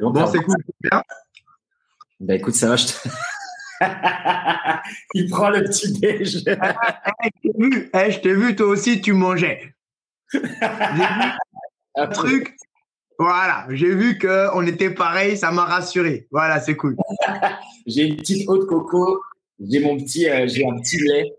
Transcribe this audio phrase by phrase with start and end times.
[0.00, 0.56] Bon, c'est cool.
[0.80, 1.02] Bien.
[2.20, 2.92] Bah écoute, ça va, je te...
[5.14, 6.44] Il prend le petit déj.
[6.46, 9.74] Eh, je t'ai vu, toi aussi, tu mangeais.
[11.94, 12.56] un truc.
[13.18, 16.26] Voilà, j'ai vu qu'on était pareil, ça m'a rassuré.
[16.30, 16.96] Voilà, c'est cool.
[17.86, 19.22] j'ai une petite eau de coco,
[19.60, 21.32] j'ai mon petit, euh, j'ai un petit lait.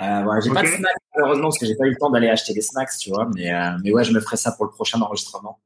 [0.00, 2.28] Euh, voilà, j'ai pas de snacks malheureusement parce que j'ai pas eu le temps d'aller
[2.28, 3.28] acheter des snacks, tu vois.
[3.34, 5.60] Mais, euh, mais ouais, je me ferai ça pour le prochain enregistrement.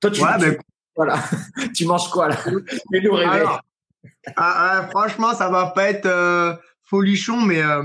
[0.00, 0.58] Toi, tu, ouais,
[0.96, 1.22] voilà,
[1.74, 2.36] tu manges quoi là?
[2.46, 3.44] Nous rêver.
[4.36, 7.82] Ah, ah, franchement, ça va pas être euh, folichon, mais euh,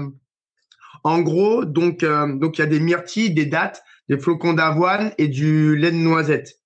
[1.04, 5.12] en gros, donc euh, donc il y a des myrtilles, des dattes, des flocons d'avoine
[5.18, 6.60] et du lait de noisette.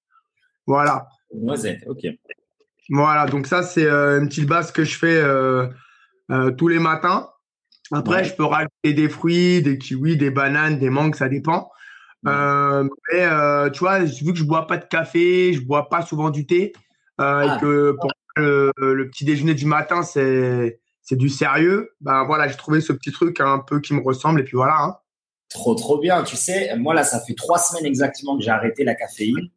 [0.66, 1.08] Voilà.
[1.34, 2.06] Noisette, ok.
[2.90, 5.24] Voilà, donc ça c'est une petite base que je fais
[6.58, 7.30] tous les matins.
[7.92, 11.72] Après, je peux rajouter des fruits, des kiwis, des bananes, des mangues, ça dépend.
[12.24, 16.46] Mais tu vois, vu que je bois pas de café, je bois pas souvent du
[16.46, 16.74] thé, et
[17.18, 17.58] ah.
[17.62, 21.92] que pour le, petit déjeuner du matin, c'est c'est du sérieux.
[22.02, 24.78] Ben voilà, j'ai trouvé ce petit truc un peu qui me ressemble et puis voilà.
[24.80, 24.98] Hein.
[25.50, 26.24] Trop trop bien.
[26.24, 29.50] Tu sais, moi là, ça fait trois semaines exactement que j'ai arrêté la caféine.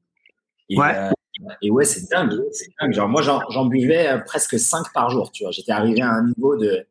[0.70, 0.96] Et, ouais.
[0.96, 1.10] Euh,
[1.60, 2.92] et ouais, c'est dingue, c'est dingue.
[2.94, 5.30] Genre moi, j'en buvais euh, presque cinq par jour.
[5.32, 6.86] Tu vois, j'étais arrivé à un niveau de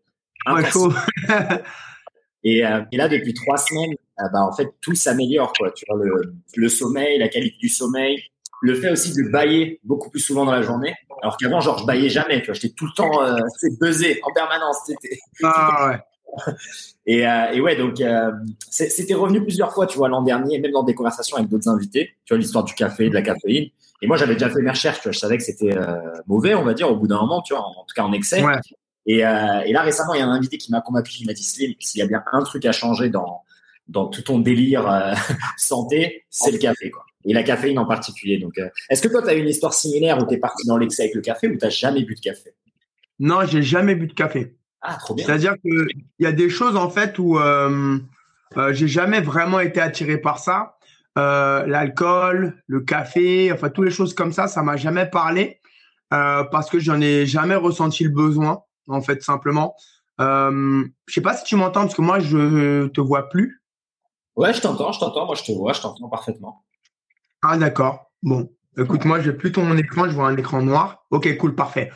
[0.52, 0.94] ouais, chaud.
[2.44, 3.95] et, euh, et, là, depuis trois semaines,
[4.31, 5.53] bah, en fait, tout s'améliore.
[5.58, 5.72] Quoi.
[5.72, 8.23] Tu vois, le, le sommeil, la qualité du sommeil,
[8.61, 10.95] le fait aussi de bailler beaucoup plus souvent dans la journée.
[11.22, 12.39] Alors qu'avant, genre, je baillais jamais.
[12.42, 13.38] Tu vois, j'étais tout le temps euh,
[13.81, 14.92] buzzé en permanence.
[15.44, 15.99] Ah ouais.
[17.08, 18.31] Et, euh, et ouais, donc euh,
[18.69, 22.11] c'était revenu plusieurs fois, tu vois, l'an dernier, même dans des conversations avec d'autres invités.
[22.25, 23.69] Tu vois, l'histoire du café, de la caféine.
[24.02, 24.99] Et moi, j'avais déjà fait mes recherches.
[24.99, 27.42] Tu vois, je savais que c'était euh, mauvais, on va dire, au bout d'un moment,
[27.42, 28.44] tu vois, en, tout cas en excès.
[28.44, 28.59] Ouais.
[29.05, 31.33] Et, euh, et, là, récemment, il y a un invité qui m'a convaincu, qui m'a
[31.33, 33.42] dit Slim, s'il y a bien un truc à changer dans
[33.92, 35.16] dans tout ton délire
[35.58, 38.38] santé, c'est le café, quoi et la caféine en particulier.
[38.38, 40.78] Donc, euh, est-ce que toi, tu as une histoire similaire où tu es parti dans
[40.78, 42.52] l'excès avec le café ou tu n'as jamais bu de café?
[43.20, 44.56] Non, j'ai jamais bu de café.
[44.81, 45.25] Ah, trop bien.
[45.25, 48.00] C'est-à-dire qu'il y a des choses en fait où euh,
[48.58, 50.77] euh, j'ai jamais vraiment été attiré par ça.
[51.17, 55.60] Euh, L'alcool, le café, enfin toutes les choses comme ça, ça m'a jamais parlé
[56.10, 59.76] parce que j'en ai jamais ressenti le besoin, en fait, simplement.
[60.20, 63.61] Euh, je sais pas si tu m'entends parce que moi je te vois plus.
[64.41, 65.27] Ouais, je t'entends, je t'entends.
[65.27, 66.65] Moi, je te vois, je t'entends parfaitement.
[67.43, 68.11] Ah, d'accord.
[68.23, 71.05] Bon, écoute, moi, j'ai plus ton écran, je vois un écran noir.
[71.11, 71.91] Ok, cool, parfait.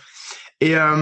[0.62, 0.96] Et euh,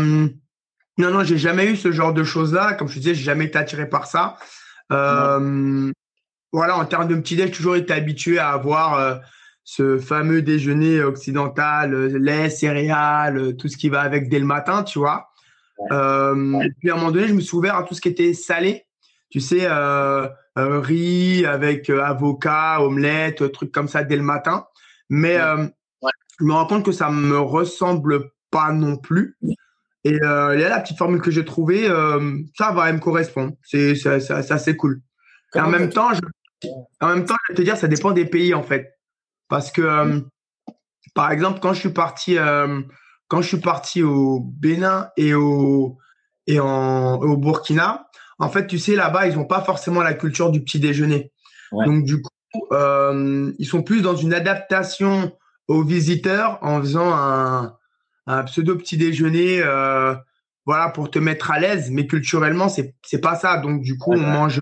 [0.98, 2.76] non, non, j'ai jamais eu ce genre de choses-là.
[2.76, 4.38] Comme je te disais, j'ai jamais été attiré par ça.
[4.94, 5.92] Euh,
[6.54, 9.16] voilà, en termes de petit déj, j'ai toujours été habitué à avoir euh,
[9.66, 14.98] ce fameux déjeuner occidental, lait, céréales, tout ce qui va avec dès le matin, tu
[14.98, 15.28] vois.
[15.82, 18.34] Et puis à un moment donné, je me suis ouvert à tout ce qui était
[18.34, 18.86] salé.
[19.34, 24.68] Tu sais, euh, riz avec euh, avocat, omelette, trucs comme ça dès le matin.
[25.10, 25.66] Mais euh,
[26.40, 29.36] je me rends compte que ça me ressemble pas non plus.
[30.04, 31.88] Et là, la petite formule que j'ai trouvée,
[32.56, 33.58] ça va, elle me correspond.
[33.64, 35.02] C'est assez cool.
[35.56, 36.68] Et en même temps, je,
[37.02, 39.00] en même temps, je vais te dire, ça dépend des pays en fait,
[39.50, 40.24] parce que
[41.16, 42.38] par exemple, quand je suis parti,
[43.30, 45.98] quand je suis parti au Bénin et au
[46.46, 48.08] et en, au Burkina,
[48.40, 51.32] en fait, tu sais, là-bas, ils n'ont pas forcément la culture du petit déjeuner.
[51.72, 55.32] Donc, du coup, euh, ils sont plus dans une adaptation
[55.68, 57.78] aux visiteurs en faisant un,
[58.46, 60.14] pseudo petit déjeuner, euh,
[60.66, 61.90] voilà, pour te mettre à l'aise.
[61.90, 63.58] Mais culturellement, c'est c'est pas ça.
[63.58, 64.60] Donc, du coup, on mange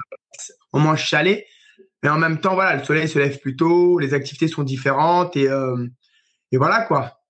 [0.73, 1.45] on mange salé,
[2.03, 5.35] mais en même temps, voilà, le soleil se lève plus tôt, les activités sont différentes
[5.35, 5.87] et euh,
[6.51, 7.20] et voilà quoi.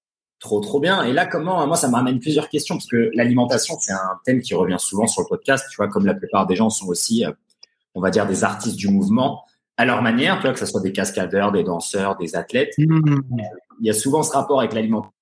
[0.42, 1.04] Trop, trop bien.
[1.04, 4.42] Et là, comment, moi, ça me ramène plusieurs questions parce que l'alimentation, c'est un thème
[4.42, 5.68] qui revient souvent sur le podcast.
[5.70, 7.32] Tu vois, comme la plupart des gens sont aussi, euh,
[7.94, 9.46] on va dire, des artistes du mouvement
[9.78, 12.74] à leur manière, tu vois, que ce soit des cascadeurs, des danseurs, des athlètes.
[12.80, 13.22] Mmh.
[13.82, 15.14] Il y a souvent ce rapport avec l'alimentation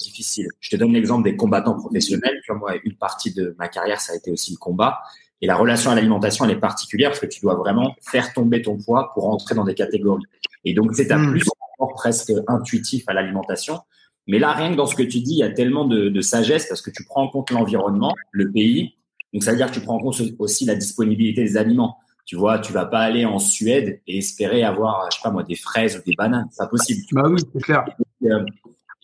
[0.00, 0.48] difficile.
[0.58, 2.40] Je te donne l'exemple des combattants professionnels.
[2.44, 4.98] Tu vois, moi, une partie de ma carrière, ça a été aussi le combat.
[5.40, 8.60] Et la relation à l'alimentation, elle est particulière parce que tu dois vraiment faire tomber
[8.60, 10.24] ton poids pour entrer dans des catégories.
[10.64, 11.30] Et donc, c'est un mmh.
[11.30, 11.48] plus
[11.94, 13.80] presque intuitif à l'alimentation.
[14.26, 16.20] Mais là, rien que dans ce que tu dis, il y a tellement de, de
[16.20, 18.94] sagesse parce que tu prends en compte l'environnement, le pays.
[19.32, 21.96] Donc, ça veut dire que tu prends en compte aussi la disponibilité des aliments.
[22.24, 25.44] Tu vois, tu vas pas aller en Suède et espérer avoir, je sais pas moi,
[25.44, 26.48] des fraises ou des bananes.
[26.50, 27.02] C'est pas possible.
[27.12, 27.84] Bah oui, c'est clair.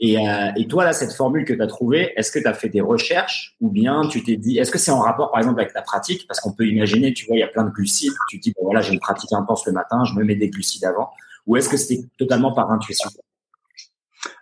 [0.04, 2.54] Et, euh, et, toi, là, cette formule que tu as trouvée, est-ce que tu as
[2.54, 5.60] fait des recherches ou bien tu t'es dit, est-ce que c'est en rapport, par exemple,
[5.60, 6.26] avec ta pratique?
[6.26, 8.12] Parce qu'on peut imaginer, tu vois, il y a plein de glucides.
[8.28, 10.50] Tu te dis, bon, voilà, j'ai une pratique intense le matin, je me mets des
[10.50, 11.10] glucides avant.
[11.46, 13.10] Ou est-ce que c'était totalement par intuition?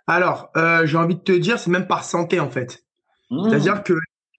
[0.07, 2.83] Alors, euh, j'ai envie de te dire, c'est même par santé en fait.
[3.29, 3.49] Mmh.
[3.49, 3.93] C'est-à-dire que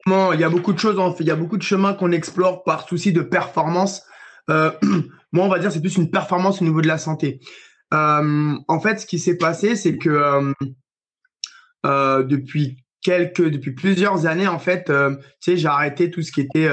[0.07, 2.89] il y a beaucoup de choses, il y a beaucoup de chemins qu'on explore par
[2.89, 4.03] souci de performance.
[4.51, 4.73] Euh,
[5.33, 7.41] moi, on va dire, c'est plus une performance au niveau de la santé.
[7.95, 10.53] Euh, en fait, ce qui s'est passé, c'est que
[11.85, 14.93] depuis quelques depuis plusieurs années en fait tu
[15.41, 16.69] sais j'ai arrêté tout ce qui était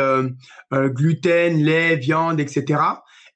[0.72, 2.78] gluten lait viande etc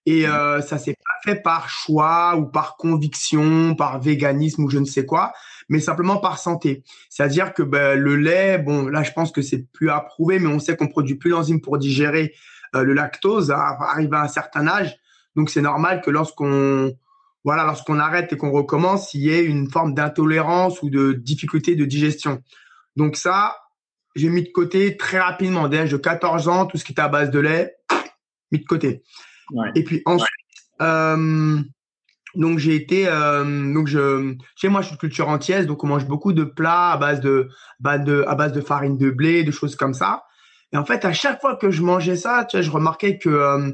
[0.06, 4.86] et euh, ça s'est fait par choix ou par conviction, par véganisme ou je ne
[4.86, 5.34] sais quoi,
[5.70, 6.84] mais simplement par santé.
[7.10, 10.60] C'est-à-dire que ben, le lait, bon, là, je pense que c'est plus approuvé, mais on
[10.60, 12.34] sait qu'on produit plus d'enzymes pour digérer
[12.76, 14.98] euh, le lactose à, arriver à un certain âge.
[15.36, 16.94] Donc, c'est normal que lorsqu'on
[17.46, 21.76] voilà, lorsqu'on arrête et qu'on recommence, il y ait une forme d'intolérance ou de difficulté
[21.76, 22.42] de digestion.
[22.96, 23.58] Donc ça,
[24.16, 25.68] j'ai mis de côté très rapidement.
[25.68, 27.76] Dès l'âge de 14 ans, tout ce qui était à base de lait,
[28.52, 29.04] mis de côté.
[29.76, 30.30] Et puis ensuite,
[32.36, 35.88] donc j'ai été, euh, donc je, chez moi je suis de culture entière, donc on
[35.88, 37.50] mange beaucoup de plats à base de,
[37.80, 40.24] de, à base de farine de blé, de choses comme ça.
[40.72, 43.72] Et en fait, à chaque fois que je mangeais ça, tu vois, je remarquais que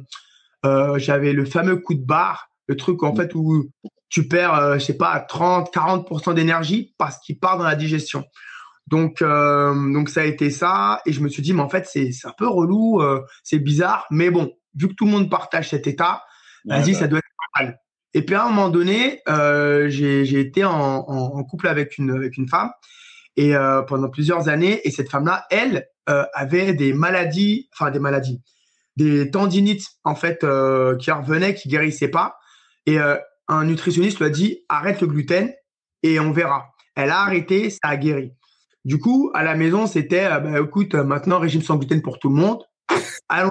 [0.66, 3.70] euh, j'avais le fameux coup de barre, le truc en fait où
[4.10, 8.26] tu perds, je sais pas, 30, 40% d'énergie parce qu'il part dans la digestion.
[8.88, 12.10] Donc, donc ça a été ça, et je me suis dit, mais en fait, c'est
[12.24, 13.02] un peu relou,
[13.44, 16.24] c'est bizarre, mais bon, vu que tout le monde partage cet état,
[16.66, 17.26] vas-y, ça doit être
[17.58, 17.80] normal.
[18.14, 22.48] Et puis à un moment donné, euh, j'ai été en, couple avec une, avec une
[22.48, 22.72] femme
[23.36, 24.82] et euh, pendant plusieurs années.
[24.88, 28.42] Et cette femme-là, elle, euh, avait des maladies, enfin des maladies,
[28.98, 30.40] des tendinites en fait
[31.00, 32.38] qui revenaient, qui guérissaient pas.
[32.86, 32.98] Et
[33.48, 35.54] un nutritionniste lui a dit arrête le gluten
[36.02, 36.70] et on verra.
[36.96, 38.34] Elle a arrêté, ça a guéri.
[38.86, 42.36] Du coup, à la maison, c'était bah, écoute, maintenant régime sans gluten pour tout le
[42.36, 42.64] monde.
[43.30, 43.50] Allons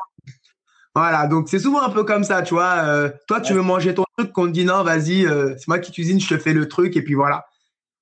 [0.94, 2.82] voilà, donc c'est souvent un peu comme ça, tu vois.
[2.84, 5.78] Euh, toi, tu veux manger ton truc, qu'on te dit non, vas-y, euh, c'est moi
[5.78, 7.46] qui cuisine, je te fais le truc, et puis voilà.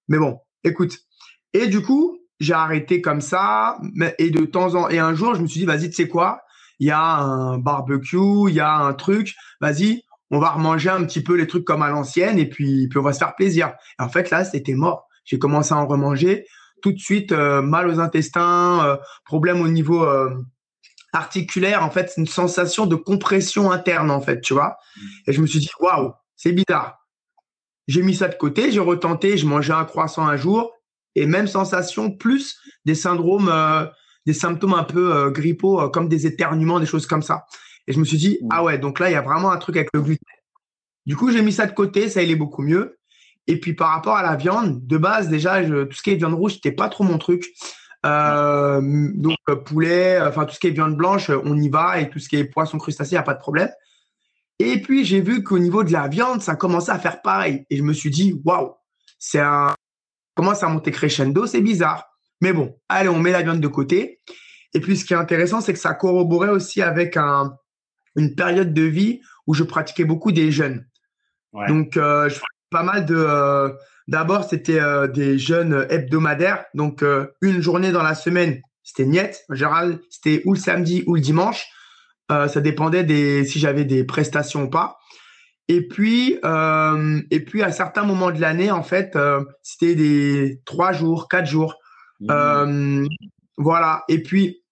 [0.09, 0.99] Mais bon, écoute.
[1.53, 3.79] Et du coup, j'ai arrêté comme ça,
[4.19, 6.41] et de temps en et un jour, je me suis dit, vas-y, tu sais quoi
[6.79, 11.05] Il y a un barbecue, il y a un truc, vas-y, on va remanger un
[11.05, 13.73] petit peu les trucs comme à l'ancienne, et puis, puis on va se faire plaisir.
[13.99, 15.07] Et en fait, là, c'était mort.
[15.25, 16.47] J'ai commencé à en remanger.
[16.83, 20.07] Tout de suite, euh, mal aux intestins, problème au niveau
[21.17, 24.79] articulaire, en fait, c'est une sensation de compression interne, en fait, tu vois.
[25.27, 27.07] Et je me suis dit, waouh, c'est bizarre.
[27.89, 30.73] J'ai mis ça de côté, j'ai retenté, je mangeais un croissant un jour,
[31.15, 33.87] et même sensation, plus des syndromes, euh,
[34.27, 37.47] des symptômes un peu euh, grippaux, euh, comme des éternuements, des choses comme ça.
[37.87, 39.77] Et je me suis dit, ah ouais, donc là, il y a vraiment un truc
[39.77, 40.23] avec le gluten.
[41.07, 42.99] Du coup, j'ai mis ça de côté, ça allait beaucoup mieux.
[43.47, 46.35] Et puis par rapport à la viande, de base, déjà, tout ce qui est viande
[46.35, 47.55] rouge, c'était pas trop mon truc.
[48.07, 48.81] Euh,
[49.15, 52.29] donc poulet, enfin tout ce qui est viande blanche, on y va et tout ce
[52.29, 53.71] qui est poisson crustacé, il n'y a pas de problème.
[54.59, 57.67] Et puis j'ai vu qu'au niveau de la viande, ça commençait à faire pareil.
[57.69, 58.75] Et je me suis dit, waouh,
[59.19, 59.75] c'est un
[60.35, 62.07] commence à monter crescendo, c'est bizarre.
[62.41, 64.21] Mais bon, allez, on met la viande de côté.
[64.75, 67.57] Et puis ce qui est intéressant, c'est que ça corroborait aussi avec un,
[68.15, 70.87] une période de vie où je pratiquais beaucoup des jeûnes.
[71.69, 73.71] Donc euh, je faisais pas mal de euh,
[74.09, 79.45] D'abord, c'était euh, des jeûnes hebdomadaires, donc euh, une journée dans la semaine, c'était niette.
[79.49, 81.67] En général, c'était ou le samedi ou le dimanche.
[82.31, 84.99] Euh, ça dépendait des si j'avais des prestations ou pas.
[85.69, 86.39] Et puis,
[87.31, 89.19] et puis à certains moments de l'année, en fait,
[89.65, 91.75] c'était des trois jours, quatre jours.
[92.21, 93.09] Mmh.
[93.57, 94.05] voilà.
[94.09, 94.63] Et puis,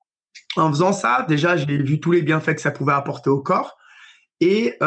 [0.55, 3.77] en faisant ça, déjà, j'ai vu tous les bienfaits que ça pouvait apporter au corps.
[4.41, 4.79] Et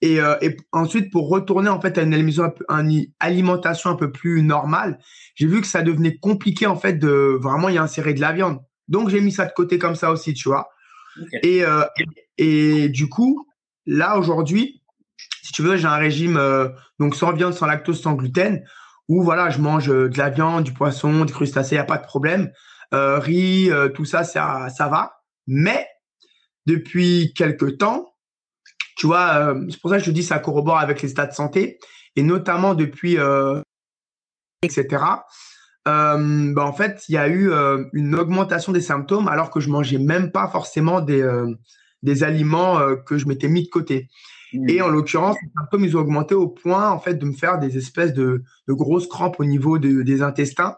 [0.00, 2.14] et, euh, et, ensuite, pour retourner en fait à une
[3.20, 4.98] alimentation, un peu plus normale,
[5.34, 8.60] j'ai vu que ça devenait compliqué en fait de vraiment y insérer de la viande.
[8.86, 10.68] Donc j'ai mis ça de côté comme ça aussi, tu vois.
[11.42, 11.84] Et, euh,
[12.36, 13.48] et, du coup,
[13.86, 14.82] là aujourd'hui,
[15.42, 16.68] si tu veux, j'ai un régime euh,
[17.00, 18.62] donc sans viande, sans lactose, sans gluten,
[19.08, 22.06] où voilà, je mange de la viande, du poisson, des crustacés, y a pas de
[22.06, 22.52] problème.
[22.92, 25.22] riz, tout ça, ça, ça va.
[25.46, 25.86] Mais
[26.66, 28.12] depuis quelques temps,
[28.98, 31.26] tu vois, euh, c'est pour ça que je te dis ça corrobore avec les états
[31.26, 31.78] de santé
[32.16, 33.62] et notamment depuis euh,
[34.62, 35.04] etc.
[35.86, 37.50] Euh, bah, en fait, il y a eu
[37.92, 41.24] une augmentation des symptômes alors que je mangeais même pas forcément des
[42.02, 44.08] des aliments que je m'étais mis de côté.
[44.52, 44.68] Mmh.
[44.68, 47.58] Et en l'occurrence, les symptômes ils ont augmenté au point en fait de me faire
[47.60, 50.76] des espèces de, de grosses crampes au niveau des intestins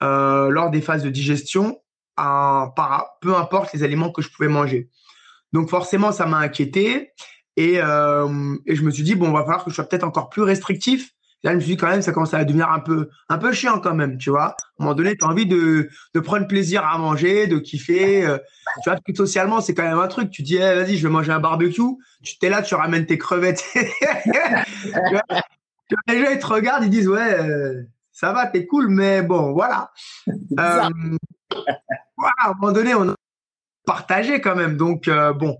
[0.00, 1.80] lors des phases de digestion,
[2.14, 4.88] par, peu importe les aliments que je pouvais manger.
[5.52, 7.12] Donc forcément, ça m'a inquiété.
[7.56, 10.28] Et, euh, et je me suis dit, bon, va falloir que je sois peut-être encore
[10.28, 11.10] plus restrictif.
[11.42, 13.52] Là, je me suis dit, quand même, ça commence à devenir un peu, un peu
[13.52, 14.44] chiant quand même, tu vois.
[14.44, 18.26] À un moment donné, tu as envie de, de prendre plaisir à manger, de kiffer.
[18.26, 18.38] Euh,
[18.82, 20.30] tu vois, plus socialement, c'est quand même un truc.
[20.30, 21.82] Tu dis, eh, vas-y, je vais manger un barbecue.
[22.22, 23.64] Tu t'es là, tu ramènes tes crevettes.
[23.74, 23.80] tu
[24.90, 25.22] vois,
[26.08, 27.82] les gens, ils te regardent, ils disent, ouais, euh,
[28.12, 29.92] ça va, t'es cool, mais bon, voilà.
[30.28, 30.88] Euh,
[32.16, 33.14] voilà, à un moment donné, on a
[33.84, 34.76] partagé quand même.
[34.76, 35.58] Donc, bon,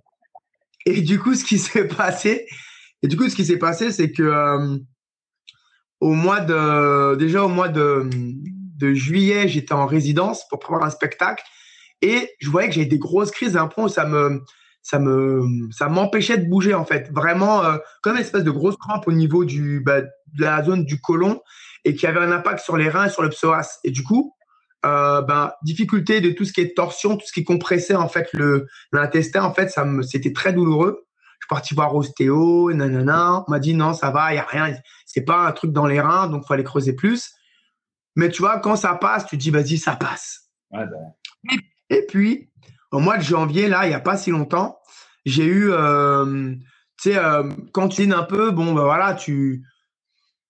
[0.86, 2.46] et du coup, ce qui s'est passé,
[3.02, 4.78] et du coup, ce qui s'est passé, c'est que euh,
[6.00, 8.08] au mois de, déjà au mois de,
[8.80, 11.42] juillet, j'étais en résidence pour préparer un spectacle
[12.02, 14.42] et je voyais que j'avais des grosses crises à un point où ça me,
[14.82, 17.10] ça me, ça m'empêchait de bouger en fait.
[17.10, 20.84] Vraiment euh, comme une espèce de grosse crampe au niveau du, bah, de la zone
[20.84, 21.40] du côlon
[21.84, 23.78] et qui avait un impact sur les reins et sur le psoas.
[23.82, 24.35] Et du coup,
[24.86, 28.28] euh, ben, difficulté de tout ce qui est torsion, tout ce qui compressait en fait
[28.32, 29.42] le l'intestin.
[29.42, 31.04] En fait, ça me, c'était très douloureux.
[31.40, 33.44] Je suis parti voir ostéo, nanana.
[33.46, 34.74] On m'a dit non, ça va, il y a rien.
[35.04, 37.32] C'est pas un truc dans les reins, donc faut aller creuser plus.
[38.14, 40.50] Mais tu vois, quand ça passe, tu te dis vas-y, ça passe.
[40.70, 41.58] Ouais, ben.
[41.90, 42.50] Et puis,
[42.90, 44.78] au mois de janvier, là, il n'y a pas si longtemps,
[45.24, 46.54] j'ai eu, euh,
[47.00, 49.62] tu sais, euh, quand tu dînes un peu, bon, ben voilà, tu,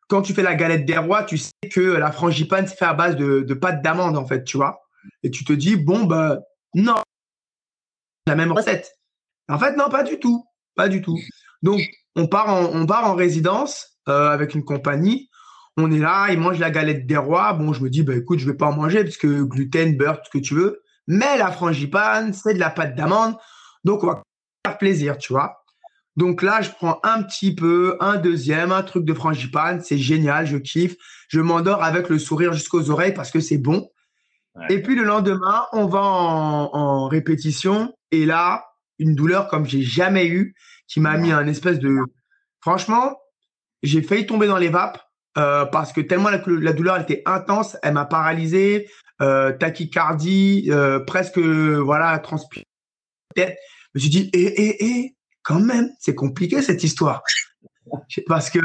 [0.09, 2.95] quand tu fais la galette des rois, tu sais que la frangipane, c'est fait à
[2.95, 4.81] base de, pâte d'amande, en fait, tu vois.
[5.23, 6.41] Et tu te dis, bon, bah,
[6.75, 6.97] non,
[8.27, 8.93] la même recette.
[9.49, 10.45] En fait, non, pas du tout.
[10.75, 11.19] Pas du tout.
[11.63, 11.81] Donc,
[12.17, 15.31] on part en, on part en résidence euh, avec une compagnie.
[15.77, 17.53] On est là, ils mangent la galette des rois.
[17.53, 20.21] Bon, je me dis, bah, écoute, je vais pas en manger parce que gluten, beurre,
[20.21, 20.83] tout ce que tu veux.
[21.07, 23.37] Mais la frangipane, c'est de la pâte d'amande.
[23.85, 24.23] Donc, on va
[24.67, 25.65] faire plaisir, tu vois.
[26.17, 29.83] Donc là, je prends un petit peu, un deuxième, un truc de frangipane.
[29.83, 30.97] C'est génial, je kiffe.
[31.29, 33.91] Je m'endors avec le sourire jusqu'aux oreilles parce que c'est bon.
[34.55, 34.67] Ouais.
[34.71, 37.93] Et puis le lendemain, on va en, en répétition.
[38.11, 38.65] Et là,
[38.99, 40.55] une douleur comme j'ai jamais eu,
[40.89, 41.99] qui m'a mis un espèce de.
[42.61, 43.17] Franchement,
[43.83, 45.01] j'ai failli tomber dans les vapes
[45.39, 48.89] euh, parce que tellement la, la douleur était intense, elle m'a paralysé,
[49.21, 52.65] euh, tachycardie, euh, presque voilà transpiré.
[53.37, 53.43] Je
[53.95, 55.16] me suis dit, eh eh eh,
[55.47, 57.23] quand même, c'est compliqué cette histoire
[58.27, 58.59] parce que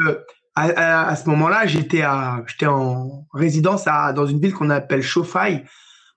[0.56, 5.64] à, ce moment-là, j'étais en résidence à, dans une ville qu'on appelle Chauffaille.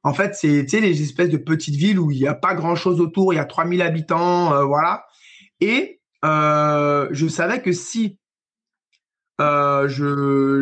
[0.03, 3.33] En fait, c'est les espèces de petites villes où il n'y a pas grand-chose autour,
[3.33, 5.07] il y a 3000 habitants, euh, voilà.
[5.61, 8.19] Et euh, je savais que si
[9.41, 9.87] euh,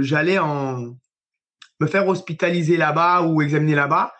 [0.02, 4.12] j'allais me faire hospitaliser là-bas ou examiner là-bas,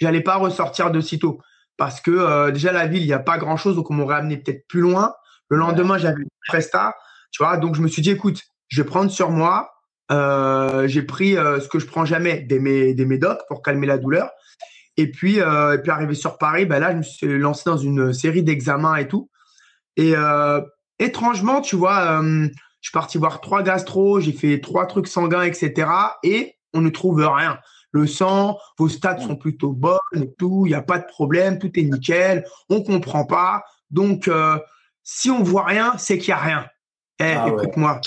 [0.00, 1.40] j'allais pas ressortir de sitôt
[1.76, 4.66] parce que déjà la ville il n'y a pas grand-chose donc on m'aurait amené peut-être
[4.66, 5.14] plus loin.
[5.48, 6.94] Le lendemain j'avais une presta,
[7.30, 9.72] tu vois, donc je me suis dit écoute, je vais prendre sur moi.
[10.10, 13.86] Euh, j'ai pris euh, ce que je prends jamais, des, mé- des médocs pour calmer
[13.86, 14.30] la douleur.
[14.96, 17.76] Et puis, euh, et puis arrivé sur Paris, ben là, je me suis lancé dans
[17.76, 19.30] une série d'examens et tout.
[19.96, 20.14] Et
[20.98, 22.48] étrangement, tu vois, je
[22.80, 25.90] suis parti voir trois gastro, j'ai fait trois trucs sanguins, etc.
[26.22, 27.58] Et on ne trouve rien.
[27.90, 31.58] Le sang, vos stats sont plutôt bonnes et tout, il n'y a pas de problème,
[31.58, 33.64] tout est nickel, on comprend pas.
[33.90, 34.58] Donc, euh,
[35.10, 36.66] si on voit rien, c'est qu'il y a rien.
[37.18, 37.62] Eh, Ah ouais.
[37.64, 37.98] écoute-moi.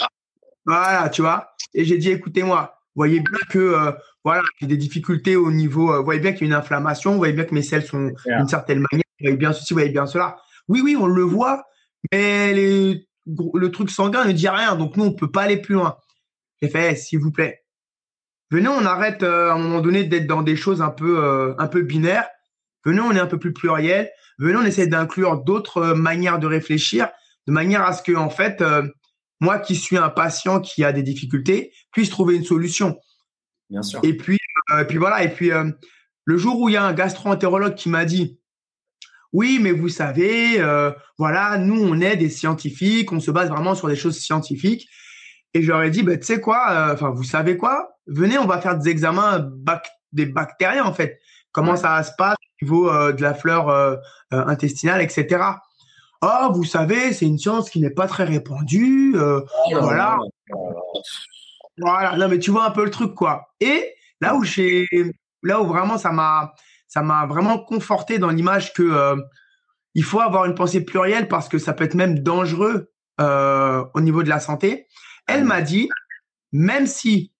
[0.68, 1.50] Voilà, tu vois.
[1.74, 3.92] Et j'ai dit, écoutez-moi, voyez bien que euh,
[4.24, 7.14] voilà, j'ai des difficultés au niveau, euh, vous voyez bien qu'il y a une inflammation,
[7.14, 9.80] vous voyez bien que mes selles sont d'une certaine manière, vous voyez bien ceci, vous
[9.80, 10.38] voyez bien cela.
[10.68, 11.64] Oui, oui, on le voit,
[12.12, 15.74] mais les- le truc sanguin ne dit rien, donc nous, on peut pas aller plus
[15.74, 15.98] loin.
[16.62, 17.64] J'ai fait, eh, s'il vous plaît,
[18.52, 21.56] venez, on arrête euh, à un moment donné d'être dans des choses un peu, euh,
[21.58, 22.30] un peu binaires.
[22.86, 24.10] Venez, on est un peu plus pluriel.
[24.40, 27.10] Venez, on essaie d'inclure d'autres euh, manières de réfléchir,
[27.48, 28.88] de manière à ce que, en fait, euh,
[29.40, 32.98] moi qui suis un patient qui a des difficultés, puisse trouver une solution.
[33.70, 34.00] Bien sûr.
[34.04, 34.40] Et puis,
[34.74, 35.24] euh, et puis voilà.
[35.24, 35.70] Et puis, euh,
[36.26, 38.40] le jour où il y a un gastro-entérologue qui m'a dit,
[39.34, 40.62] oui, mais vous savez,
[41.18, 44.90] voilà, nous, on est des scientifiques, on se base vraiment sur des choses scientifiques.
[45.54, 48.46] Et je leur ai dit, bah, tu sais quoi, enfin, vous savez quoi, venez, on
[48.46, 51.20] va faire des examens bac- des bactériens, en fait.
[51.52, 51.78] Comment Ouais.
[51.78, 53.96] ça se passe au niveau euh, de la fleur euh,
[54.34, 55.44] euh, intestinale, etc.
[56.22, 59.14] Oh, vous savez, c'est une science qui n'est pas très répandue.
[59.16, 59.42] euh,
[59.72, 60.18] voilà.
[61.78, 63.54] Voilà, non mais tu vois un peu le truc quoi.
[63.60, 64.86] Et là où j'ai
[65.42, 66.54] là où vraiment ça m'a
[66.88, 69.16] ça m'a vraiment conforté dans l'image que
[69.96, 74.22] il faut avoir une pensée plurielle parce que ça peut être même dangereux au niveau
[74.24, 74.88] de la santé.
[75.28, 75.90] Elle m'a dit
[76.52, 77.32] même si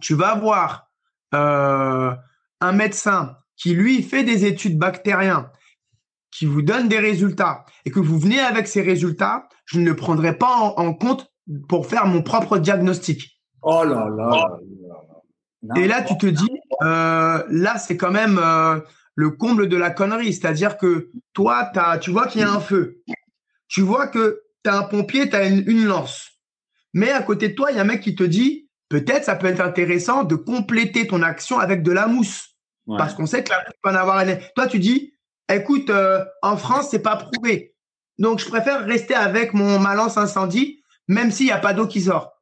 [0.00, 0.88] tu vas voir
[1.34, 2.14] euh,
[2.64, 5.50] un médecin qui lui fait des études bactériens
[6.30, 9.94] qui vous donne des résultats et que vous venez avec ces résultats, je ne le
[9.94, 11.28] prendrai pas en- en compte
[11.68, 13.40] pour faire mon propre diagnostic.
[13.62, 14.28] Oh là là.
[14.30, 14.48] là
[15.62, 15.80] là.
[15.80, 16.50] Et là, tu te dis,
[16.82, 18.80] euh, là, c'est quand même euh,
[19.14, 20.32] le comble de la connerie.
[20.34, 22.98] C'est-à-dire que toi, t'as, tu vois qu'il y a un feu.
[23.68, 26.30] Tu vois que tu as un pompier, tu as une, une lance.
[26.92, 29.36] Mais à côté de toi, il y a un mec qui te dit, peut-être ça
[29.36, 32.53] peut être intéressant de compléter ton action avec de la mousse.
[32.86, 32.98] Ouais.
[32.98, 34.36] Parce qu'on sait que la peut en avoir un.
[34.54, 35.14] Toi, tu dis,
[35.48, 37.74] écoute, euh, en France, c'est pas prouvé.
[38.18, 41.86] Donc, je préfère rester avec mon ma lance incendie, même s'il n'y a pas d'eau
[41.86, 42.32] qui sort.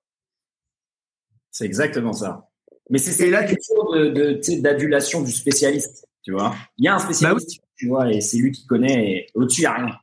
[1.51, 2.49] C'est exactement ça.
[2.91, 6.55] Mais c'est la question de, de, d'adulation du spécialiste, tu vois.
[6.79, 9.11] Il y a un spécialiste, tu vois, et c'est lui qui connaît.
[9.11, 9.99] et Au-dessus, il n'y a rien.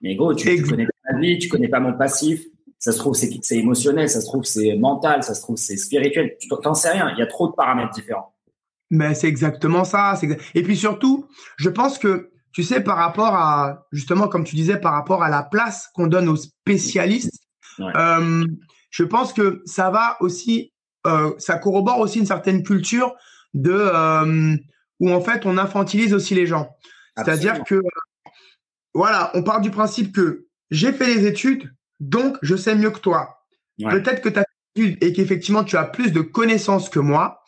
[0.00, 2.44] Mais gros, tu, tu connais pas ma vie, tu connais pas mon passif.
[2.78, 6.36] ça se trouve, c'est émotionnel, ça se trouve, c'est mental, ça se trouve, c'est spirituel.
[6.38, 7.10] Tu t'en sais rien.
[7.12, 8.33] Il y a trop de paramètres différents.
[8.94, 10.14] Mais c'est exactement ça.
[10.54, 14.78] Et puis surtout, je pense que, tu sais, par rapport à, justement, comme tu disais,
[14.78, 17.42] par rapport à la place qu'on donne aux spécialistes,
[17.80, 18.46] euh,
[18.90, 20.72] je pense que ça va aussi,
[21.08, 23.14] euh, ça corrobore aussi une certaine culture
[23.52, 24.56] de euh,
[25.00, 26.68] où en fait on infantilise aussi les gens.
[27.16, 27.80] C'est-à-dire que
[28.94, 33.00] voilà, on part du principe que j'ai fait les études, donc je sais mieux que
[33.00, 33.40] toi.
[33.80, 34.44] Peut-être que tu as
[34.76, 37.42] et qu'effectivement tu as plus de connaissances que moi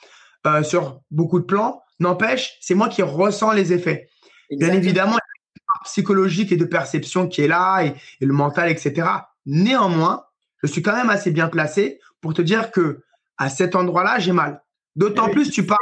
[0.47, 1.83] euh, sur beaucoup de plans.
[1.99, 4.09] N'empêche, c'est moi qui ressens les effets.
[4.51, 8.33] Bien évidemment, il y a une psychologique et de perception qui est là et, le
[8.33, 9.09] mental, etc.
[9.45, 10.25] Néanmoins,
[10.63, 13.03] je suis quand même assez bien placé pour te dire que
[13.39, 14.63] à cet endroit-là, j'ai mal.
[14.95, 15.79] D'autant plus, tu parles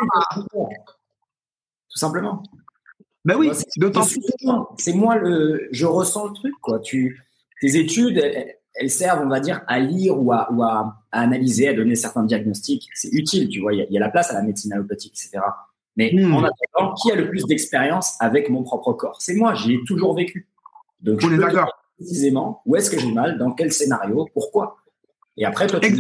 [0.51, 2.43] Tout simplement.
[3.25, 4.21] Ben oui, d'autant plus.
[4.79, 6.81] C'est moi le, je ressens le truc, quoi.
[6.81, 7.23] Tu,
[7.61, 8.57] tes études, elles,
[8.89, 12.89] servent, on va dire, à lire ou à, ou à, analyser, à donner certains diagnostics.
[12.95, 13.73] C'est utile, tu vois.
[13.73, 15.45] Il y, a, la place à la médecine allopathique, etc.
[15.97, 16.35] Mais hmm.
[16.35, 19.21] en attendant, qui a le plus d'expérience avec mon propre corps?
[19.21, 20.49] C'est moi, j'y ai toujours vécu.
[21.01, 21.71] Donc, on je est d'accord.
[21.97, 24.77] Précisément, où est-ce que j'ai mal, dans quel scénario, pourquoi.
[25.37, 25.97] Et après, toi, tu,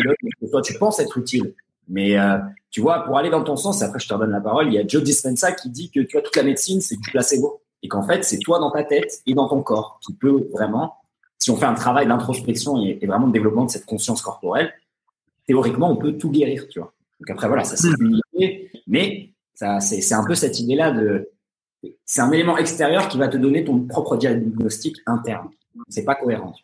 [0.50, 1.54] toi, tu penses être utile.
[1.88, 2.38] Mais euh,
[2.70, 4.78] tu vois, pour aller dans ton sens, après je te redonne la parole, il y
[4.78, 7.60] a Joe Dispenza qui dit que tu vois, toute la médecine, c'est du placebo.
[7.82, 10.94] Et qu'en fait, c'est toi dans ta tête et dans ton corps qui peut vraiment,
[11.38, 14.72] si on fait un travail d'introspection et, vraiment de développement de cette conscience corporelle,
[15.46, 16.92] théoriquement, on peut tout guérir, tu vois.
[17.20, 21.30] Donc après, voilà, ça c'est une idée, mais ça, c'est un peu cette idée-là de,
[22.04, 25.48] c'est un élément extérieur qui va te donner ton propre diagnostic interne.
[25.88, 26.54] C'est pas cohérent.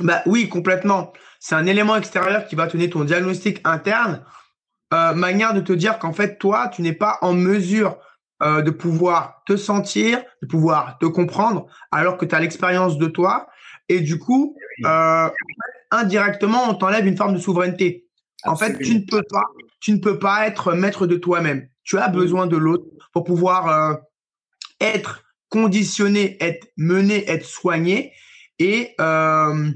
[0.00, 1.12] Bah oui, complètement.
[1.38, 4.22] C'est un élément extérieur qui va te donner ton diagnostic interne
[4.92, 7.96] euh, manière de te dire qu'en fait, toi, tu n'es pas en mesure
[8.42, 13.06] euh, de pouvoir te sentir, de pouvoir te comprendre, alors que tu as l'expérience de
[13.06, 13.48] toi.
[13.90, 14.56] Et du coup,
[14.86, 15.28] euh,
[15.90, 18.06] indirectement, on t'enlève une forme de souveraineté.
[18.44, 19.44] En fait, tu ne peux pas,
[19.80, 21.68] tu ne peux pas être maître de toi-même.
[21.82, 23.96] Tu as besoin de l'autre pour pouvoir euh,
[24.80, 28.12] être conditionné, être mené, être soigné
[28.60, 29.72] et euh,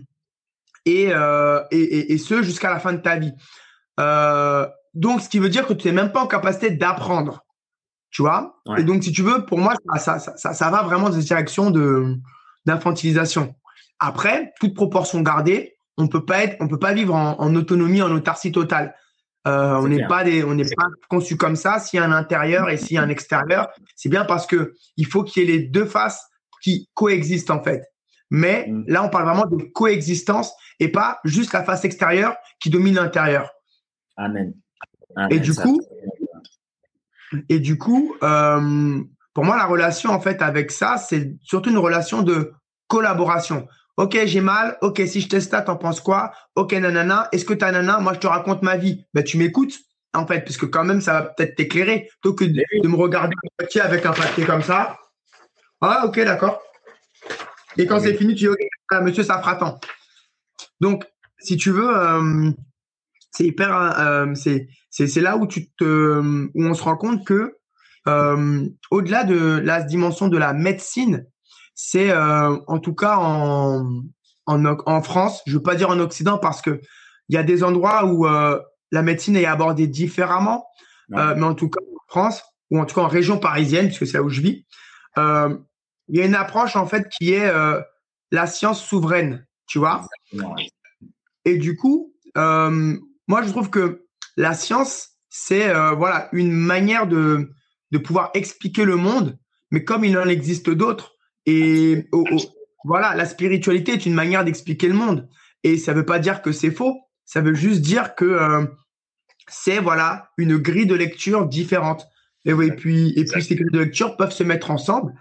[0.87, 3.33] et, euh, et, et, et, ce jusqu'à la fin de ta vie.
[3.98, 7.44] Euh, donc, ce qui veut dire que tu n'es même pas en capacité d'apprendre.
[8.11, 8.61] Tu vois?
[8.79, 11.24] Et donc, si tu veux, pour moi, ça, ça, ça, ça va vraiment dans cette
[11.24, 11.72] direction
[12.64, 13.57] d'infantilisation.
[13.98, 18.02] Après, toute proportion gardée, on peut pas être, on peut pas vivre en, en autonomie,
[18.02, 18.94] en autarcie totale.
[19.46, 21.78] Euh, on n'est pas des, on n'est pas conçu comme ça.
[21.78, 24.74] S'il y a un intérieur et s'il y a un extérieur, c'est bien parce que
[24.96, 26.26] il faut qu'il y ait les deux faces
[26.62, 27.83] qui coexistent en fait.
[28.30, 28.85] Mais mm.
[28.88, 33.50] là, on parle vraiment de coexistence et pas juste la face extérieure qui domine l'intérieur.
[34.16, 34.54] Amen.
[35.30, 35.80] Et, du coup,
[37.48, 39.00] et du coup, euh,
[39.35, 42.52] pour moi, la relation en fait avec ça, c'est surtout une relation de
[42.88, 43.68] collaboration.
[43.96, 44.76] Ok, j'ai mal.
[44.83, 46.33] Ok, si je teste ça, t'en penses quoi?
[46.57, 47.28] Ok, nanana.
[47.33, 49.04] Est-ce que t'as nana Moi, je te raconte ma vie.
[49.14, 49.74] Ben, tu m'écoutes
[50.14, 53.35] en fait, parce que quand même, ça va peut-être t'éclairer, plutôt que de, me regarder
[53.80, 54.96] avec un papier comme ça.
[55.80, 56.62] Ah, ok, d'accord.
[57.76, 58.59] Et quand c'est fini, tu dis, ok,
[58.90, 59.80] ah, monsieur, ça fera tant.
[60.80, 61.04] Donc,
[61.38, 62.50] si tu veux, euh,
[63.33, 66.20] c'est hyper, euh, c'est c'est là où tu te,
[66.54, 67.57] où on se rend compte que
[68.07, 71.26] euh, au-delà de la dimension de la médecine,
[71.75, 74.03] c'est euh, en tout cas en,
[74.47, 76.81] en, en France, je veux pas dire en Occident parce que
[77.29, 78.61] il y a des endroits où euh,
[78.91, 80.67] la médecine est abordée différemment,
[81.15, 84.07] euh, mais en tout cas en France ou en tout cas en région parisienne, puisque
[84.07, 84.67] c'est là où je vis,
[85.19, 85.57] euh,
[86.09, 87.51] il y a une approche en fait qui est
[88.31, 90.07] la science souveraine, tu vois?
[91.47, 94.05] Et du coup, moi je trouve que
[94.37, 97.51] la science, c'est euh, voilà une manière de,
[97.91, 99.39] de pouvoir expliquer le monde,
[99.71, 101.13] mais comme il en existe d'autres.
[101.46, 102.09] Et
[102.85, 105.28] voilà, la spiritualité est une manière d'expliquer le monde.
[105.62, 106.98] Et ça ne veut pas dire que c'est faux.
[107.24, 108.66] Ça veut juste dire que euh,
[109.48, 112.07] c'est voilà une grille de lecture différente.
[112.44, 115.14] Et, et puis et puis ces grilles de lecture peuvent se mettre ensemble.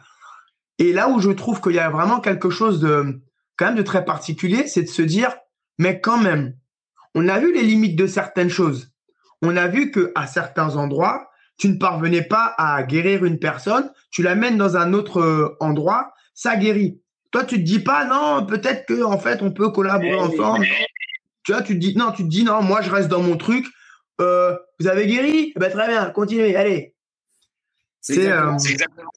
[0.79, 3.21] Et là où je trouve qu'il y a vraiment quelque chose de
[3.57, 5.35] quand même de très particulier, c'est de se dire
[5.77, 6.55] mais quand même,
[7.15, 8.93] on a vu les limites de certaines choses
[9.43, 13.91] on a vu que à certains endroits, tu ne parvenais pas à guérir une personne,
[14.11, 16.99] tu l'amènes dans un autre euh, endroit, ça guérit.
[17.31, 20.65] Toi, tu te dis pas non, peut-être que en fait on peut collaborer ensemble.
[21.43, 23.37] Tu vois, tu te dis non, tu te dis non, moi je reste dans mon
[23.37, 23.65] truc.
[24.21, 25.51] Euh, vous avez guéri?
[25.55, 26.95] Eh ben, Très bien, continuez, allez.
[28.01, 29.09] C'est euh, exactement.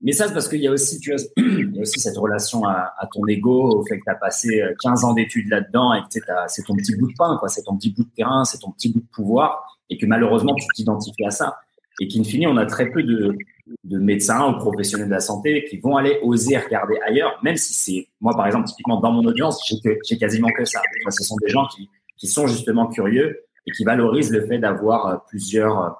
[0.00, 2.64] Mais ça, c'est parce qu'il y a aussi, tu il y a aussi cette relation
[2.64, 6.06] à, ton ego, au fait que tu as passé 15 ans d'études là-dedans et que
[6.46, 7.48] c'est ton petit bout de pain, quoi.
[7.48, 10.54] C'est ton petit bout de terrain, c'est ton petit bout de pouvoir et que malheureusement,
[10.54, 11.58] tu t'identifies à ça.
[12.00, 13.36] Et qu'in fine, on a très peu de,
[13.84, 17.74] de médecins ou professionnels de la santé qui vont aller oser regarder ailleurs, même si
[17.74, 19.60] c'est, moi par exemple, typiquement dans mon audience,
[20.04, 20.80] j'ai quasiment que ça.
[21.10, 25.06] ce sont des gens qui, qui sont justement curieux et qui valorisent le fait d'avoir
[25.06, 25.90] euh, plusieurs, euh,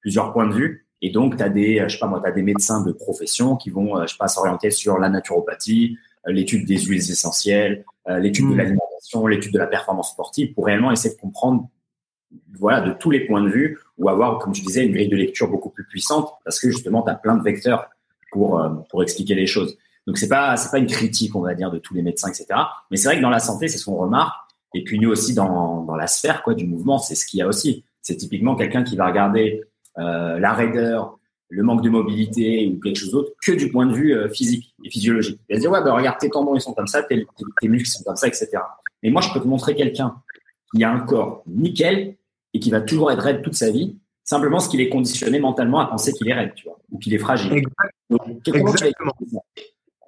[0.00, 0.86] plusieurs points de vue.
[1.02, 3.56] Et donc, tu as des, je sais pas moi, tu as des médecins de profession
[3.56, 8.54] qui vont, je sais pas, s'orienter sur la naturopathie, l'étude des huiles essentielles, l'étude de
[8.54, 8.56] hmm.
[8.56, 11.68] l'alimentation, l'étude de la performance sportive pour réellement essayer de comprendre
[12.58, 15.16] voilà, de tous les points de vue ou avoir, comme tu disais, une grille de
[15.16, 17.88] lecture beaucoup plus puissante parce que justement, tu as plein de vecteurs
[18.32, 19.78] pour, euh, pour expliquer les choses.
[20.08, 22.46] Donc, c'est pas, c'est pas une critique, on va dire, de tous les médecins, etc.
[22.90, 24.34] Mais c'est vrai que dans la santé, c'est ce qu'on remarque.
[24.74, 27.42] Et puis, nous aussi, dans, dans la sphère, quoi, du mouvement, c'est ce qu'il y
[27.42, 27.84] a aussi.
[28.00, 29.62] C'est typiquement quelqu'un qui va regarder
[29.98, 33.94] euh, la raideur, le manque de mobilité ou quelque chose d'autre que du point de
[33.94, 35.38] vue euh, physique et physiologique.
[35.48, 37.24] Il va se dire, ouais, bah, regarde, tes tendons, ils sont comme ça, tes,
[37.60, 38.48] tes muscles sont comme ça, etc.
[39.04, 40.16] Mais moi, je peux te montrer quelqu'un
[40.74, 42.16] qui a un corps nickel
[42.54, 45.80] et qui va toujours être raide toute sa vie, simplement parce qu'il est conditionné mentalement
[45.80, 47.64] à penser qu'il est raide, tu vois, ou qu'il est fragile.
[48.54, 49.14] Exactement.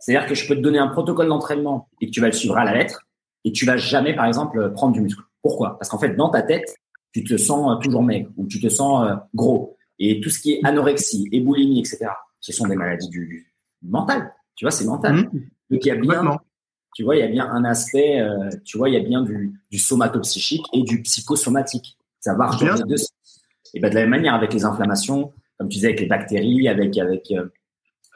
[0.01, 2.57] C'est-à-dire que je peux te donner un protocole d'entraînement et que tu vas le suivre
[2.59, 3.07] à la lettre
[3.45, 5.23] et tu vas jamais, par exemple, prendre du muscle.
[5.43, 5.79] Pourquoi?
[5.79, 6.77] Parce qu'en fait, dans ta tête,
[7.13, 9.77] tu te sens euh, toujours maigre ou tu te sens euh, gros.
[9.99, 12.07] Et tout ce qui est anorexie et boulimie, etc.,
[12.41, 13.53] ce sont des maladies du,
[13.83, 14.35] mental.
[14.57, 15.15] Tu vois, c'est mental.
[15.15, 15.31] Mmh.
[15.71, 16.39] Donc, il y a bien,
[16.95, 19.23] tu vois, il y a bien un aspect, euh, tu vois, il y a bien
[19.23, 21.99] du, du somatopsychique et du psychosomatique.
[22.25, 23.03] Ça marche dans les deux
[23.75, 26.69] Et ben, de la même manière, avec les inflammations, comme tu disais, avec les bactéries,
[26.69, 27.53] avec, avec, euh,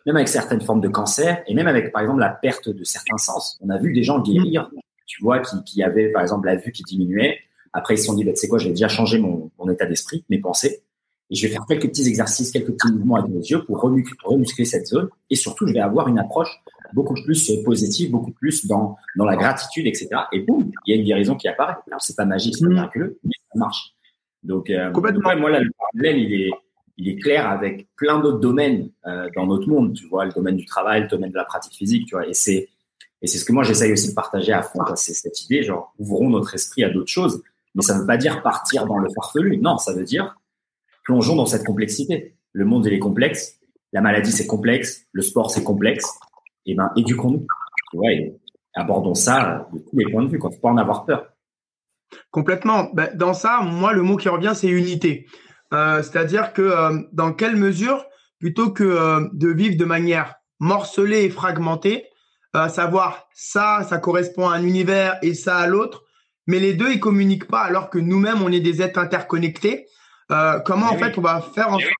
[0.07, 3.18] même avec certaines formes de cancer, et même avec, par exemple, la perte de certains
[3.18, 3.59] sens.
[3.61, 4.71] On a vu des gens guérir,
[5.05, 7.37] tu vois, qui, qui avaient, par exemple, la vue qui diminuait.
[7.75, 9.85] Après, ils se sont dit, bah, tu sais quoi, j'ai déjà changé mon, mon état
[9.85, 10.81] d'esprit, mes pensées.
[11.31, 14.64] Et je vais faire quelques petits exercices, quelques petits mouvements avec mes yeux pour remuscler
[14.64, 15.11] cette zone.
[15.29, 16.49] Et surtout, je vais avoir une approche
[16.94, 20.09] beaucoup plus positive, beaucoup plus dans, dans la gratitude, etc.
[20.33, 21.77] Et boum, il y a une guérison qui apparaît.
[21.88, 23.94] Alors, c'est pas magique, c'est pas miraculeux, mais ça marche.
[24.42, 26.51] Donc, euh, moi, là, le parallèle, il est,
[26.96, 29.94] il est clair avec plein d'autres domaines euh, dans notre monde.
[29.94, 32.27] Tu vois, le domaine du travail, le domaine de la pratique physique, tu vois.
[32.27, 32.68] Et c'est,
[33.20, 34.81] et c'est ce que moi, j'essaye aussi de partager à fond.
[34.94, 37.42] C'est cette idée, genre, ouvrons notre esprit à d'autres choses.
[37.74, 39.59] Mais ça ne veut pas dire partir dans le farfelu.
[39.59, 40.37] Non, ça veut dire
[41.09, 42.35] plongeons dans cette complexité.
[42.53, 43.59] Le monde, il est complexe.
[43.92, 45.07] La maladie, c'est complexe.
[45.12, 46.07] Le sport, c'est complexe.
[46.66, 47.46] Et ben, éduquons-nous.
[47.94, 48.37] Ouais,
[48.74, 50.38] abordons ça de tous les points de vue.
[50.38, 51.33] Quand faut pas en avoir peur.
[52.31, 52.90] Complètement.
[52.94, 55.27] Ben, dans ça, moi, le mot qui revient, c'est unité.
[55.73, 58.05] Euh, c'est-à-dire que euh, dans quelle mesure,
[58.38, 62.05] plutôt que euh, de vivre de manière morcelée et fragmentée,
[62.71, 66.03] savoir ça, ça correspond à un univers et ça à l'autre,
[66.49, 69.87] mais les deux, ils communiquent pas alors que nous-mêmes, on est des êtres interconnectés.
[70.64, 71.92] comment, en fait, on va faire en sorte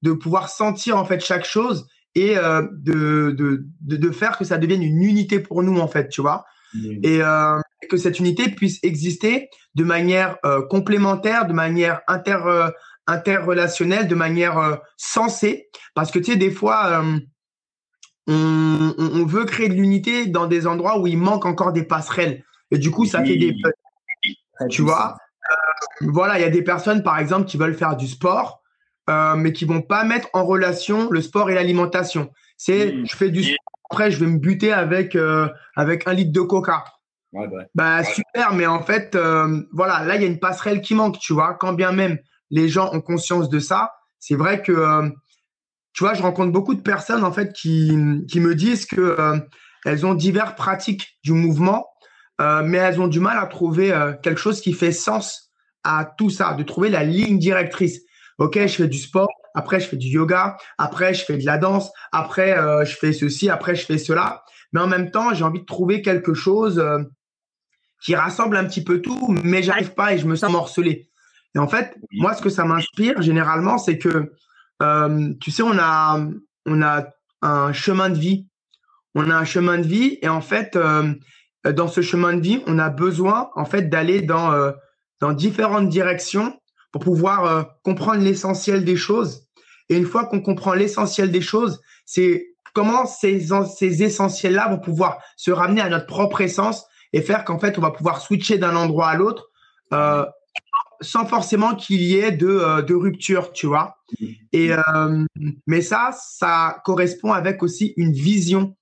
[0.00, 4.82] de pouvoir sentir, en fait, chaque chose et de, de, de, faire que ça devienne
[4.82, 6.46] une unité pour nous, en fait, tu vois?
[7.02, 12.70] Et euh, que cette unité puisse exister de manière euh, complémentaire, de manière inter, euh,
[13.06, 15.68] interrelationnelle, de manière sensée.
[15.94, 17.04] Parce que tu sais, des fois,
[18.26, 22.44] on, on, veut créer de l'unité dans des endroits où il manque encore des passerelles.
[22.70, 23.54] Et du coup, ça fait des...
[24.70, 25.16] Tu vois?
[26.00, 28.62] Voilà, il y a des personnes, par exemple, qui veulent faire du sport,
[29.08, 32.32] mais qui vont pas mettre en relation le sport et l'alimentation.
[32.56, 33.06] C'est, mmh.
[33.06, 36.40] je fais du sport après, je vais me buter avec, euh, avec un litre de
[36.40, 36.84] coca.
[37.74, 41.18] Bah, super, mais en fait, euh, voilà, là, il y a une passerelle qui manque,
[41.18, 41.54] tu vois.
[41.54, 42.18] Quand bien même
[42.50, 45.08] les gens ont conscience de ça, c'est vrai que, euh,
[45.92, 47.96] tu vois, je rencontre beaucoup de personnes, en fait, qui,
[48.28, 49.40] qui me disent que
[49.84, 51.86] elles ont diverses pratiques du mouvement,
[52.38, 55.52] mais elles ont du mal à trouver quelque chose qui fait sens
[55.84, 58.02] à tout ça, de trouver la ligne directrice.
[58.38, 61.58] Ok, je fais du sport, après je fais du yoga, après je fais de la
[61.58, 64.44] danse, après euh, je fais ceci, après je fais cela.
[64.72, 66.98] Mais en même temps, j'ai envie de trouver quelque chose euh,
[68.02, 71.08] qui rassemble un petit peu tout, mais j'arrive pas et je me sens morcelé.
[71.54, 74.30] Et en fait, moi, ce que ça m'inspire généralement, c'est que,
[74.82, 76.20] euh, tu sais, on a,
[76.66, 77.06] on a
[77.40, 78.46] un chemin de vie.
[79.14, 80.78] On a un chemin de vie et en fait,
[81.64, 84.52] dans ce chemin de vie, on a besoin en fait d'aller dans,
[85.22, 86.60] dans différentes directions
[86.92, 89.45] pour pouvoir comprendre l'essentiel des choses
[89.88, 95.18] et une fois qu'on comprend l'essentiel des choses, c'est comment ces, ces essentiels-là vont pouvoir
[95.36, 98.76] se ramener à notre propre essence et faire qu'en fait, on va pouvoir switcher d'un
[98.76, 99.50] endroit à l'autre
[99.92, 100.26] euh,
[101.00, 103.98] sans forcément qu'il y ait de, euh, de, rupture, tu vois.
[104.52, 105.24] Et, euh,
[105.66, 108.76] mais ça, ça correspond avec aussi une vision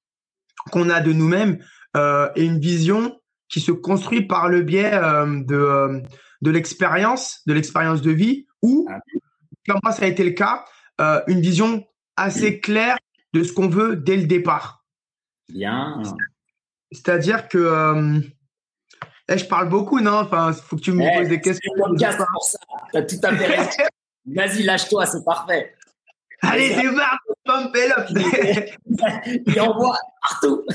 [0.71, 1.59] qu'on a de nous-mêmes
[2.35, 6.03] et une vision qui se construit par le biais de,
[6.43, 8.99] de l'expérience, de l'expérience de vie, ou, ah
[9.69, 10.65] comme moi ça a été le cas,
[11.01, 11.85] euh, une vision
[12.17, 12.99] assez claire
[13.33, 14.85] de ce qu'on veut dès le départ.
[15.49, 16.03] Bien.
[16.93, 18.21] C'est-à-dire que euh,
[19.29, 20.19] eh, je parle beaucoup, non?
[20.19, 21.73] Enfin, faut que tu me eh, poses des questions.
[21.77, 22.59] pour ça.
[22.95, 23.89] As tout à fait
[24.27, 25.75] Vas-y, lâche-toi, c'est parfait.
[26.41, 28.09] Allez, démarre, pump it up.
[29.47, 30.65] Il envoie partout.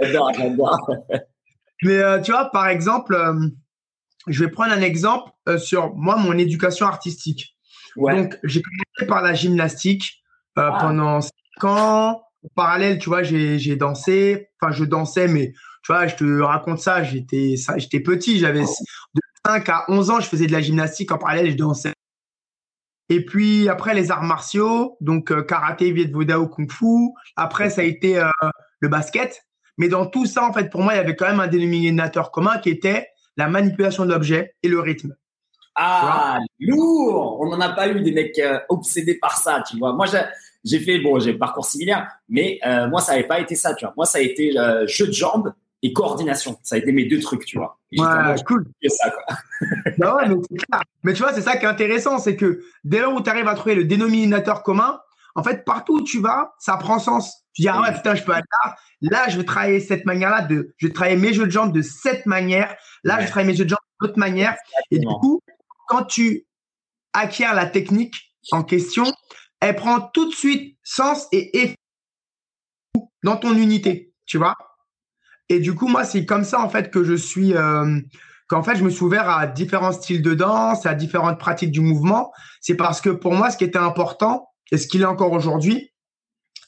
[0.00, 0.90] j'adore, j'adore.
[1.82, 3.16] Mais euh, tu vois, par exemple,
[4.28, 7.56] je vais prendre un exemple euh, sur moi, mon éducation artistique.
[7.96, 10.22] Donc, j'ai commencé par la gymnastique
[10.56, 10.78] ah.
[10.80, 11.30] pendant 5
[11.64, 12.22] ans.
[12.44, 14.48] En parallèle, tu vois, j'ai dansé.
[14.60, 17.02] Enfin, je dansais, mais tu vois, je te raconte ça.
[17.02, 18.38] J'étais j'étais petit.
[18.38, 21.10] J'avais de 5 à 11 ans, je faisais de la gymnastique.
[21.10, 21.94] En parallèle, je dansais.
[23.08, 27.08] Et puis après les arts martiaux, donc karaté, viet kung fu.
[27.36, 28.22] Après ça a été
[28.80, 29.42] le basket.
[29.78, 32.30] Mais dans tout ça, en fait, pour moi, il y avait quand même un dénominateur
[32.30, 33.08] commun qui était
[33.38, 35.14] la manipulation de l'objet et le rythme.
[35.76, 39.92] Ah, lourd On n'en a pas eu des mecs euh, obsédés par ça, tu vois.
[39.92, 40.06] Moi,
[40.64, 43.74] j'ai fait, bon, j'ai un parcours similaire, mais euh, moi, ça n'avait pas été ça,
[43.74, 43.94] tu vois.
[43.96, 46.58] Moi, ça a été euh, jeu de jambes et coordination.
[46.64, 47.78] Ça a été mes deux trucs, tu vois.
[47.92, 48.66] ouais, cool.
[48.88, 49.36] Ça, quoi.
[50.16, 50.36] Ouais, mais,
[51.04, 53.48] mais, tu vois, c'est ça qui est intéressant, c'est que dès lors où tu arrives
[53.48, 55.00] à trouver le dénominateur commun,
[55.38, 57.44] en fait, partout où tu vas, ça prend sens.
[57.54, 58.74] Tu dis, ah ouais, putain, je peux aller là.
[59.02, 60.42] Là, je vais travailler cette manière-là.
[60.42, 62.74] De, je vais travailler mes jeux de jambes de cette manière.
[63.04, 64.56] Là, je vais travailler mes jeux de jambes d'autre manière.
[64.90, 65.40] Et du coup,
[65.86, 66.44] quand tu
[67.12, 68.16] acquiers la technique
[68.50, 69.04] en question,
[69.60, 71.76] elle prend tout de suite sens et effet
[73.22, 74.56] dans ton unité, tu vois.
[75.48, 78.00] Et du coup, moi, c'est comme ça, en fait, que je suis, euh,
[78.48, 81.80] qu'en fait, je me suis ouvert à différents styles de danse, à différentes pratiques du
[81.80, 82.32] mouvement.
[82.60, 85.92] C'est parce que pour moi, ce qui était important, et ce qu'il est encore aujourd'hui,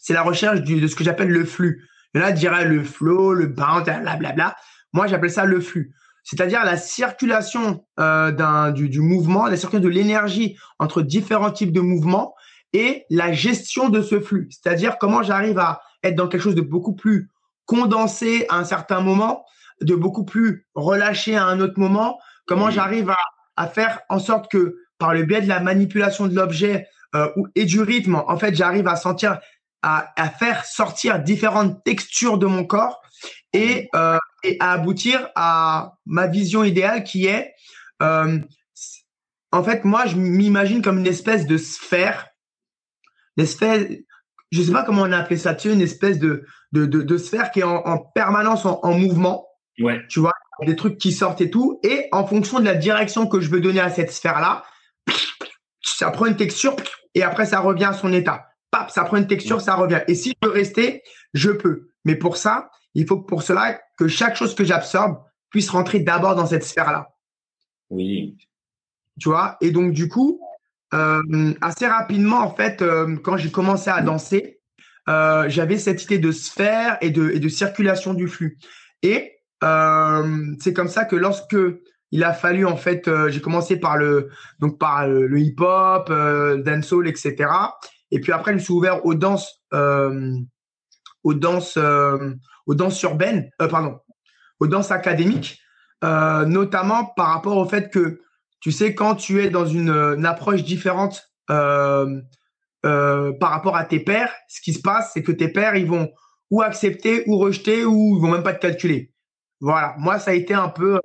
[0.01, 1.87] c'est la recherche de ce que j'appelle le flux.
[2.15, 4.57] Il y en a qui diraient le flow, le bounce, blablabla.
[4.93, 5.95] Moi, j'appelle ça le flux.
[6.25, 11.81] C'est-à-dire la circulation euh, du, du, mouvement, la circulation de l'énergie entre différents types de
[11.81, 12.35] mouvements
[12.73, 14.49] et la gestion de ce flux.
[14.51, 17.31] C'est-à-dire comment j'arrive à être dans quelque chose de beaucoup plus
[17.67, 19.45] condensé à un certain moment,
[19.81, 23.19] de beaucoup plus relâché à un autre moment, comment j'arrive à,
[23.57, 26.87] à faire en sorte que par le biais de la manipulation de l'objet,
[27.55, 29.41] et du rythme, en fait, j'arrive à sentir,
[29.83, 33.01] à, à, faire sortir différentes textures de mon corps
[33.53, 37.53] et, euh, et à aboutir à ma vision idéale qui est,
[38.03, 38.39] euh,
[39.53, 42.29] en fait, moi, je m'imagine comme une espèce de sphère,
[43.37, 43.87] une espèce,
[44.53, 47.03] je sais pas comment on a appelé ça, tu sais, une espèce de, de, de,
[47.03, 49.47] de sphère qui est en, en permanence en, en, mouvement.
[49.81, 50.01] Ouais.
[50.09, 50.33] Tu vois,
[50.67, 51.81] des trucs qui sortent et tout.
[51.83, 54.65] Et en fonction de la direction que je veux donner à cette sphère-là,
[55.83, 56.77] ça prend une texture
[57.15, 58.47] et après ça revient à son état.
[58.71, 60.01] Pap, ça prend une texture, ça revient.
[60.07, 61.03] Et si je peux rester,
[61.35, 61.91] je peux.
[62.05, 65.19] Mais pour ça, il faut pour cela que chaque chose que j'absorbe
[65.51, 67.09] puisse rentrer d'abord dans cette sphère-là.
[67.91, 68.37] Oui.
[69.21, 69.57] Tu vois?
[69.61, 70.41] Et donc, du coup,
[70.95, 74.61] euh, assez rapidement, en fait, euh, quand j'ai commencé à danser,
[75.09, 78.59] euh, j'avais cette idée de sphère et de, et de circulation du flux.
[79.03, 81.57] Et c'est comme ça que lorsque
[82.13, 86.63] il a fallu en fait, euh, j'ai commencé par le donc par le, hip-hop, euh,
[86.63, 87.51] dancehall, etc.
[88.11, 90.35] Et puis après, je me suis ouvert aux danses, euh,
[91.23, 92.35] aux danses, euh,
[93.03, 93.99] urbaines, pardon,
[94.59, 95.61] aux danses académiques,
[96.03, 98.21] notamment par rapport au fait que
[98.61, 102.07] tu sais quand tu es dans une, une approche différente par
[103.41, 106.11] rapport à tes pairs, ce qui se passe, c'est que tes pairs ils vont
[106.51, 109.10] ou accepter ou rejeter ou ils vont même pas te calculer.
[109.61, 111.01] Voilà, moi ça a été un peu, euh,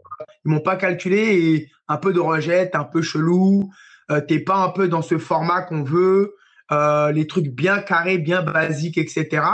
[0.45, 3.69] ils m'ont pas calculé et un peu de rejet, un peu chelou,
[4.11, 6.35] euh, t'es pas un peu dans ce format qu'on veut,
[6.71, 9.45] euh, les trucs bien carrés, bien basiques, etc.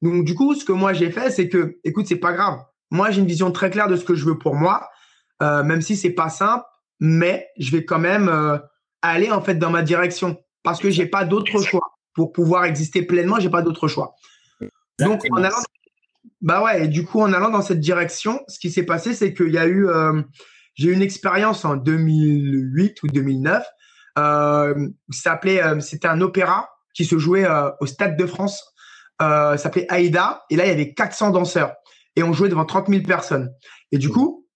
[0.00, 2.60] Donc du coup, ce que moi j'ai fait, c'est que, écoute, c'est pas grave.
[2.90, 4.88] Moi j'ai une vision très claire de ce que je veux pour moi,
[5.42, 6.64] euh, même si c'est pas simple,
[7.00, 8.60] mais je vais quand même
[9.02, 11.82] aller en fait dans ma direction parce que j'ai pas d'autre choix
[12.14, 13.38] pour pouvoir exister pleinement.
[13.38, 14.14] J'ai pas d'autre choix.
[14.98, 15.56] Donc en allant
[16.40, 19.34] bah ouais, et du coup, en allant dans cette direction, ce qui s'est passé, c'est
[19.34, 20.22] qu'il y a eu, euh,
[20.74, 23.64] j'ai eu une expérience en 2008 ou 2009.
[24.18, 24.88] Euh,
[25.46, 27.46] euh, c'était un opéra qui se jouait
[27.80, 28.62] au Stade de France.
[29.22, 30.44] Euh, s'appelait Aïda.
[30.50, 31.74] Et là, il y avait 400 danseurs.
[32.16, 33.50] Et on jouait devant 30 000 personnes.
[33.92, 34.46] Et du coup,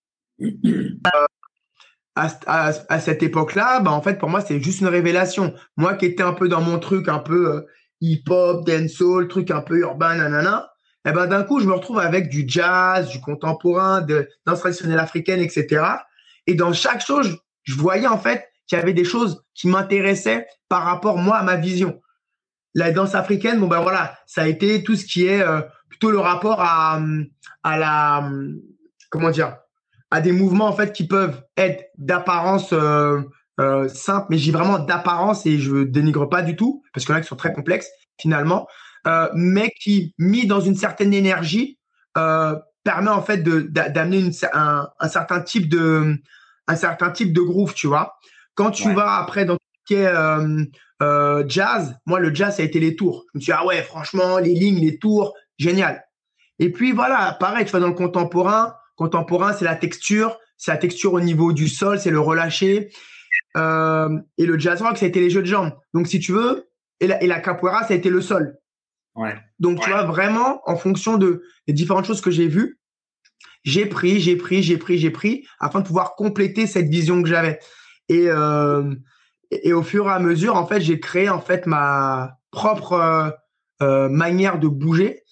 [2.15, 5.55] à, à, cette époque-là, bah, en fait, pour moi, c'est juste une révélation.
[5.77, 7.67] Moi qui étais un peu dans mon truc, un peu
[8.01, 10.71] hip-hop, dancehall, truc un peu urbain, nanana
[11.07, 14.99] eh ben d'un coup, je me retrouve avec du jazz, du contemporain, de danse traditionnelle
[14.99, 15.85] africaine, etc.
[16.47, 20.47] Et dans chaque chose, je voyais en fait qu'il y avait des choses qui m'intéressaient
[20.69, 22.01] par rapport moi à ma vision.
[22.75, 26.11] La danse africaine, bon ben voilà, ça a été tout ce qui est euh, plutôt
[26.11, 27.01] le rapport à
[27.63, 28.31] à la
[29.11, 29.57] comment dire
[30.11, 33.21] à des mouvements en fait qui peuvent être d'apparence euh,
[33.61, 37.17] euh, simple, mais j'ai vraiment d'apparence et je dénigre pas du tout parce qu'il y
[37.17, 38.67] en a qui sont très complexes finalement.
[39.07, 41.79] Euh, mais qui, mis dans une certaine énergie,
[42.19, 46.17] euh, permet en fait d'amener un, un, certain type de
[46.67, 48.15] un certain type de groove, tu vois.
[48.55, 50.65] Quand tu vas après dans tout ce qui est euh,
[51.03, 53.25] euh, jazz, moi le jazz ça a été les tours.
[53.33, 56.05] Je me suis dit, ah ouais, franchement, les lignes, les tours, génial.
[56.59, 58.75] Et puis voilà, pareil, tu vas dans le contemporain.
[58.97, 62.91] Contemporain, c'est la texture, c'est la texture au niveau du sol, c'est le relâché.
[63.57, 65.73] Euh, et le jazz rock, ça a été les jeux de jambes.
[65.95, 66.69] Donc si tu veux,
[67.01, 68.60] et la, et la capoeira, ça a été le sol.
[69.21, 69.37] Ouais.
[69.59, 72.81] Donc tu vois vraiment, en fonction de des différentes choses que j'ai vues,
[73.65, 77.29] j'ai pris, j'ai pris, j'ai pris, j'ai pris, afin de pouvoir compléter cette vision que
[77.29, 77.59] j'avais.
[78.09, 78.95] Et, euh,
[79.51, 83.31] et, au fur et à mesure, en fait, j'ai créé en fait ma propre euh,
[83.83, 85.23] euh manière de bouger.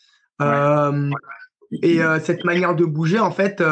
[1.82, 3.62] Et cette manière de bouger, en fait,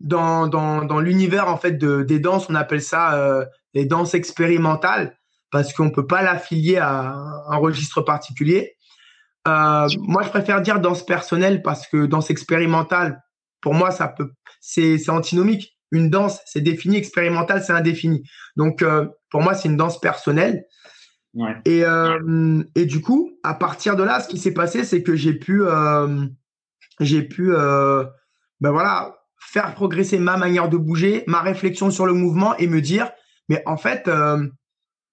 [0.00, 5.16] dans, dans, dans l'univers en fait de, des danses, on appelle ça les danses expérimentales
[5.50, 7.14] parce qu'on peut pas l'affilier à
[7.48, 8.76] un registre particulier.
[9.48, 13.22] Euh, moi, je préfère dire danse personnelle parce que danse expérimentale,
[13.60, 15.76] pour moi, ça peut, c'est, antinomique.
[15.90, 18.22] Une danse, c'est défini, expérimental, c'est indéfini.
[18.56, 20.64] Donc, euh, pour moi, c'est une danse personnelle.
[21.34, 21.54] Ouais.
[21.64, 25.16] Et, euh, et du coup, à partir de là, ce qui s'est passé, c'est que
[25.16, 26.26] j'ai pu, euh,
[27.00, 28.04] j'ai pu, euh,
[28.60, 32.80] ben voilà, faire progresser ma manière de bouger, ma réflexion sur le mouvement et me
[32.80, 33.10] dire,
[33.48, 34.46] mais en fait, euh,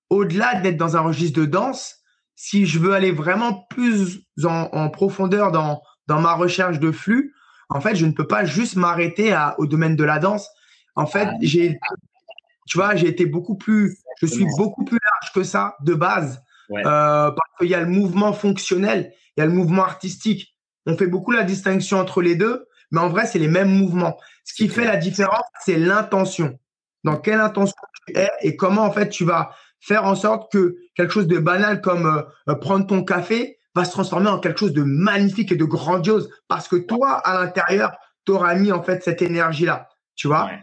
[0.10, 1.99] au-delà d'être dans un registre de danse,
[2.42, 7.34] si je veux aller vraiment plus en, en profondeur dans, dans ma recherche de flux,
[7.68, 10.48] en fait, je ne peux pas juste m'arrêter au domaine de la danse.
[10.96, 11.36] En fait, Ah.
[11.42, 11.78] j'ai,
[12.66, 16.42] tu vois, j'ai été beaucoup plus, je suis beaucoup plus large que ça de base,
[16.70, 16.82] Ouais.
[16.86, 20.56] euh, parce qu'il y a le mouvement fonctionnel, il y a le mouvement artistique.
[20.86, 24.18] On fait beaucoup la distinction entre les deux, mais en vrai, c'est les mêmes mouvements.
[24.46, 26.58] Ce qui fait la différence, c'est l'intention.
[27.04, 27.76] Dans quelle intention
[28.08, 31.38] tu es et comment en fait tu vas faire en sorte que quelque chose de
[31.38, 35.50] banal comme euh, euh, prendre ton café va se transformer en quelque chose de magnifique
[35.54, 37.94] et de grandiose parce que toi à l'intérieur
[38.26, 40.48] tu auras mis en fait cette énergie là tu vois?
[40.48, 40.60] Ouais.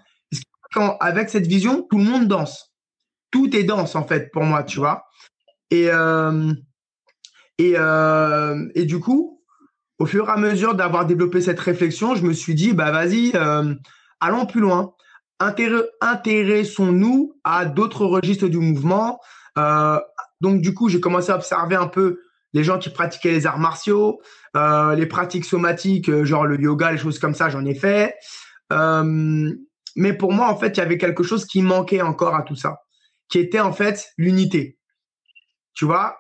[0.75, 2.75] quand avec cette vision tout le monde danse
[3.31, 5.07] tout est danse en fait pour moi tu vois?
[5.71, 6.53] Et euh,
[7.57, 9.43] et euh, et du coup
[9.99, 13.33] au fur et à mesure d'avoir développé cette réflexion je me suis dit bah vas-y
[13.35, 13.75] euh,
[14.21, 14.93] allons plus loin
[15.41, 19.21] intéressons-nous à d'autres registres du mouvement.
[19.59, 19.99] Euh,
[20.41, 22.21] donc du coup, j'ai commencé à observer un peu
[22.53, 24.21] les gens qui pratiquaient les arts martiaux,
[24.57, 28.15] euh, les pratiques somatiques, euh, genre le yoga, les choses comme ça, j'en ai fait.
[28.73, 29.53] Euh,
[29.95, 32.57] mais pour moi, en fait, il y avait quelque chose qui manquait encore à tout
[32.57, 32.79] ça,
[33.29, 34.79] qui était en fait l'unité.
[35.75, 36.17] Tu vois,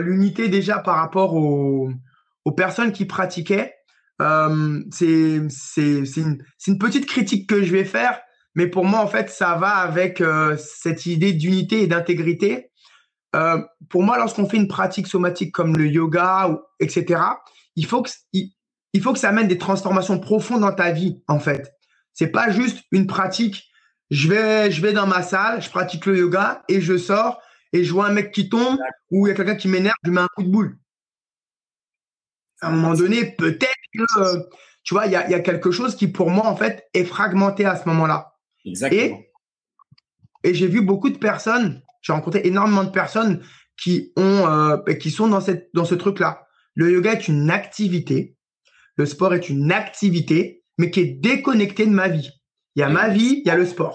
[0.00, 1.88] l'unité déjà par rapport aux,
[2.56, 3.72] personnes qui pratiquaient.
[4.18, 5.36] C'est
[6.16, 8.20] une, petite critique que je vais faire,
[8.56, 10.20] mais pour moi, en fait, ça va avec
[10.58, 12.72] cette idée d'unité et d'intégrité.
[13.36, 17.20] Euh, pour moi, lorsqu'on fait une pratique somatique comme le yoga, ou, etc.,
[17.76, 18.52] il faut, que, il,
[18.94, 21.74] il faut que ça amène des transformations profondes dans ta vie, en fait.
[22.14, 23.68] C'est pas juste une pratique.
[24.10, 27.40] Je vais, je vais dans ma salle, je pratique le yoga et je sors
[27.72, 28.78] et je vois un mec qui tombe
[29.10, 30.78] ou il y a quelqu'un qui m'énerve, je lui mets un coup de boule.
[32.62, 34.48] À un moment donné, peut-être que,
[34.82, 37.04] tu vois, il y a, y a quelque chose qui, pour moi, en fait, est
[37.04, 38.34] fragmenté à ce moment-là.
[38.64, 39.02] Exactement.
[39.02, 39.32] Et,
[40.44, 43.42] et j'ai vu beaucoup de personnes, j'ai rencontré énormément de personnes
[43.76, 46.46] qui ont, euh, qui sont dans cette, dans ce truc-là.
[46.74, 48.36] Le yoga est une activité,
[48.94, 52.30] le sport est une activité, mais qui est déconnectée de ma vie.
[52.76, 53.94] Il y a ma vie, il y a le sport.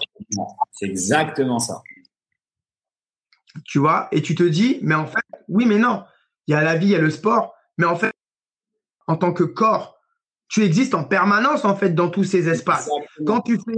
[0.72, 1.80] C'est exactement ça.
[3.64, 6.04] Tu vois, et tu te dis, mais en fait, oui, mais non,
[6.46, 8.12] il y a la vie, il y a le sport, mais en fait,
[9.06, 9.98] en tant que corps,
[10.48, 12.88] tu existes en permanence en fait dans tous ces espaces.
[12.88, 13.26] Exactement.
[13.26, 13.76] Quand tu fais,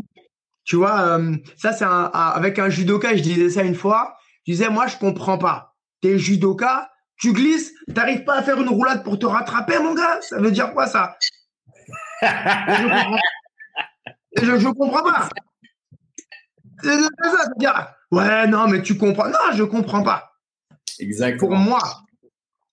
[0.65, 4.17] tu vois, euh, ça c'est avec un judoka, je disais ça une fois,
[4.47, 5.75] je disais moi je comprends pas.
[6.01, 10.21] T'es judoka, tu glisses, t'arrives pas à faire une roulade pour te rattraper mon gars,
[10.21, 11.17] ça veut dire quoi ça?
[14.37, 15.29] Je je, je comprends pas.
[16.83, 20.33] C'est ça, dire ouais non mais tu comprends, non je comprends pas.
[20.99, 21.49] Exactement.
[21.49, 22.05] Pour moi,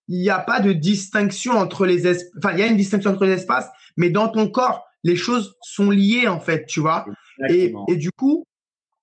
[0.08, 2.32] il n'y a pas de distinction entre les espaces.
[2.38, 5.56] Enfin, il y a une distinction entre les espaces, mais dans ton corps, les choses
[5.62, 7.06] sont liées en fait, tu vois.
[7.50, 8.46] Et, et du coup,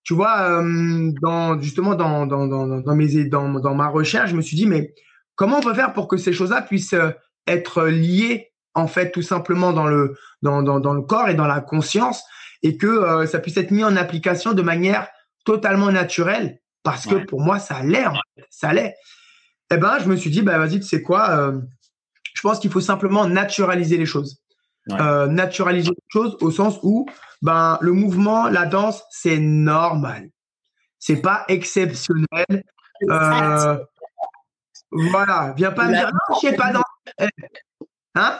[0.08, 4.36] tu vois, euh, dans, justement dans, dans, dans, dans, mes, dans, dans ma recherche, je
[4.36, 4.94] me suis dit, mais
[5.34, 7.10] comment on peut faire pour que ces choses-là puissent euh,
[7.46, 11.46] être liées, en fait, tout simplement dans le, dans, dans, dans le corps et dans
[11.46, 12.24] la conscience,
[12.62, 15.08] et que euh, ça puisse être mis en application de manière
[15.44, 18.94] totalement naturelle, parce que pour moi, ça l'est, en fait, ça l'est.
[19.70, 21.60] Eh ben, je me suis dit, bah vas-y, tu sais quoi, euh,
[22.32, 24.38] je pense qu'il faut simplement naturaliser les choses.
[24.88, 24.96] Ouais.
[24.98, 27.04] Euh, naturaliser les choses au sens où
[27.42, 30.30] ben le mouvement, la danse, c'est normal.
[30.98, 32.64] C'est pas exceptionnel.
[33.08, 33.78] Euh,
[34.90, 36.84] voilà, viens pas me dire non, je sais pas danser.
[37.20, 37.28] Eh,
[38.18, 38.38] Hein?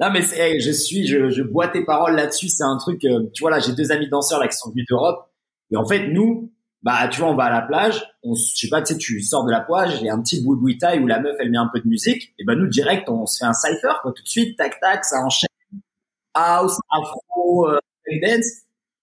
[0.00, 2.48] Non, mais hey, je suis, je, je bois tes paroles là-dessus.
[2.48, 4.86] C'est un truc, euh, tu vois, là, j'ai deux amis danseurs là qui sont venus
[4.88, 5.30] d'Europe.
[5.70, 6.52] Et en fait, nous,
[6.82, 9.20] bah tu vois, on va à la plage, on, je sais pas, tu sais, tu
[9.20, 11.34] sors de la plage, il y a un petit bout de taille où la meuf
[11.40, 13.94] elle met un peu de musique, et ben nous direct on se fait un cipher
[14.00, 15.48] quoi, tout de suite, tac tac, ça enchaîne,
[16.34, 17.78] house, afro, euh,
[18.20, 18.46] dance,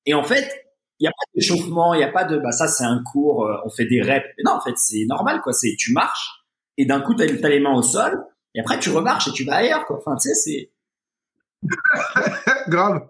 [0.05, 0.61] et en fait
[0.99, 3.45] il y a pas d'échauffement, il y a pas de, bah ça c'est un cours,
[3.45, 6.45] euh, on fait des reps, non en fait c'est normal quoi, c'est tu marches
[6.77, 9.43] et d'un coup t'as as les mains au sol et après tu remarches et tu
[9.43, 10.71] vas ailleurs quoi, enfin tu sais c'est
[12.69, 13.07] grave.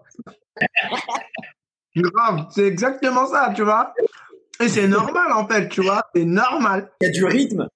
[1.96, 3.94] grave, c'est exactement ça, tu vois.
[4.60, 6.02] Et c'est normal, en fait, tu vois.
[6.14, 6.90] C'est normal.
[7.00, 7.68] Il y a du rythme.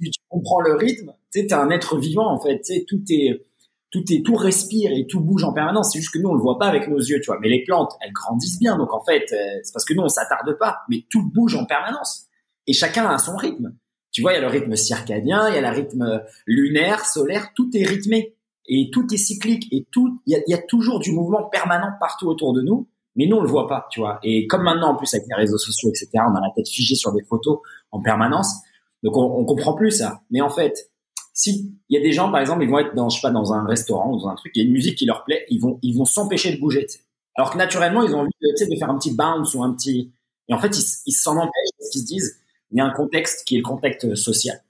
[0.00, 1.12] Tu, comprends le rythme.
[1.32, 2.58] Tu sais, t'es un être vivant, en fait.
[2.58, 3.44] Tu sais, tout est,
[3.92, 5.92] tout est, tout respire et tout bouge en permanence.
[5.92, 7.38] C'est juste que nous, on le voit pas avec nos yeux, tu vois.
[7.40, 8.76] Mais les plantes, elles grandissent bien.
[8.78, 10.78] Donc, en fait, euh, c'est parce que nous, on s'attarde pas.
[10.88, 12.26] Mais tout bouge en permanence.
[12.66, 13.76] Et chacun a son rythme.
[14.10, 17.50] Tu vois, il y a le rythme circadien, il y a le rythme lunaire, solaire.
[17.54, 18.34] Tout est rythmé.
[18.66, 19.68] Et tout est cyclique.
[19.72, 22.88] Et tout, il y a, y a toujours du mouvement permanent partout autour de nous
[23.14, 24.18] mais nous on le voit pas, tu vois.
[24.22, 26.94] Et comme maintenant en plus avec les réseaux sociaux, etc., on a la tête figée
[26.94, 27.58] sur des photos
[27.90, 28.54] en permanence,
[29.02, 30.22] donc on, on comprend plus ça.
[30.30, 30.91] Mais en fait,
[31.32, 33.30] si il y a des gens par exemple, ils vont être dans je sais pas
[33.30, 35.46] dans un restaurant ou dans un truc, il y a une musique qui leur plaît,
[35.48, 36.86] ils vont ils vont s'empêcher de bouger.
[37.34, 40.12] Alors que naturellement ils ont envie de, de faire un petit bounce ou un petit
[40.48, 42.38] et en fait ils ils s'en empêchent parce qu'ils se disent
[42.72, 44.62] il y a un contexte qui est le contexte social.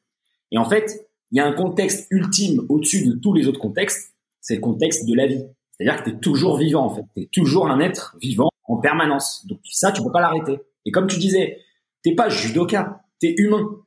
[0.50, 4.12] Et en fait, il y a un contexte ultime au-dessus de tous les autres contextes,
[4.40, 5.42] c'est le contexte de la vie.
[5.70, 7.04] C'est-à-dire que tu es toujours vivant, en fait.
[7.14, 9.46] Tu es toujours un être vivant en permanence.
[9.46, 10.60] Donc ça, tu peux pas l'arrêter.
[10.84, 11.58] Et comme tu disais,
[12.02, 13.82] t'es pas judoka, tu es humain.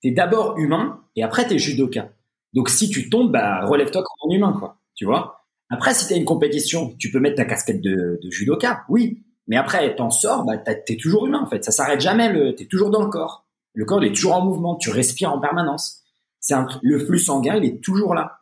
[0.00, 2.10] Tu es d'abord humain et après tu es judoka.
[2.54, 4.78] Donc si tu tombes, bah, relève-toi comme un humain, quoi.
[4.94, 8.30] Tu vois Après, si tu as une compétition, tu peux mettre ta casquette de, de
[8.30, 9.22] judoka, oui.
[9.46, 11.64] Mais après, t'en sors, bah, tu es toujours humain, en fait.
[11.64, 13.46] Ça s'arrête jamais, le, es toujours dans le corps.
[13.74, 16.02] Le corps, il est toujours en mouvement, tu respires en permanence.
[16.40, 18.40] C'est le flux sanguin, il est toujours là.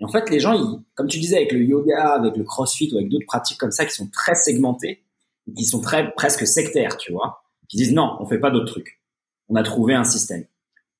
[0.00, 2.90] Et en fait, les gens, ils, comme tu disais, avec le yoga, avec le crossfit
[2.92, 5.04] ou avec d'autres pratiques comme ça qui sont très segmentées,
[5.56, 9.00] qui sont très presque sectaires, tu vois, qui disent non, on fait pas d'autres trucs.
[9.48, 10.44] On a trouvé un système.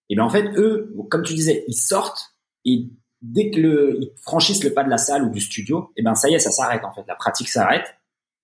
[0.09, 2.32] Et ben en fait, eux, comme tu disais, ils sortent
[2.65, 2.89] et
[3.21, 6.15] dès que le, ils franchissent le pas de la salle ou du studio, et ben
[6.15, 7.05] ça y est, ça s'arrête en fait.
[7.07, 7.95] La pratique s'arrête.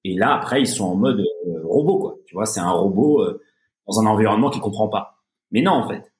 [0.05, 2.16] Et là, après, ils sont en mode euh, robot, quoi.
[2.27, 3.43] Tu vois, c'est un robot euh,
[3.87, 5.19] dans un environnement qu'il comprend pas.
[5.51, 6.12] Mais non, en fait.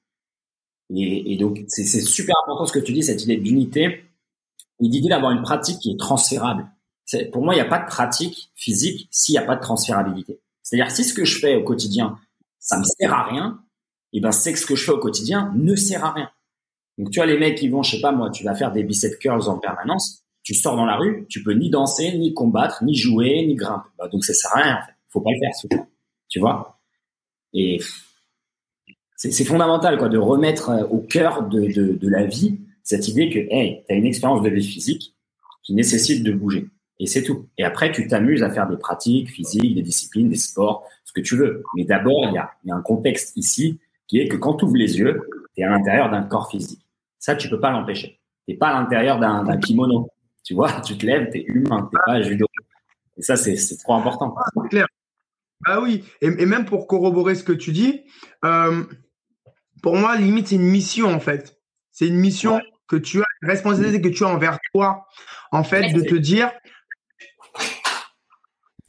[0.95, 4.03] Et, donc, c'est super important ce que tu dis, cette idée d'unité et
[4.79, 6.67] l'idée d'avoir une pratique qui est transférable.
[7.31, 10.41] Pour moi, il n'y a pas de pratique physique s'il n'y a pas de transférabilité.
[10.63, 12.17] C'est-à-dire, si ce que je fais au quotidien,
[12.57, 13.61] ça me sert à rien,
[14.13, 16.31] et eh ben, c'est que ce que je fais au quotidien ne sert à rien.
[16.99, 18.83] Donc, tu vois, les mecs qui vont, je sais pas moi, tu vas faire des
[18.83, 22.83] bicep curls en permanence, tu sors dans la rue, tu peux ni danser, ni combattre,
[22.83, 23.87] ni jouer, ni grimper.
[23.97, 24.93] Bah, donc, ça sert à rien, en fait.
[25.07, 25.87] Faut pas le faire, souvent.
[26.27, 26.77] Tu vois?
[27.53, 27.79] Et
[29.15, 33.39] c'est fondamental, quoi, de remettre euh, au cœur de, de, la vie cette idée que,
[33.49, 35.15] hey, as une expérience de vie physique
[35.63, 36.67] qui nécessite de bouger.
[36.99, 37.47] Et c'est tout.
[37.57, 41.21] Et après, tu t'amuses à faire des pratiques physiques, des disciplines, des sports, ce que
[41.21, 41.63] tu veux.
[41.77, 44.65] Mais d'abord, il y a, y a un contexte ici qui est que quand tu
[44.65, 45.21] ouvres les yeux,
[45.55, 46.81] tu es à l'intérieur d'un corps physique.
[47.19, 48.19] Ça, tu peux pas l'empêcher.
[48.47, 50.09] Tu pas à l'intérieur d'un kimono.
[50.43, 52.47] Tu vois, tu te lèves, tu es humain, tu pas judo.
[53.17, 54.33] Et ça, c'est trop important.
[54.37, 54.87] Ah, clair.
[55.65, 58.05] Ah oui, et, et, même pour corroborer ce que tu dis,
[58.45, 58.83] euh,
[59.83, 61.59] pour moi, limite, c'est une mission en fait.
[61.91, 65.05] C'est une mission que tu as, une responsabilité que tu as envers toi,
[65.51, 66.51] en fait, de te dire.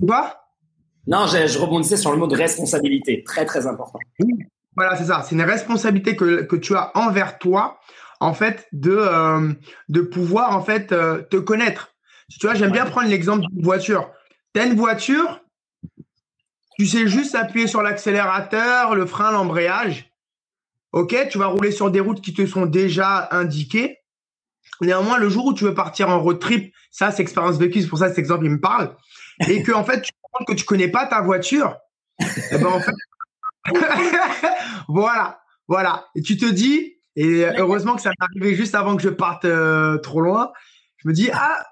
[0.00, 0.42] Quoi
[1.06, 3.98] Non, je, je, rebondissais sur le mot de responsabilité, très très important.
[4.76, 5.22] voilà, c'est ça.
[5.22, 7.80] C'est une responsabilité que, que, tu as envers toi,
[8.20, 9.52] en fait, de, euh,
[9.88, 11.94] de pouvoir, en fait, euh, te connaître.
[12.30, 14.10] Tu vois, j'aime bien prendre l'exemple d'une voiture.
[14.54, 15.40] Tu as une voiture,
[16.78, 20.12] tu sais juste appuyer sur l'accélérateur, le frein, l'embrayage.
[20.92, 23.98] Ok, tu vas rouler sur des routes qui te sont déjà indiquées.
[24.80, 27.88] Néanmoins, le jour où tu veux partir en road trip, ça, c'est expérience vécue, c'est
[27.88, 28.96] pour ça cet exemple, il me parle,
[29.46, 31.76] et que en fait, tu comprends que tu connais pas ta voiture,
[32.20, 32.94] et eh ben en fait,
[34.88, 36.06] voilà, voilà.
[36.14, 39.44] Et tu te dis, et heureusement que ça m'est arrivé juste avant que je parte
[39.44, 40.52] euh, trop loin,
[40.98, 41.66] je me dis, ah,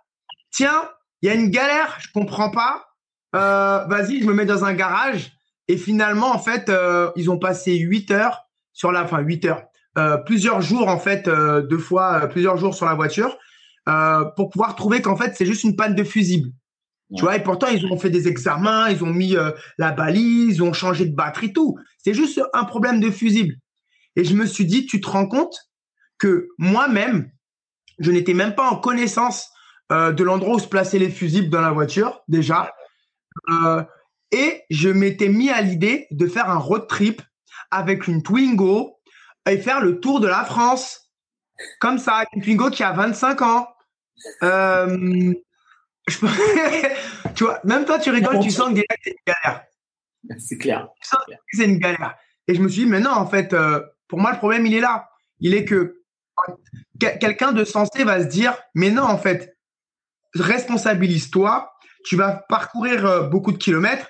[0.50, 0.88] tiens,
[1.22, 2.86] il y a une galère, je comprends pas,
[3.34, 5.32] euh, vas-y, je me mets dans un garage,
[5.68, 9.64] et finalement, en fait, euh, ils ont passé 8 heures sur la fin, 8 heures,
[10.26, 13.36] plusieurs jours en fait, deux fois, plusieurs jours sur la voiture,
[14.36, 16.50] pour pouvoir trouver qu'en fait c'est juste une panne de fusible.
[17.16, 19.34] Tu vois, et pourtant ils ont fait des examens, ils ont mis
[19.76, 21.76] la balise, ils ont changé de batterie, tout.
[21.96, 23.56] C'est juste un problème de fusible.
[24.18, 25.56] Et je me suis dit, tu te rends compte
[26.18, 27.30] que moi-même,
[28.00, 29.48] je n'étais même pas en connaissance
[29.90, 32.74] de l'endroit où se plaçaient les fusibles dans la voiture déjà.
[34.32, 37.22] et je m'étais mis à l'idée de faire un road trip
[37.70, 38.98] avec une Twingo
[39.48, 41.12] et faire le tour de la France.
[41.80, 43.68] Comme ça, une Twingo qui a 25 ans.
[44.42, 45.32] Euh,
[47.36, 49.64] tu vois, même toi, tu rigoles, tu sens que c'est une galère.
[50.38, 50.88] C'est clair.
[51.52, 52.16] C'est une galère.
[52.48, 54.74] Et je me suis dit, mais non, en fait, euh, pour moi, le problème, il
[54.74, 55.10] est là.
[55.40, 56.02] Il est que
[56.98, 59.56] quelqu'un de sensé va se dire, mais non, en fait,
[60.34, 61.70] responsabilise-toi.
[62.04, 64.08] Tu vas parcourir euh, beaucoup de kilomètres.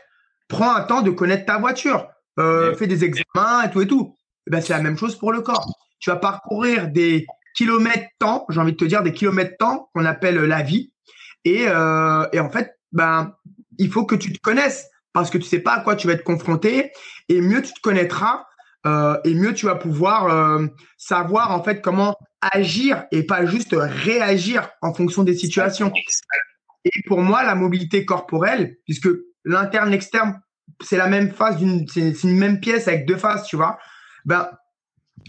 [0.48, 2.08] Prends un temps de connaître ta voiture.
[2.38, 4.14] Euh, fais des examens et tout et tout.
[4.46, 5.66] Eh ben, c'est la même chose pour le corps.
[5.98, 7.26] Tu vas parcourir des
[7.56, 10.92] kilomètres temps, j'ai envie de te dire des kilomètres temps qu'on appelle la vie.
[11.44, 13.34] Et, euh, et en fait, ben,
[13.78, 16.12] il faut que tu te connaisses parce que tu sais pas à quoi tu vas
[16.12, 16.92] être confronté
[17.28, 18.44] et mieux tu te connaîtras
[18.86, 20.66] euh, et mieux tu vas pouvoir euh,
[20.96, 25.92] savoir en fait comment agir et pas juste réagir en fonction des situations.
[26.84, 29.08] Et pour moi, la mobilité corporelle, puisque
[29.44, 30.40] l'interne l'externe,
[30.80, 33.78] c'est la même face d'une, c'est une même pièce avec deux faces, tu vois,
[34.24, 34.48] ben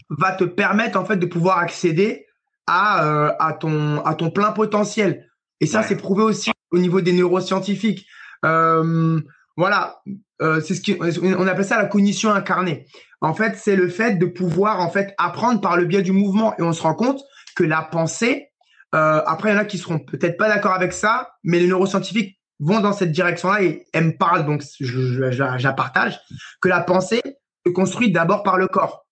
[0.09, 2.25] va te permettre en fait de pouvoir accéder
[2.67, 5.27] à, euh, à ton à ton plein potentiel.
[5.59, 8.05] Et ça, c'est prouvé aussi au niveau des neuroscientifiques.
[8.45, 9.19] Euh,
[9.57, 10.01] voilà,
[10.41, 12.85] euh, c'est ce qu'on appelle ça la cognition incarnée.
[13.21, 16.55] En fait, c'est le fait de pouvoir en fait apprendre par le biais du mouvement.
[16.57, 17.21] Et on se rend compte
[17.55, 18.51] que la pensée,
[18.95, 21.67] euh, après il y en a qui seront peut-être pas d'accord avec ça, mais les
[21.67, 26.19] neuroscientifiques vont dans cette direction-là et elles me donc je, partage,
[26.61, 27.21] que la pensée
[27.65, 29.05] se construit d'abord par le corps.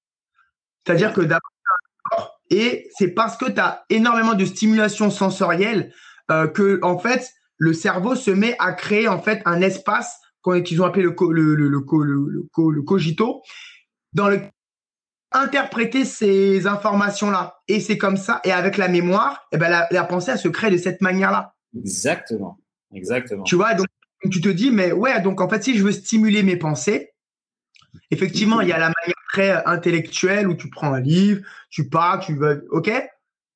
[0.86, 1.52] C'est-à-dire que d'abord
[2.10, 5.94] corps, et c'est parce que tu as énormément de stimulation sensorielle
[6.32, 10.20] euh, que en fait le cerveau se met à créer en fait un espace
[10.64, 13.42] qu'ils ont appelé le, le, le, le, cogito,
[14.14, 14.42] dans le
[15.32, 17.60] interpréter ces informations-là.
[17.68, 18.40] Et c'est comme ça.
[18.44, 21.54] Et avec la mémoire, et eh ben la, pensée, elle se crée de cette manière-là.
[21.78, 22.60] Exactement.
[22.94, 23.44] Exactement.
[23.44, 23.88] Tu vois, donc
[24.32, 27.12] tu te dis, mais ouais, donc en fait, si je veux stimuler mes pensées,
[28.10, 32.20] effectivement, il y a la manière très intellectuelle où tu prends un livre, tu pars,
[32.20, 32.90] tu veux, ok,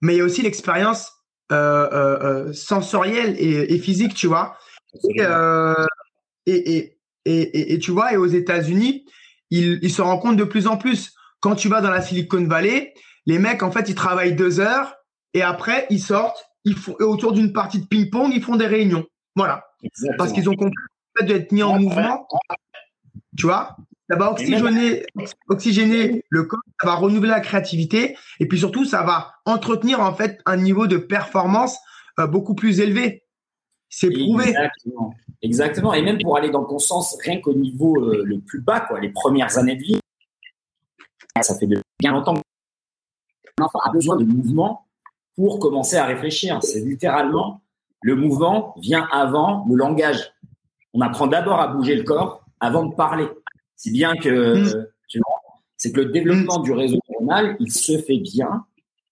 [0.01, 1.11] mais il y a aussi l'expérience
[1.51, 4.57] euh, euh, euh, sensorielle et, et, physique, tu vois?
[5.09, 5.21] Et,
[6.45, 9.05] et, et, et, tu vois, et aux États-Unis,
[9.49, 11.13] ils, ils se rendent compte de plus en plus.
[11.39, 12.93] Quand tu vas dans la Silicon Valley,
[13.25, 14.95] les mecs, en fait, ils travaillent deux heures
[15.33, 19.05] et après, ils sortent, ils font, autour d'une partie de ping-pong, ils font des réunions.
[19.35, 19.65] Voilà.
[20.17, 22.27] Parce qu'ils ont compris le fait d'être mis en mouvement.
[23.37, 23.75] Tu vois?
[24.09, 25.05] Ça va oxygéner,
[25.47, 30.13] oxygéner le corps, ça va renouveler la créativité et puis surtout, ça va entretenir en
[30.13, 31.77] fait un niveau de performance
[32.19, 33.20] euh, beaucoup plus élevé.
[33.91, 34.47] C'est prouvé.
[34.47, 35.13] Exactement.
[35.41, 35.93] Exactement.
[35.93, 38.99] Et même pour aller dans ton sens, rien qu'au niveau euh, le plus bas, quoi,
[38.99, 39.99] les premières années de vie,
[41.41, 41.67] ça fait
[41.99, 44.87] bien longtemps qu'un enfant a besoin de mouvement
[45.35, 46.59] pour commencer à réfléchir.
[46.63, 47.61] C'est littéralement
[48.01, 50.31] le mouvement vient avant le langage.
[50.93, 53.27] On apprend d'abord à bouger le corps avant de parler.
[53.75, 54.87] Si bien que mm.
[55.07, 55.41] tu vois,
[55.77, 56.63] c'est que le développement mm.
[56.63, 58.65] du réseau neuronal, il se fait bien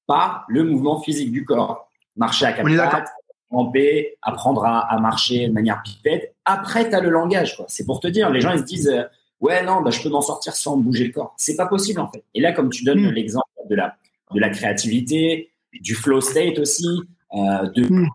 [0.08, 1.88] par le mouvement physique du corps.
[2.16, 3.10] Marcher à quatre pattes,
[3.50, 6.36] ramper, apprendre à, marcher de manière pipette.
[6.46, 7.58] Après, tu as le langage.
[7.58, 7.66] quoi.
[7.68, 9.04] C'est pour te dire, les gens ils se disent euh,
[9.42, 11.34] ouais non, bah, je peux m'en sortir sans bouger le corps.
[11.38, 12.24] C'est pas possible en fait.
[12.34, 13.12] Et là, comme tu donnes mm.
[13.12, 13.96] l'exemple de la
[14.34, 16.88] de la créativité, du flow state aussi,
[17.34, 18.08] euh, de mm.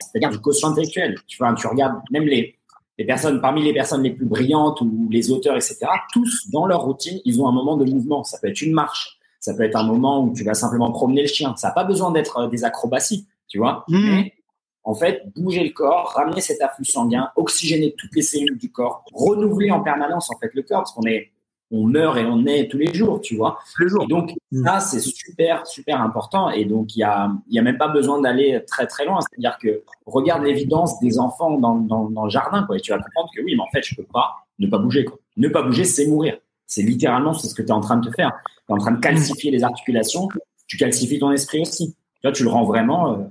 [0.00, 1.16] c'est-à-dire du quotient intellectuel.
[1.26, 2.56] Tu vois, tu regardes même les
[2.98, 5.86] les personnes parmi les personnes les plus brillantes ou les auteurs, etc.
[6.12, 8.24] Tous dans leur routine, ils ont un moment de mouvement.
[8.24, 11.22] Ça peut être une marche, ça peut être un moment où tu vas simplement promener
[11.22, 11.54] le chien.
[11.56, 13.84] Ça n'a pas besoin d'être euh, des acrobaties, tu vois.
[13.88, 14.22] Mm
[14.88, 19.04] en fait, bouger le corps, ramener cet afflux sanguin, oxygéner toutes les cellules du corps,
[19.12, 21.30] renouveler en permanence en fait le corps, parce qu'on est,
[21.70, 23.58] on meurt et on est tous les jours, tu vois.
[23.76, 24.64] Tous les donc mm.
[24.64, 26.48] ça, c'est super, super important.
[26.48, 29.18] Et donc il y a, il y a même pas besoin d'aller très très loin.
[29.20, 32.98] C'est-à-dire que regarde l'évidence des enfants dans, dans, dans, le jardin, quoi, et tu vas
[32.98, 35.04] comprendre que oui, mais en fait, je peux pas ne pas bouger.
[35.04, 35.18] Quoi.
[35.36, 36.38] Ne pas bouger, c'est mourir.
[36.66, 38.32] C'est littéralement ce que tu es en train de te faire.
[38.66, 40.28] Tu es en train de calcifier les articulations,
[40.66, 41.94] tu calcifies ton esprit aussi.
[41.94, 43.12] Tu vois, tu le rends vraiment.
[43.12, 43.24] Euh,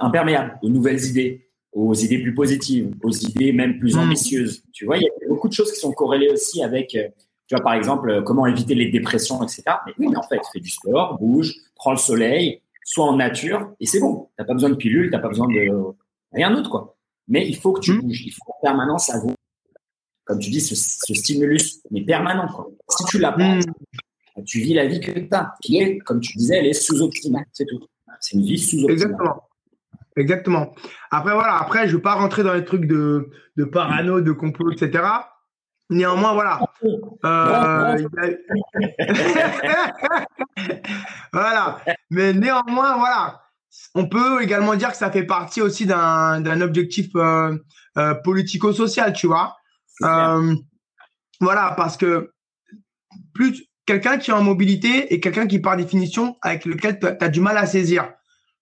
[0.00, 1.46] imperméable aux nouvelles idées,
[1.76, 4.00] aux idées plus positives, aux idées même plus hmm.
[4.00, 4.62] ambitieuses.
[4.72, 7.06] Tu vois, il y a beaucoup de choses qui sont corrélées aussi avec, euh,
[7.46, 9.62] tu vois, par exemple, euh, comment éviter les dépressions, etc.
[9.86, 13.74] Mais oui, mais en fait, fais du sport, bouge, prends le soleil, sois en nature,
[13.78, 14.28] et c'est bon.
[14.38, 15.70] T'as pas besoin de pilules, t'as pas besoin de
[16.32, 16.96] rien d'autre, quoi.
[17.28, 18.00] Mais il faut que tu hmm.
[18.00, 19.34] bouges, il faut en permanence avoir,
[20.24, 22.70] comme tu dis, ce, stimulus, mais permanent, quoi.
[22.88, 24.44] Si tu l'as pas, hmm.
[24.46, 27.44] tu vis la vie que tu as, qui est, comme tu disais, elle est sous-optimale,
[27.52, 27.84] c'est tout.
[28.18, 28.92] C'est une vie sous-optimale.
[28.92, 29.45] Exactement.
[30.16, 30.74] Exactement.
[31.10, 34.32] Après, voilà, après, je ne veux pas rentrer dans les trucs de, de parano, de
[34.32, 35.04] complot, etc.
[35.90, 36.60] Néanmoins, voilà.
[37.24, 38.08] Euh,
[41.32, 41.78] voilà.
[42.10, 43.42] Mais néanmoins, voilà.
[43.94, 47.56] On peut également dire que ça fait partie aussi d'un objectif euh,
[47.98, 49.56] euh, politico-social, tu vois.
[50.00, 52.32] voilà, parce que
[53.34, 57.28] plus quelqu'un qui est en mobilité et quelqu'un qui, par définition, avec lequel tu as
[57.28, 58.12] du mal à saisir,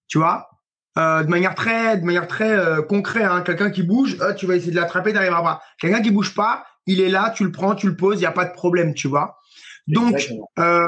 [0.09, 0.51] tu vois.
[0.97, 3.25] Euh, de manière très, de manière très euh, concrète.
[3.25, 3.43] Hein.
[3.43, 5.63] Quelqu'un qui bouge, euh, tu vas essayer de l'attraper, n'arriveras pas.
[5.81, 8.27] Quelqu'un qui bouge pas, il est là, tu le prends, tu le poses, il n'y
[8.27, 9.41] a pas de problème, tu vois.
[9.89, 10.87] Donc, euh,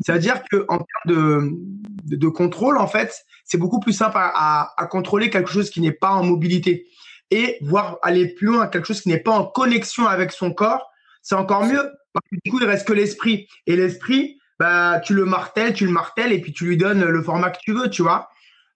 [0.00, 4.74] ça veut dire qu'en termes de, de, contrôle, en fait, c'est beaucoup plus simple à,
[4.76, 6.86] à, contrôler quelque chose qui n'est pas en mobilité
[7.30, 10.90] et voir aller plus loin, quelque chose qui n'est pas en connexion avec son corps,
[11.22, 11.90] c'est encore mieux.
[12.12, 13.48] Parce que du coup, il reste que l'esprit.
[13.66, 17.22] Et l'esprit, bah, tu le martèles, tu le martèles et puis tu lui donnes le
[17.22, 18.28] format que tu veux, tu vois.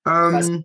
[0.08, 0.60] Euh,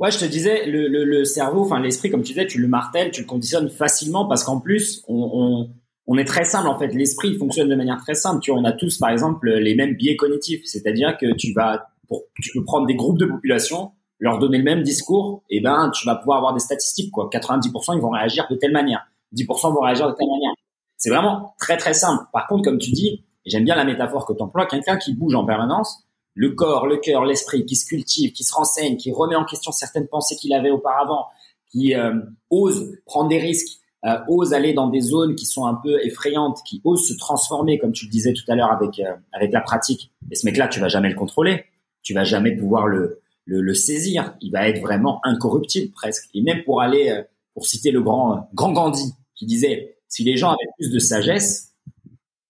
[0.00, 2.68] Ouais, je te disais, le, le, le cerveau, enfin l'esprit, comme tu disais, tu le
[2.68, 5.70] martèles, tu le conditionnes facilement parce qu'en plus, on, on,
[6.06, 6.88] on, est très simple en fait.
[6.94, 8.40] L'esprit fonctionne de manière très simple.
[8.40, 11.88] Tu vois, on a tous, par exemple, les mêmes biais cognitifs, c'est-à-dire que tu vas,
[12.08, 15.90] pour, tu peux prendre des groupes de population, leur donner le même discours, et ben
[15.94, 17.28] tu vas pouvoir avoir des statistiques quoi.
[17.30, 20.52] 90% ils vont réagir de telle manière, 10% vont réagir de telle manière.
[20.96, 22.24] C'est vraiment très très simple.
[22.32, 25.34] Par contre, comme tu dis, j'aime bien la métaphore que tu emploies, quelqu'un qui bouge
[25.34, 26.06] en permanence,
[26.40, 29.72] le corps, le cœur, l'esprit, qui se cultive, qui se renseigne, qui remet en question
[29.72, 31.26] certaines pensées qu'il avait auparavant,
[31.70, 32.14] qui euh,
[32.48, 36.60] ose prendre des risques, euh, ose aller dans des zones qui sont un peu effrayantes,
[36.64, 39.60] qui ose se transformer, comme tu le disais tout à l'heure avec euh, avec la
[39.60, 40.12] pratique.
[40.30, 41.66] Et ce mec-là, tu vas jamais le contrôler,
[42.02, 44.34] tu vas jamais pouvoir le, le, saisir.
[44.40, 46.30] Il va être vraiment incorruptible presque.
[46.32, 47.22] Et même pour aller, euh,
[47.52, 51.74] pour citer le grand grand Gandhi, qui disait si les gens avaient plus de sagesse,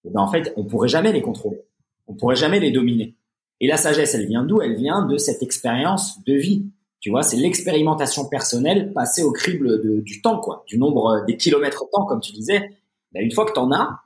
[0.04, 1.60] eh ben en fait, on pourrait jamais les contrôler,
[2.06, 3.16] on pourrait jamais les dominer.
[3.60, 4.62] Et la sagesse, elle vient d'où?
[4.62, 6.66] Elle vient de cette expérience de vie.
[7.00, 11.36] Tu vois, c'est l'expérimentation personnelle passée au crible du temps, quoi, du nombre euh, des
[11.36, 12.70] kilomètres temps, comme tu disais.
[13.12, 14.00] Ben, une fois que tu en as,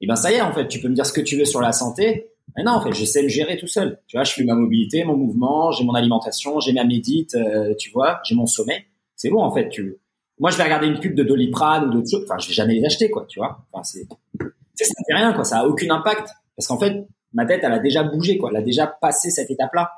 [0.00, 1.36] et eh ben ça y est, en fait, tu peux me dire ce que tu
[1.36, 2.28] veux sur la santé.
[2.56, 4.00] Mais non, en fait, je sais me gérer tout seul.
[4.06, 7.74] Tu vois, je fais ma mobilité, mon mouvement, j'ai mon alimentation, j'ai ma médite, euh,
[7.76, 8.84] tu vois, j'ai mon sommeil.
[9.16, 9.68] C'est bon, en fait.
[9.68, 9.96] Tu...
[10.38, 12.24] Moi, je vais regarder une pub de Doliprane ou d'autres choses.
[12.24, 13.66] Enfin, je vais jamais les acheter, quoi, tu vois.
[13.72, 14.06] Enfin, c'est,
[14.84, 15.44] ça fait rien, quoi.
[15.44, 16.28] Ça a aucun impact.
[16.56, 18.50] Parce qu'en fait, ma tête, elle a déjà bougé, quoi.
[18.50, 19.92] Elle a déjà passé cette étape-là.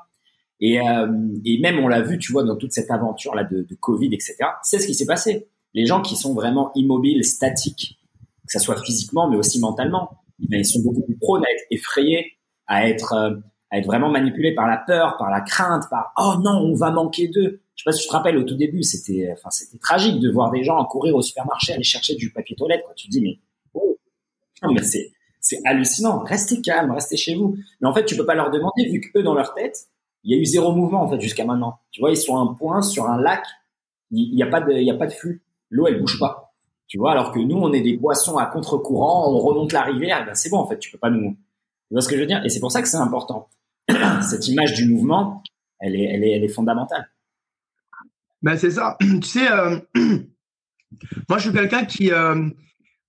[0.59, 1.07] Et, euh,
[1.43, 4.35] et même, on l'a vu, tu vois, dans toute cette aventure-là de, de Covid, etc.
[4.63, 5.47] C'est ce qui s'est passé.
[5.73, 7.99] Les gens qui sont vraiment immobiles, statiques,
[8.45, 11.65] que ça soit physiquement, mais aussi mentalement, eh ils sont beaucoup plus prônes à être
[11.71, 12.33] effrayés,
[12.67, 13.35] à être, euh,
[13.71, 16.91] à être vraiment manipulés par la peur, par la crainte, par oh non, on va
[16.91, 17.61] manquer d'eux.
[17.75, 20.29] Je sais pas si tu te rappelles au tout début, c'était, enfin, c'était tragique de
[20.29, 22.83] voir des gens courir au supermarché, aller chercher du papier toilette.
[22.83, 22.93] Quoi.
[22.95, 23.39] Tu te dis mais
[23.73, 23.97] oh,
[24.61, 25.11] non, mais c'est
[25.41, 26.19] c'est hallucinant.
[26.19, 27.57] Restez calme, restez chez vous.
[27.81, 29.87] Mais en fait, tu peux pas leur demander vu que eux dans leur tête,
[30.23, 31.79] il y a eu zéro mouvement en fait jusqu'à maintenant.
[31.91, 33.43] Tu vois, ils sont un point sur un lac,
[34.11, 35.41] il n'y a pas de, il y a pas de flux.
[35.69, 36.53] L'eau elle bouge pas.
[36.87, 40.25] Tu vois, alors que nous on est des poissons à contre-courant, on remonte la rivière,
[40.25, 41.31] ben c'est bon en fait, tu peux pas nous.
[41.87, 42.43] Tu vois ce que je veux dire?
[42.45, 43.49] Et c'est pour ça que c'est important.
[44.21, 45.41] Cette image du mouvement,
[45.79, 47.09] elle est, elle est, elle est fondamentale.
[48.41, 48.97] Ben c'est ça.
[48.99, 49.79] Tu sais, euh,
[51.29, 52.49] moi je suis quelqu'un qui euh,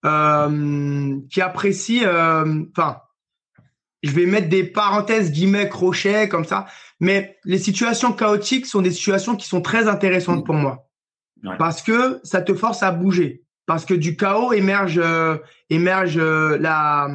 [0.05, 2.98] euh, qui apprécie, euh, enfin,
[4.03, 6.66] je vais mettre des parenthèses, guillemets, crochets, comme ça,
[6.98, 10.88] mais les situations chaotiques sont des situations qui sont très intéressantes pour moi.
[11.59, 13.42] Parce que ça te force à bouger.
[13.66, 15.38] Parce que du chaos émerge, euh,
[15.70, 17.09] émerge la,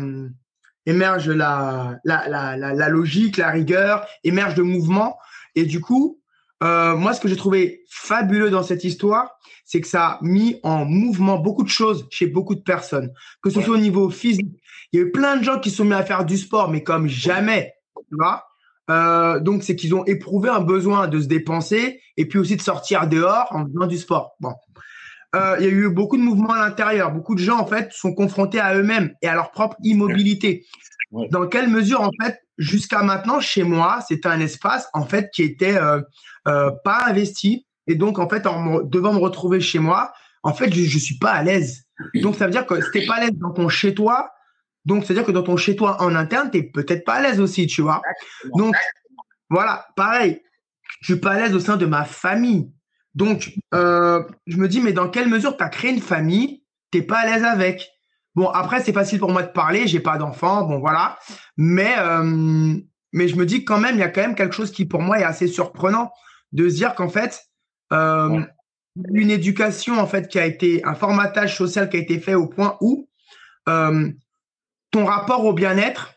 [0.86, 5.18] émerge la, la, la, la, logique, la rigueur, émerge de mouvement.
[5.56, 6.22] Et du coup,
[6.62, 10.86] moi, ce que j'ai trouvé fabuleux dans cette histoire, c'est que ça a mis en
[10.86, 13.12] mouvement beaucoup de choses chez beaucoup de personnes,
[13.44, 14.56] que ce soit au niveau physique.
[14.92, 16.84] Il y a eu plein de gens qui sont mis à faire du sport, mais
[16.84, 17.74] comme jamais,
[18.10, 18.46] tu vois.
[18.90, 22.62] Euh, donc, c'est qu'ils ont éprouvé un besoin de se dépenser et puis aussi de
[22.62, 24.36] sortir dehors en faisant du sport.
[24.40, 24.54] Bon.
[25.36, 27.12] Euh, il y a eu beaucoup de mouvements à l'intérieur.
[27.12, 30.66] Beaucoup de gens, en fait, sont confrontés à eux-mêmes et à leur propre immobilité.
[31.12, 35.44] Dans quelle mesure, en fait, jusqu'à maintenant, chez moi, c'était un espace, en fait, qui
[35.44, 36.02] était euh,
[36.48, 37.67] euh, pas investi.
[37.88, 40.14] Et donc, en fait, en devant me retrouver chez moi,
[40.44, 41.86] en fait, je, je suis pas à l'aise.
[42.16, 44.32] Donc, ça veut dire que si pas à l'aise dans ton chez-toi,
[44.86, 47.82] donc, c'est-à-dire que dans ton chez-toi en interne, tu peut-être pas à l'aise aussi, tu
[47.82, 48.02] vois.
[48.56, 48.74] Donc,
[49.50, 50.42] voilà, pareil,
[51.02, 52.72] je suis pas à l'aise au sein de ma famille.
[53.14, 57.02] Donc, euh, je me dis, mais dans quelle mesure tu as créé une famille, t'es
[57.02, 57.90] pas à l'aise avec?
[58.36, 61.18] Bon, après, c'est facile pour moi de parler, j'ai pas d'enfant, bon, voilà.
[61.58, 62.76] Mais, euh,
[63.12, 65.02] mais je me dis quand même, il y a quand même quelque chose qui, pour
[65.02, 66.12] moi, est assez surprenant
[66.52, 67.44] de se dire qu'en fait,
[67.94, 68.42] euh,
[69.14, 72.48] une éducation, en fait, qui a été, un formatage social qui a été fait au
[72.48, 73.08] point où
[73.70, 74.10] euh,
[74.92, 76.14] ton rapport au bien-être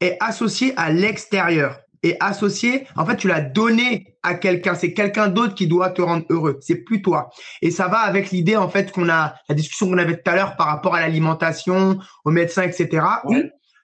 [0.00, 4.74] est associé à l'extérieur et associé, en fait, tu l'as donné à quelqu'un.
[4.74, 6.58] C'est quelqu'un d'autre qui doit te rendre heureux.
[6.60, 7.30] C'est plus toi.
[7.62, 10.36] Et ça va avec l'idée, en fait, qu'on a, la discussion qu'on avait tout à
[10.36, 13.04] l'heure par rapport à l'alimentation, aux médecins, etc.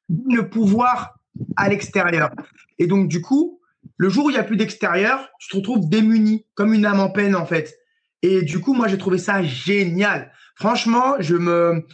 [0.09, 1.14] le pouvoir
[1.57, 2.30] à l'extérieur.
[2.78, 3.61] Et donc, du coup,
[3.97, 7.01] le jour où il n'y a plus d'extérieur, tu te retrouves démuni, comme une âme
[7.01, 7.76] en peine, en fait.
[8.22, 10.32] Et du coup, moi, j'ai trouvé ça génial.
[10.55, 11.86] Franchement, je me,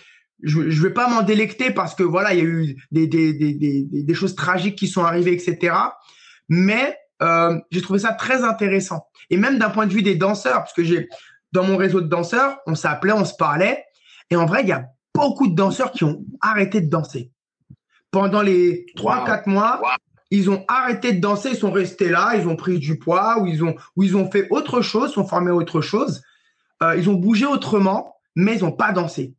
[0.42, 3.32] je, je vais pas m'en délecter parce que voilà, il y a eu des, des,
[3.32, 5.74] des, des, des choses tragiques qui sont arrivées, etc.
[6.48, 9.06] Mais euh, j'ai trouvé ça très intéressant.
[9.30, 11.08] Et même d'un point de vue des danseurs, parce que j'ai
[11.52, 13.84] dans mon réseau de danseurs, on s'appelait, on se parlait,
[14.30, 14.84] Et en vrai, il y a
[15.14, 17.32] beaucoup de danseurs qui ont arrêté de danser.
[18.10, 19.80] Pendant les 3-4 mois,
[20.30, 23.46] ils ont arrêté de danser, ils sont restés là, ils ont pris du poids, ou
[23.46, 26.22] ils ont, ou ils ont fait autre chose, sont formés autre chose.
[26.82, 29.34] Euh, ils ont bougé autrement, mais ils n'ont pas dansé.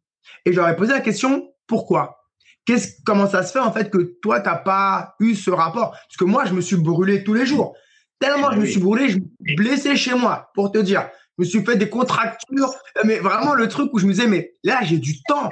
[0.46, 2.26] Et j'aurais posé la question, pourquoi?
[2.66, 5.92] Qu'est-ce, Comment ça se fait en fait que toi, tu n'as pas eu ce rapport?
[5.92, 7.76] Parce que moi, je me suis brûlé tous les jours.
[8.20, 11.08] Tellement je me suis brûlé, je me suis blessé chez moi, pour te dire.
[11.38, 12.74] Je me suis fait des contractures,
[13.06, 15.50] mais vraiment le truc où je me disais, mais là, j'ai du temps.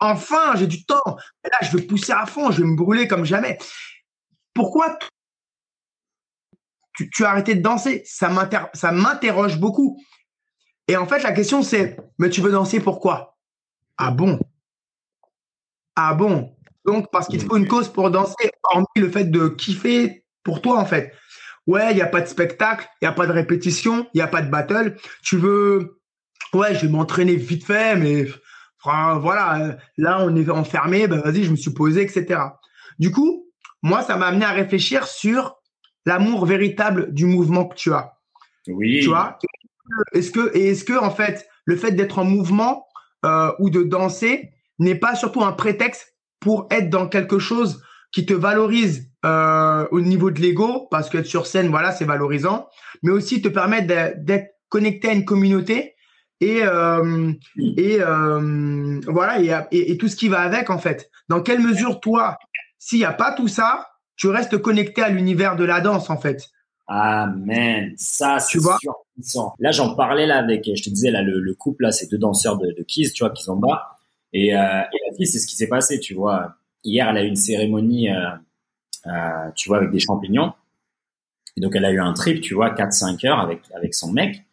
[0.00, 1.02] Enfin, j'ai du temps.
[1.04, 3.58] Là, je vais pousser à fond, je vais me brûler comme jamais.
[4.56, 4.98] Pourquoi
[6.94, 8.02] tu, as arrêté de danser?
[8.06, 8.30] Ça
[8.90, 10.00] m'interroge beaucoup.
[10.88, 13.36] Et en fait, la question, c'est, mais tu veux danser pourquoi?
[13.98, 14.40] Ah bon?
[15.94, 16.56] Ah bon?
[16.86, 20.78] Donc, parce qu'il faut une cause pour danser, hormis le fait de kiffer pour toi,
[20.78, 21.12] en fait.
[21.66, 24.22] Ouais, il n'y a pas de spectacle, il n'y a pas de répétition, il n'y
[24.22, 24.96] a pas de battle.
[25.22, 26.00] Tu veux,
[26.54, 28.26] ouais, je vais m'entraîner vite fait, mais
[28.82, 32.40] voilà, là, on est enfermé, ben vas-y, je me suis posé, etc.
[32.98, 33.45] Du coup,
[33.82, 35.56] moi, ça m'a amené à réfléchir sur
[36.04, 38.12] l'amour véritable du mouvement que tu as.
[38.68, 39.00] Oui.
[39.02, 39.38] Tu vois
[40.12, 42.86] Est-ce que, et est-ce que, en fait, le fait d'être en mouvement
[43.24, 48.24] euh, ou de danser n'est pas surtout un prétexte pour être dans quelque chose qui
[48.24, 52.68] te valorise euh, au niveau de l'ego, parce qu'être sur scène, voilà, c'est valorisant,
[53.02, 55.94] mais aussi te permettre d'être connecté à une communauté
[56.40, 57.32] et euh,
[57.76, 61.10] et euh, voilà et, et, tout ce qui va avec en fait.
[61.28, 62.36] Dans quelle mesure toi,
[62.86, 66.18] s'il n'y a pas tout ça, tu restes connecté à l'univers de la danse en
[66.18, 66.50] fait.
[66.86, 67.92] Amen.
[67.96, 68.78] Ça, tu vois?
[69.58, 72.58] Là, j'en parlais là avec, je te disais là, le, couple là, ces deux danseurs
[72.58, 73.98] de, de Kiss, tu vois, qui sont bas.
[74.32, 76.54] Et, euh, et la fille, c'est ce qui s'est passé, tu vois.
[76.84, 78.30] Hier, elle a eu une cérémonie euh,
[79.06, 80.52] euh, tu vois, avec des champignons.
[81.56, 84.44] Et donc, elle a eu un trip, tu vois, 4-5 heures avec, avec son mec.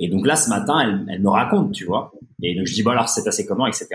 [0.00, 2.10] Et donc là, ce matin, elle, elle me raconte, tu vois.
[2.42, 3.86] Et donc, je dis, bon, alors, c'est passé comment, etc.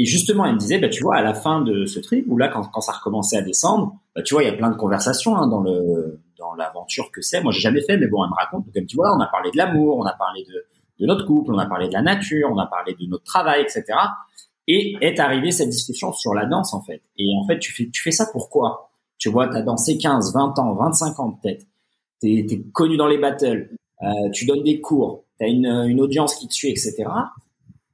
[0.00, 2.38] Et justement, elle me disait, bah, tu vois, à la fin de ce trip, ou
[2.38, 4.76] là, quand, quand ça recommençait à descendre, bah, tu vois, il y a plein de
[4.76, 7.42] conversations hein, dans le dans l'aventure que c'est.
[7.42, 8.64] Moi, j'ai jamais fait, mais bon, elle me raconte.
[8.64, 10.64] Donc, elle me dit, on a parlé de l'amour, on a parlé de,
[11.00, 13.60] de notre couple, on a parlé de la nature, on a parlé de notre travail,
[13.60, 13.84] etc.
[14.66, 17.02] Et est arrivée cette discussion sur la danse, en fait.
[17.18, 18.90] Et en fait, tu fais, tu fais ça pourquoi
[19.20, 21.66] tu vois, tu as dansé 15, 20 ans, 25 ans peut-être.
[22.22, 23.70] Tu es, connu dans les battles.
[24.02, 25.24] Euh, tu donnes des cours.
[25.38, 27.04] Tu as une, une, audience qui te suit, etc.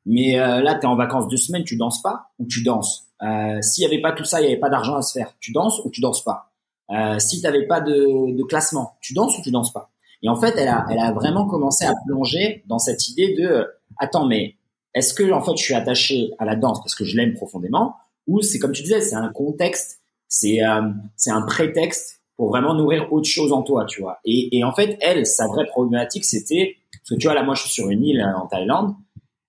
[0.06, 3.08] Mais euh, là, tu es en vacances deux semaines, tu danses pas ou tu danses?
[3.22, 5.34] Euh, S'il y avait pas tout ça, il y avait pas d'argent à se faire.
[5.40, 6.50] Tu danses ou tu danses pas?
[6.90, 9.90] Euh, si tu n'avais pas de, de, classement, tu danses ou tu danses pas?
[10.22, 13.66] Et en fait, elle a, elle a vraiment commencé à plonger dans cette idée de
[13.98, 14.54] attends, mais
[14.94, 17.96] est-ce que en fait je suis attaché à la danse parce que je l'aime profondément
[18.26, 20.82] ou c'est comme tu disais, c'est un contexte c'est euh,
[21.16, 24.18] c'est un prétexte pour vraiment nourrir autre chose en toi, tu vois?
[24.24, 27.54] Et, et en fait, elle, sa vraie problématique, c'était parce que tu vois là, moi,
[27.54, 28.94] je suis sur une île euh, en Thaïlande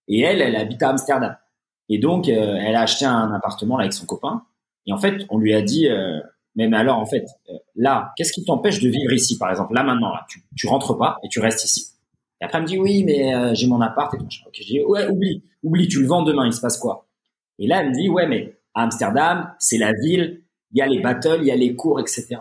[0.08, 1.36] et elle, elle habite à Amsterdam.
[1.90, 4.44] Et donc, euh, elle a acheté un appartement là, avec son copain.
[4.86, 6.20] Et en fait, on lui a dit, euh,
[6.56, 7.26] mais, alors, en fait,
[7.76, 9.74] là, qu'est-ce qui t'empêche de vivre ici, par exemple?
[9.74, 11.88] Là, maintenant, là, tu, tu rentres pas et tu restes ici.
[12.42, 14.26] Et après, elle me dit, oui, mais j'ai mon appart et tout.
[14.46, 17.08] Ok, je dis, ouais, oublie, oublie, tu le vends demain, il se passe quoi?
[17.60, 20.42] Et là, elle me dit, ouais, mais Amsterdam, c'est la ville,
[20.72, 22.38] il y a les battles, il y a les cours, etc.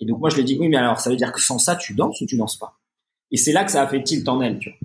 [0.00, 1.76] Et donc moi je lui dis oui mais alors ça veut dire que sans ça
[1.76, 2.78] tu danses ou tu danses pas?
[3.30, 4.78] Et c'est là que ça a fait tilt en elle, tu vois.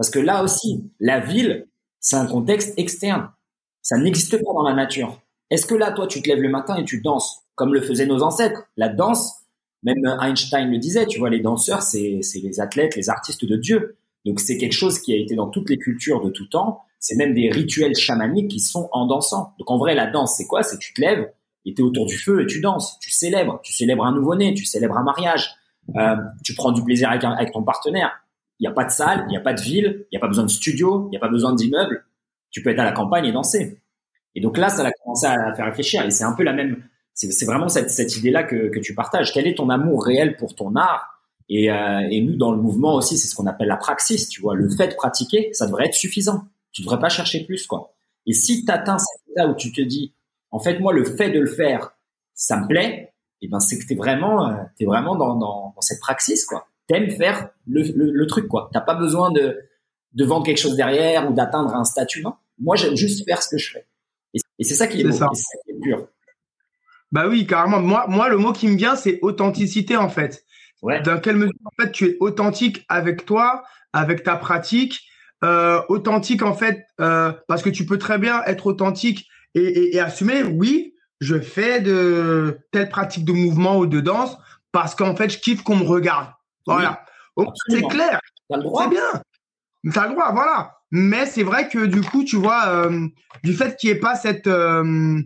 [0.00, 1.66] Parce que là aussi la ville
[1.98, 3.28] c'est un contexte externe,
[3.82, 5.20] ça n'existe pas dans la nature.
[5.50, 8.06] Est-ce que là toi tu te lèves le matin et tu danses comme le faisaient
[8.06, 8.62] nos ancêtres?
[8.78, 9.42] La danse,
[9.82, 13.98] même Einstein le disait, tu vois les danseurs c'est les athlètes, les artistes de Dieu.
[14.24, 16.80] Donc c'est quelque chose qui a été dans toutes les cultures de tout temps.
[16.98, 19.52] C'est même des rituels chamaniques qui sont en dansant.
[19.58, 20.62] Donc en vrai la danse c'est quoi?
[20.62, 21.30] C'est tu te lèves
[21.66, 24.64] et tu autour du feu et tu danses, tu célèbres, tu célèbres un nouveau-né, tu
[24.64, 25.56] célèbres un mariage,
[25.94, 28.12] euh, tu prends du plaisir avec ton partenaire.
[28.60, 30.20] Il n'y a pas de salle, il n'y a pas de ville, il n'y a
[30.20, 32.04] pas besoin de studio, il n'y a pas besoin d'immeuble.
[32.50, 33.80] Tu peux être à la campagne et danser.
[34.34, 36.04] Et donc là, ça a commencé à faire réfléchir.
[36.04, 36.84] Et c'est un peu la même,
[37.14, 39.32] c'est vraiment cette, idée-là que, tu partages.
[39.32, 41.06] Quel est ton amour réel pour ton art?
[41.48, 44.28] Et, euh, nous, dans le mouvement aussi, c'est ce qu'on appelle la praxis.
[44.28, 46.44] Tu vois, le fait de pratiquer, ça devrait être suffisant.
[46.72, 47.94] Tu devrais pas chercher plus, quoi.
[48.26, 50.14] Et si tu atteins cet état où tu te dis,
[50.50, 51.92] en fait, moi, le fait de le faire,
[52.34, 53.12] ça me plaît.
[53.42, 56.66] Et ben, c'est que t'es vraiment, euh, t'es vraiment dans, dans, dans, cette praxis, quoi.
[56.90, 58.68] T'aimes faire le, le, le, truc, quoi.
[58.72, 59.60] T'as pas besoin de,
[60.12, 62.20] de vendre quelque chose derrière ou d'atteindre un statut.
[62.20, 62.34] Non.
[62.58, 63.86] Moi, j'aime juste faire ce que je fais.
[64.34, 65.28] Et, c'est ça qui est, beau, ça.
[65.32, 66.08] qui est pur.
[67.12, 67.80] Bah oui, carrément.
[67.80, 70.44] Moi, moi, le mot qui me vient, c'est authenticité, en fait.
[70.82, 71.00] Ouais.
[71.02, 73.62] Dans quelle mesure, en fait, tu es authentique avec toi,
[73.92, 75.00] avec ta pratique,
[75.44, 80.00] euh, authentique, en fait, euh, parce que tu peux très bien être authentique et, et,
[80.00, 84.36] assumer, oui, je fais de telle pratique de mouvement ou de danse
[84.72, 86.26] parce qu'en fait, je kiffe qu'on me regarde.
[86.66, 87.04] Voilà.
[87.68, 88.20] c'est clair.
[88.50, 89.22] C'est bien.
[89.90, 90.76] Tu as le droit, voilà.
[90.90, 93.06] Mais c'est vrai que du coup, tu vois, euh,
[93.44, 95.20] du fait qu'il n'y ait pas cette euh,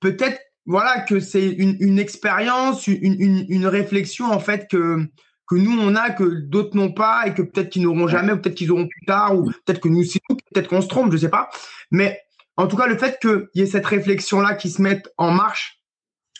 [0.00, 5.06] peut-être voilà que c'est une, une expérience, une, une, une, réflexion en fait que
[5.46, 8.38] que nous on a que d'autres n'ont pas et que peut-être qu'ils n'auront jamais ou
[8.38, 11.18] peut-être qu'ils auront plus tard ou peut-être que nous aussi peut-être qu'on se trompe, je
[11.18, 11.50] sais pas.
[11.90, 12.20] Mais
[12.56, 15.30] en tout cas, le fait qu'il y ait cette réflexion là qui se mette en
[15.30, 15.75] marche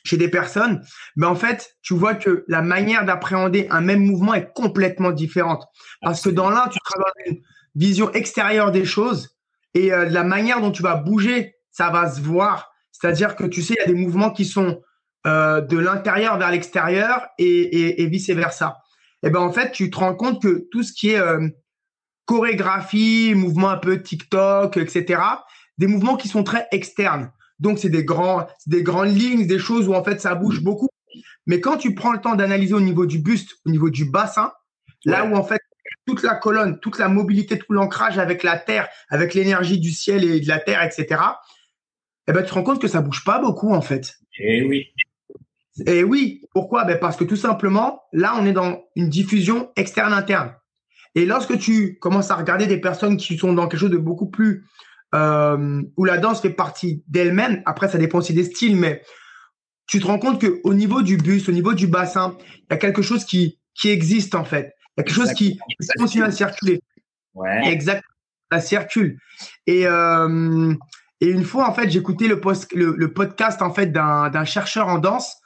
[0.06, 0.82] chez des personnes,
[1.16, 5.64] ben en fait, tu vois que la manière d'appréhender un même mouvement est complètement différente.
[6.00, 7.40] Parce que dans l'un, tu travailles une
[7.74, 9.36] vision extérieure des choses
[9.74, 12.72] et euh, la manière dont tu vas bouger, ça va se voir.
[12.92, 14.80] C'est-à-dire que tu sais, il y a des mouvements qui sont
[15.26, 18.78] euh, de l'intérieur vers l'extérieur et, et, vice versa.
[19.22, 21.48] Et ben en fait, tu te rends compte que tout ce qui est euh,
[22.26, 25.20] chorégraphie, mouvement un peu TikTok, etc.,
[25.78, 27.30] des mouvements qui sont très externes.
[27.58, 30.88] Donc c'est des grands, des grandes lignes, des choses où en fait ça bouge beaucoup.
[31.46, 34.52] Mais quand tu prends le temps d'analyser au niveau du buste, au niveau du bassin,
[35.04, 35.60] là où en fait
[36.06, 40.24] toute la colonne, toute la mobilité, tout l'ancrage avec la terre, avec l'énergie du ciel
[40.24, 41.20] et de la terre, etc.
[42.28, 44.14] Eh ben, tu te rends compte que ça bouge pas beaucoup, en fait.
[44.38, 44.86] Eh oui.
[45.86, 46.42] Et oui.
[46.52, 46.84] Pourquoi?
[46.84, 50.54] Ben, parce que tout simplement, là, on est dans une diffusion externe-interne.
[51.14, 54.28] Et lorsque tu commences à regarder des personnes qui sont dans quelque chose de beaucoup
[54.28, 54.64] plus,
[55.14, 59.02] euh, où la danse fait partie d'elle-même, après, ça dépend aussi des styles, mais
[59.86, 62.74] tu te rends compte que au niveau du buste, au niveau du bassin, il y
[62.74, 64.74] a quelque chose qui, qui existe, en fait.
[64.96, 65.58] Il y a quelque chose qui,
[65.98, 66.80] continue à circuler.
[67.34, 67.70] Ouais.
[67.70, 68.02] Exact.
[68.50, 69.18] Ça circule.
[69.66, 70.74] Et, euh,
[71.20, 72.40] et une fois, en fait, j'écoutais le,
[72.74, 75.36] le, le, podcast en fait d'un chercheur en danse.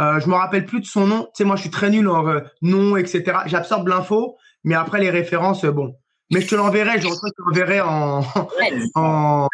[0.00, 1.24] Euh, je me rappelle plus de son nom.
[1.24, 3.38] Tu sais, moi, je suis très nul en euh, nom, etc.
[3.46, 5.94] J'absorbe l'info, mais après les références, bon.
[6.30, 7.00] Mais je te l'enverrai.
[7.00, 8.22] Je te l'enverrai en,
[8.94, 9.48] en,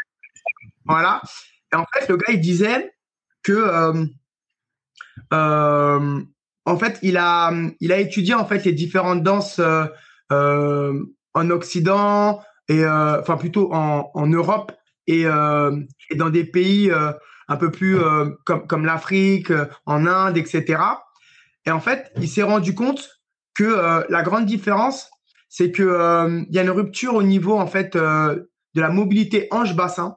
[0.86, 1.22] voilà.
[1.72, 2.94] Et en fait, le gars, il disait
[3.42, 4.04] que euh,
[5.32, 6.20] euh,
[6.64, 11.04] en fait, il a, il a étudié en fait les différentes danses euh,
[11.34, 14.72] en Occident et enfin plutôt en, en Europe
[15.06, 16.90] et, et, dans des pays
[17.48, 17.98] un peu plus
[18.46, 19.52] comme, comme l'Afrique,
[19.84, 20.82] en Inde, etc.
[21.66, 23.20] Et en fait, il s'est rendu compte
[23.54, 25.10] que la grande différence,
[25.56, 30.16] c'est que il y a une rupture au niveau en fait de la mobilité hanche-bassin.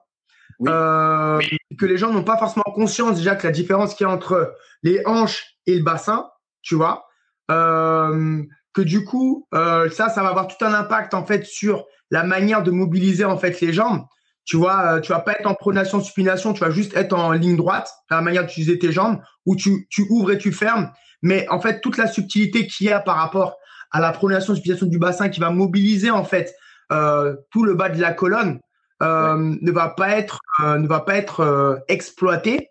[0.60, 0.72] Oui.
[0.74, 1.40] Euh,
[1.78, 4.56] que les gens n'ont pas forcément conscience déjà que la différence qu'il y a entre
[4.82, 6.28] les hanches et le bassin,
[6.64, 7.06] tu vois.
[7.52, 8.42] Euh,
[8.74, 12.24] que du coup, euh, ça, ça va avoir tout un impact en fait sur la
[12.24, 14.06] manière de mobiliser en fait les jambes.
[14.44, 17.34] Tu vois, euh, tu vas pas être en pronation, supination, tu vas juste être en
[17.34, 20.90] ligne droite, la manière d'utiliser tes jambes, où tu, tu ouvres et tu fermes.
[21.22, 23.58] Mais en fait, toute la subtilité qu'il y a par rapport
[23.92, 26.56] à la pronation, du bassin qui va mobiliser en fait
[26.92, 28.60] euh, tout le bas de la colonne
[29.04, 32.70] euh, ne va pas être euh, ne va pas être exploitée.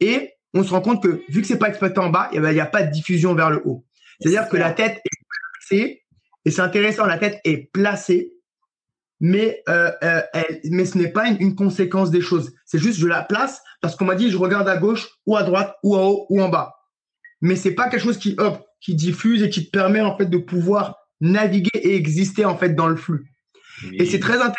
[0.00, 2.50] Et on se rend compte que vu que c'est pas exploité en bas, eh ben,
[2.50, 3.84] il n'y a pas de diffusion vers le haut.
[4.20, 5.18] C'est-à-dire que la tête est
[5.68, 6.02] placée,
[6.44, 8.34] et c'est intéressant, la tête est placée,
[9.20, 9.90] mais, euh,
[10.32, 12.52] elle, mais ce n'est pas une, une, conséquence des choses.
[12.66, 15.42] C'est juste je la place parce qu'on m'a dit je regarde à gauche ou à
[15.42, 16.74] droite ou en haut ou en bas.
[17.40, 20.26] Mais c'est pas quelque chose qui hop, qui diffuse et qui te permet en fait
[20.26, 23.32] de pouvoir naviguer et exister en fait dans le flux.
[23.82, 23.96] Oui.
[23.98, 24.58] Et c'est très intéressant.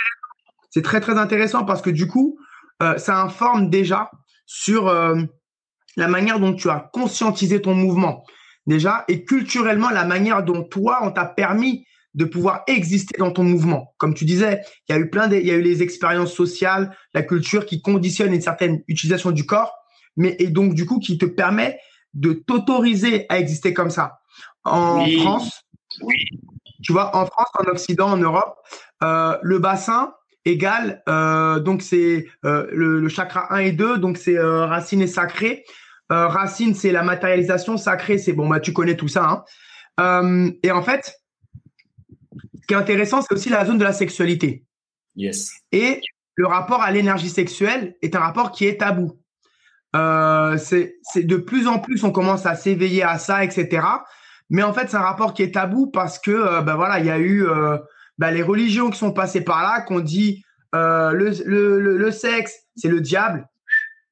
[0.72, 2.38] C'est très très intéressant parce que du coup,
[2.84, 4.12] euh, ça informe déjà
[4.46, 5.22] sur euh,
[5.96, 8.26] la manière dont tu as conscientisé ton mouvement
[8.68, 13.44] déjà et culturellement la manière dont toi on t'a permis de pouvoir exister dans ton
[13.44, 13.94] mouvement.
[13.98, 16.34] Comme tu disais, il y a eu plein de, il y a eu les expériences
[16.34, 19.74] sociales, la culture qui conditionne une certaine utilisation du corps,
[20.16, 21.78] mais et donc du coup qui te permet
[22.16, 24.20] de t'autoriser à exister comme ça.
[24.64, 25.20] En oui.
[25.20, 25.62] France,
[26.02, 26.16] oui.
[26.84, 28.56] tu vois, en France, en Occident, en Europe,
[29.04, 30.14] euh, le bassin
[30.46, 35.08] égale, euh, donc c'est euh, le, le, chakra 1 et 2, donc c'est racine et
[35.08, 35.64] sacré.
[36.10, 37.78] Racine, c'est la matérialisation.
[37.78, 39.46] Sacré, c'est bon, bah tu connais tout ça.
[39.98, 40.52] Hein.
[40.62, 41.16] Et en fait,
[42.62, 44.66] ce qui est intéressant, c'est aussi la zone de la sexualité.
[45.16, 45.52] Yes.
[45.72, 46.02] Et
[46.36, 49.20] le rapport à l'énergie sexuelle est un rapport qui est tabou.
[49.96, 53.86] Euh, c'est de plus en plus, on commence à s'éveiller à ça, etc.
[54.50, 57.06] Mais en fait, c'est un rapport qui est tabou parce que, euh, ben voilà, il
[57.06, 57.78] y a eu euh,
[58.18, 60.44] ben les religions qui sont passées par là, qu'on dit
[60.74, 63.48] le, le, sexe, c'est le diable.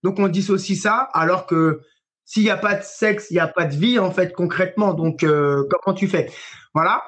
[0.01, 1.81] Donc on dissocie ça, alors que
[2.23, 4.93] s'il n'y a pas de sexe, il n'y a pas de vie en fait concrètement.
[4.93, 6.31] Donc comment tu fais?
[6.73, 7.03] Voilà.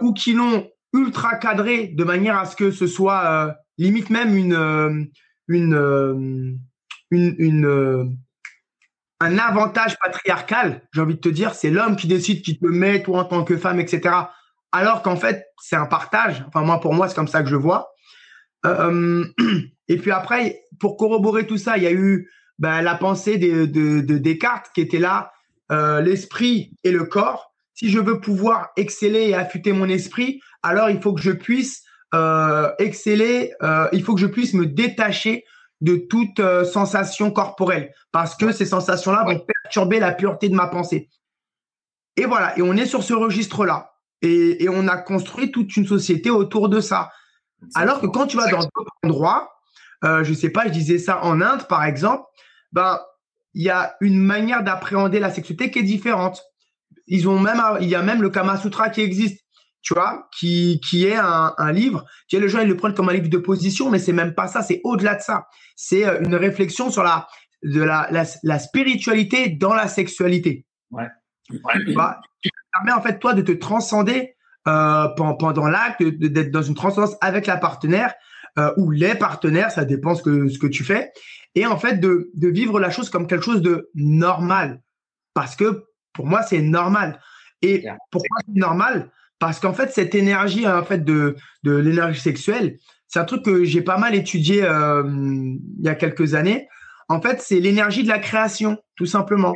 [0.00, 5.10] Ou qui l'ont ultra cadré de manière à ce que ce soit limite même une
[5.46, 6.58] une
[7.10, 8.18] une
[9.20, 10.82] un avantage patriarcal.
[10.92, 13.44] J'ai envie de te dire, c'est l'homme qui décide qui te met toi en tant
[13.44, 14.14] que femme, etc.
[14.72, 16.44] Alors qu'en fait c'est un partage.
[16.48, 17.92] Enfin moi pour moi c'est comme ça que je vois.
[18.66, 19.24] Euh,
[19.88, 23.66] et puis après, pour corroborer tout ça, il y a eu ben, la pensée de,
[23.66, 25.32] de, de, Descartes qui était là,
[25.72, 27.52] euh, l'esprit et le corps.
[27.74, 31.84] Si je veux pouvoir exceller et affûter mon esprit, alors il faut que je puisse
[32.14, 35.44] euh, exceller, euh, il faut que je puisse me détacher
[35.80, 40.66] de toute euh, sensation corporelle parce que ces sensations-là vont perturber la pureté de ma
[40.66, 41.08] pensée.
[42.16, 43.92] Et voilà, et on est sur ce registre-là.
[44.22, 47.10] Et, et, on a construit toute une société autour de ça.
[47.74, 49.50] Alors que quand tu vas dans d'autres endroits,
[50.04, 52.24] euh, je sais pas, je disais ça en Inde par exemple,
[52.72, 53.00] ben
[53.54, 56.42] il y a une manière d'appréhender la sexualité qui est différente.
[57.06, 59.40] Ils ont même, il y a même le Kama Sutra qui existe
[59.82, 62.04] tu vois, qui, qui est un, un livre.
[62.28, 64.34] Tu sais, les gens, ils le prennent comme un livre de position, mais c'est même
[64.34, 65.48] pas ça, c'est au-delà de ça.
[65.76, 67.26] C'est euh, une réflexion sur la,
[67.62, 70.66] de la, la, la spiritualité dans la sexualité.
[70.90, 71.08] Ouais.
[71.48, 74.36] Tu vois, qui permet en fait, toi, de te transcender
[74.68, 78.14] euh, pendant, l'acte, d'être dans une transcendance avec la partenaire
[78.58, 81.12] euh, ou les partenaires, ça dépend ce que, ce que tu fais.
[81.54, 84.82] Et en fait, de, de vivre la chose comme quelque chose de normal.
[85.34, 87.20] Parce que pour moi, c'est normal.
[87.62, 89.10] Et pourquoi c'est normal
[89.40, 91.34] parce qu'en fait, cette énergie, en fait, de,
[91.64, 92.78] de l'énergie sexuelle,
[93.08, 96.68] c'est un truc que j'ai pas mal étudié euh, il y a quelques années.
[97.08, 99.54] En fait, c'est l'énergie de la création, tout simplement.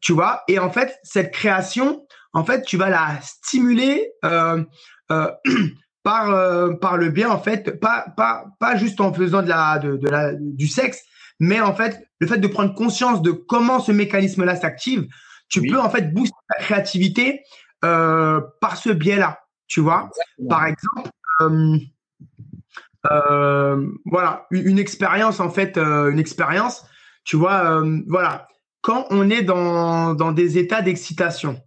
[0.00, 0.42] Tu vois?
[0.48, 4.64] Et en fait, cette création, en fait, tu vas la stimuler euh,
[5.12, 5.30] euh,
[6.02, 9.98] par par le bien, en fait, pas pas pas juste en faisant de la de,
[9.98, 11.02] de la du sexe,
[11.38, 15.06] mais en fait, le fait de prendre conscience de comment ce mécanisme-là s'active,
[15.50, 17.42] tu peux en fait booster ta créativité
[17.82, 20.10] euh, par ce biais-là, tu vois.
[20.50, 21.10] Par exemple,
[21.40, 21.78] euh,
[23.10, 26.84] euh, voilà, une, expérience en fait, une expérience,
[27.24, 28.48] tu vois, voilà,
[28.82, 31.58] quand on est dans, dans des états d'excitation,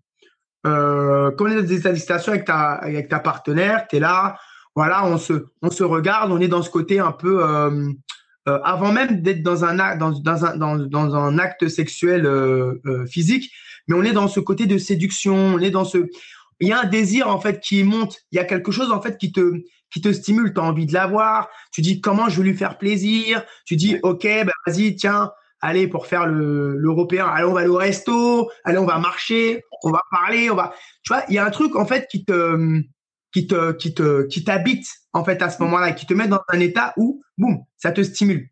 [0.63, 4.37] quand on est dans des états d'excitation avec ta, avec ta partenaire, tu es là,
[4.75, 7.43] voilà, on se, on se regarde, on est dans ce côté un peu,
[8.45, 12.29] avant même d'être dans un, dans, dans, un, dans, dans un acte sexuel
[13.07, 13.51] physique,
[13.87, 16.07] mais on est dans ce côté de séduction, on est dans ce
[16.59, 19.01] il y a un désir en fait qui monte, il y a quelque chose en
[19.01, 19.53] fait qui te
[19.91, 22.77] qui te stimule, tu as envie de l'avoir, tu dis comment je vais lui faire
[22.77, 25.31] plaisir, tu dis OK, ben vas-y, tiens,
[25.61, 29.61] allez pour faire le l'européen, allez on va aller au resto, allez on va marcher,
[29.83, 30.73] on va parler, on va
[31.03, 32.81] tu vois, il y a un truc en fait qui te
[33.33, 36.41] qui te qui te qui t'habite en fait à ce moment-là, qui te met dans
[36.49, 38.49] un état où boum, ça te stimule.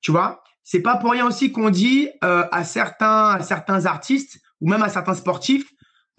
[0.00, 0.42] Tu vois?
[0.70, 4.84] C'est pas pour rien aussi qu'on dit euh, à certains à certains artistes ou même
[4.84, 5.68] à certains sportifs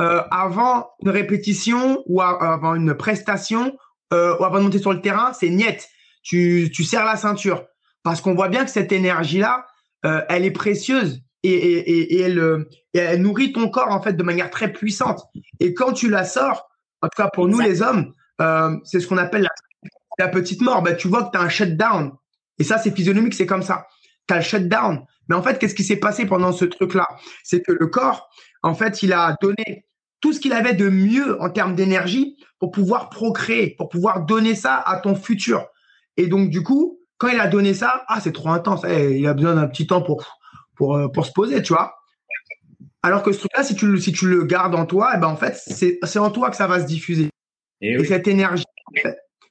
[0.01, 3.77] euh, avant une répétition ou avant une prestation
[4.11, 5.87] euh, ou avant de monter sur le terrain, c'est niette.
[6.21, 7.63] Tu tu serres la ceinture
[8.03, 9.67] parce qu'on voit bien que cette énergie là,
[10.03, 15.21] elle est précieuse et, elle, nourrit ton corps en fait de manière très puissante.
[15.61, 16.67] Et quand tu la sors,
[17.01, 18.11] en tout cas pour nous les hommes,
[18.83, 19.47] c'est ce qu'on appelle
[20.19, 20.81] la, petite mort.
[20.81, 22.11] Ben, tu vois que tu as un shutdown.
[22.59, 23.87] Et ça, c'est physionomique, c'est comme ça
[24.28, 25.05] tu as le shutdown.
[25.28, 27.07] Mais en fait, qu'est-ce qui s'est passé pendant ce truc-là?
[27.43, 28.30] C'est que le corps,
[28.63, 29.86] en fait, il a donné
[30.19, 34.55] tout ce qu'il avait de mieux en termes d'énergie pour pouvoir procréer, pour pouvoir donner
[34.55, 35.65] ça à ton futur.
[36.17, 38.82] Et donc, du coup, quand il a donné ça, ah, c'est trop intense.
[38.88, 40.26] Eh, il a besoin d'un petit temps pour,
[40.76, 41.95] pour, euh, pour se poser, tu vois.
[43.03, 45.36] Alors que ce truc-là, si tu, si tu le gardes en toi, eh ben, en
[45.36, 47.30] fait, c'est en toi que ça va se diffuser.
[47.82, 48.63] Et, cette énergie,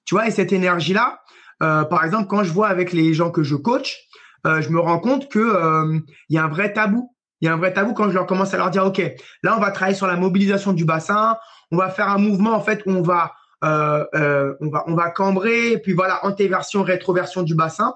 [0.04, 1.20] tu vois, et cette énergie-là,
[1.62, 3.98] euh, par exemple, quand je vois avec les gens que je coach,
[4.44, 7.14] je me rends compte que euh, il y a un vrai tabou.
[7.40, 9.00] Il y a un vrai tabou quand je leur commence à leur dire, ok,
[9.42, 11.38] là on va travailler sur la mobilisation du bassin,
[11.70, 13.32] on va faire un mouvement en fait où on va
[13.62, 17.94] euh, euh, on va on va cambrer, et puis voilà antéversion, rétroversion du bassin,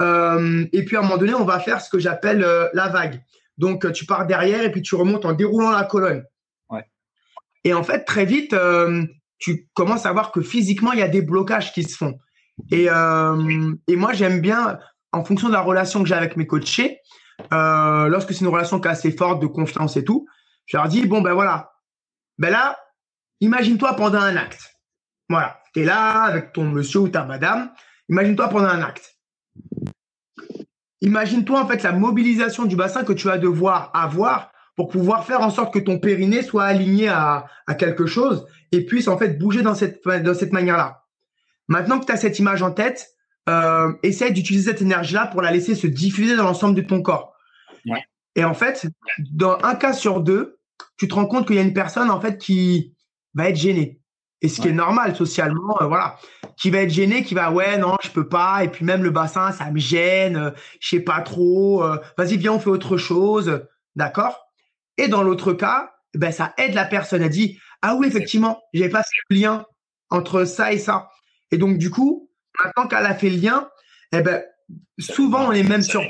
[0.00, 3.22] euh, et puis à un moment donné on va faire ce que j'appelle la vague.
[3.58, 6.24] Donc tu pars derrière et puis tu remontes en déroulant la colonne.
[6.70, 6.84] Ouais.
[7.64, 8.56] Et en fait très vite
[9.38, 12.18] tu commences à voir que physiquement il y a des blocages qui se font.
[12.70, 14.78] Et, et moi j'aime bien
[15.14, 16.98] en fonction de la relation que j'ai avec mes coachés,
[17.52, 20.26] euh, lorsque c'est une relation qui est assez forte de confiance et tout,
[20.66, 21.72] je leur dis bon ben voilà,
[22.38, 22.78] ben là,
[23.40, 24.76] imagine-toi pendant un acte.
[25.28, 27.70] Voilà, tu es là avec ton monsieur ou ta madame,
[28.08, 29.16] imagine-toi pendant un acte.
[31.00, 35.42] Imagine-toi en fait la mobilisation du bassin que tu vas devoir avoir pour pouvoir faire
[35.42, 37.46] en sorte que ton périnée soit aligné à,
[37.78, 41.04] quelque chose et puisse en fait bouger dans cette, dans cette manière-là.
[41.68, 43.14] Maintenant que tu as cette image en tête,
[43.48, 47.34] euh, essaie d'utiliser cette énergie-là pour la laisser se diffuser dans l'ensemble de ton corps.
[47.86, 48.02] Ouais.
[48.36, 48.86] Et en fait,
[49.32, 50.58] dans un cas sur deux,
[50.96, 52.94] tu te rends compte qu'il y a une personne en fait qui
[53.34, 54.00] va être gênée.
[54.42, 56.18] Et ce qui est normal socialement, euh, voilà,
[56.58, 59.10] qui va être gêné, qui va ouais non je peux pas, et puis même le
[59.10, 62.98] bassin ça me gêne, euh, je sais pas trop, euh, vas-y viens on fait autre
[62.98, 63.66] chose,
[63.96, 64.50] d'accord?
[64.98, 67.22] Et dans l'autre cas, ben ça aide la personne.
[67.22, 69.64] À dire ah oui effectivement j'ai pas ce lien
[70.10, 71.08] entre ça et ça,
[71.50, 72.23] et donc du coup
[72.62, 73.68] Maintenant qu'elle a fait le lien,
[74.12, 74.42] eh ben,
[74.98, 76.02] souvent on est même sur.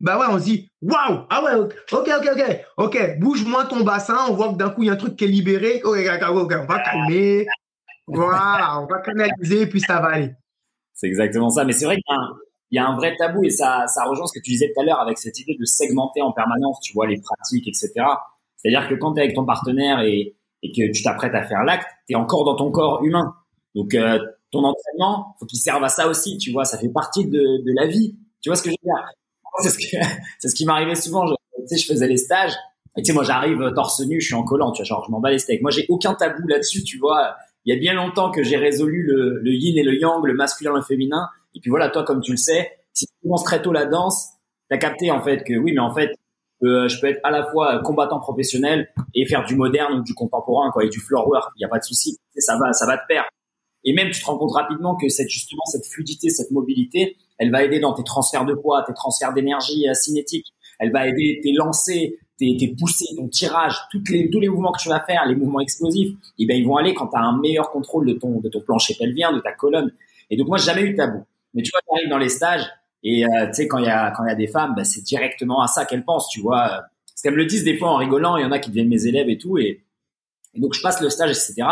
[0.00, 3.82] Bah ouais, on se dit waouh, ah ouais, ok, ok, ok, ok, bouge moins ton
[3.82, 5.96] bassin, on voit que d'un coup il y a un truc qui est libéré, ok,
[5.96, 7.46] ok, on va calmer,
[8.06, 10.32] Voilà, on va canaliser puis ça va aller.
[10.96, 11.64] C'est exactement ça.
[11.64, 12.16] Mais c'est vrai qu'il
[12.72, 15.00] y, a un vrai tabou et ça, rejoint ce que tu disais tout à l'heure
[15.00, 17.92] avec cette idée de segmenter en permanence, tu vois, les pratiques, etc.
[18.56, 21.64] C'est-à-dire que quand tu es avec ton partenaire et, et que tu t'apprêtes à faire
[21.64, 23.34] l'acte, tu es encore dans ton corps humain.
[23.74, 24.18] Donc, euh,
[24.50, 27.30] ton entraînement, faut qu'il serve à ça aussi, tu vois, ça fait partie de,
[27.64, 28.16] de la vie.
[28.40, 29.04] Tu vois ce que je veux dire?
[29.62, 31.26] C'est ce, ce qui m'arrivait souvent.
[31.26, 32.52] Je, tu sais, je faisais les stages.
[32.96, 35.10] Et tu sais, moi, j'arrive torse nu, je suis en collant, tu vois, genre, je
[35.10, 35.62] m'en bats les steaks.
[35.62, 37.36] Moi, j'ai aucun tabou là-dessus, tu vois.
[37.64, 40.34] Il y a bien longtemps que j'ai résolu le, le yin et le yang, le
[40.34, 41.28] masculin et le féminin.
[41.54, 44.28] Et puis voilà, toi, comme tu le sais, si tu commences très tôt la danse,
[44.70, 46.12] t'as capté, en fait, que oui, mais en fait,
[46.62, 50.14] euh, je peux être à la fois combattant professionnel et faire du moderne ou du
[50.14, 51.52] contemporain, quoi, et du floor work.
[51.56, 52.18] Il n'y a pas de souci.
[52.38, 53.28] Ça va, ça va te perdre.
[53.86, 57.52] Et même, tu te rends compte rapidement que cette, justement, cette fluidité, cette mobilité, elle
[57.52, 60.46] va aider dans tes transferts de poids, tes transferts d'énergie euh, cinétique.
[60.80, 64.72] Elle va aider tes lancers, tes, tes poussées, ton tirage, toutes les, tous les mouvements
[64.72, 67.16] que tu vas faire, les mouvements explosifs, et eh ben, ils vont aller quand tu
[67.16, 69.92] as un meilleur contrôle de ton, de ton plancher pelvien, de ta colonne.
[70.30, 71.24] Et donc, moi, j'ai jamais eu de tabou.
[71.54, 72.68] Mais tu vois, tu arrives dans les stages,
[73.04, 74.84] et euh, tu sais, quand il y a, quand il y a des femmes, ben,
[74.84, 76.82] c'est directement à ça qu'elles pensent, tu vois.
[77.08, 78.88] Parce qu'elles me le disent des fois en rigolant, il y en a qui deviennent
[78.88, 79.84] mes élèves et tout, et
[80.54, 81.66] donc je passe le stage, etc.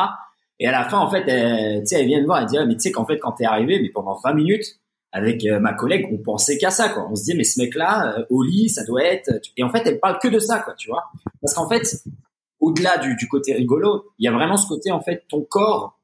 [0.60, 2.58] Et à la fin, en fait, elle, tu sais, elle vient me voir, elle dit,
[2.58, 4.78] ah, mais tu sais qu'en fait, quand t'es arrivé, mais pendant 20 minutes,
[5.14, 7.06] avec euh, ma collègue, on pensait qu'à ça, quoi.
[7.08, 9.30] On se disait, mais ce mec-là, euh, au lit, ça doit être.
[9.56, 11.04] Et en fait, elle parle que de ça, quoi, tu vois.
[11.40, 12.02] Parce qu'en fait,
[12.58, 16.00] au-delà du, du côté rigolo, il y a vraiment ce côté, en fait, ton corps,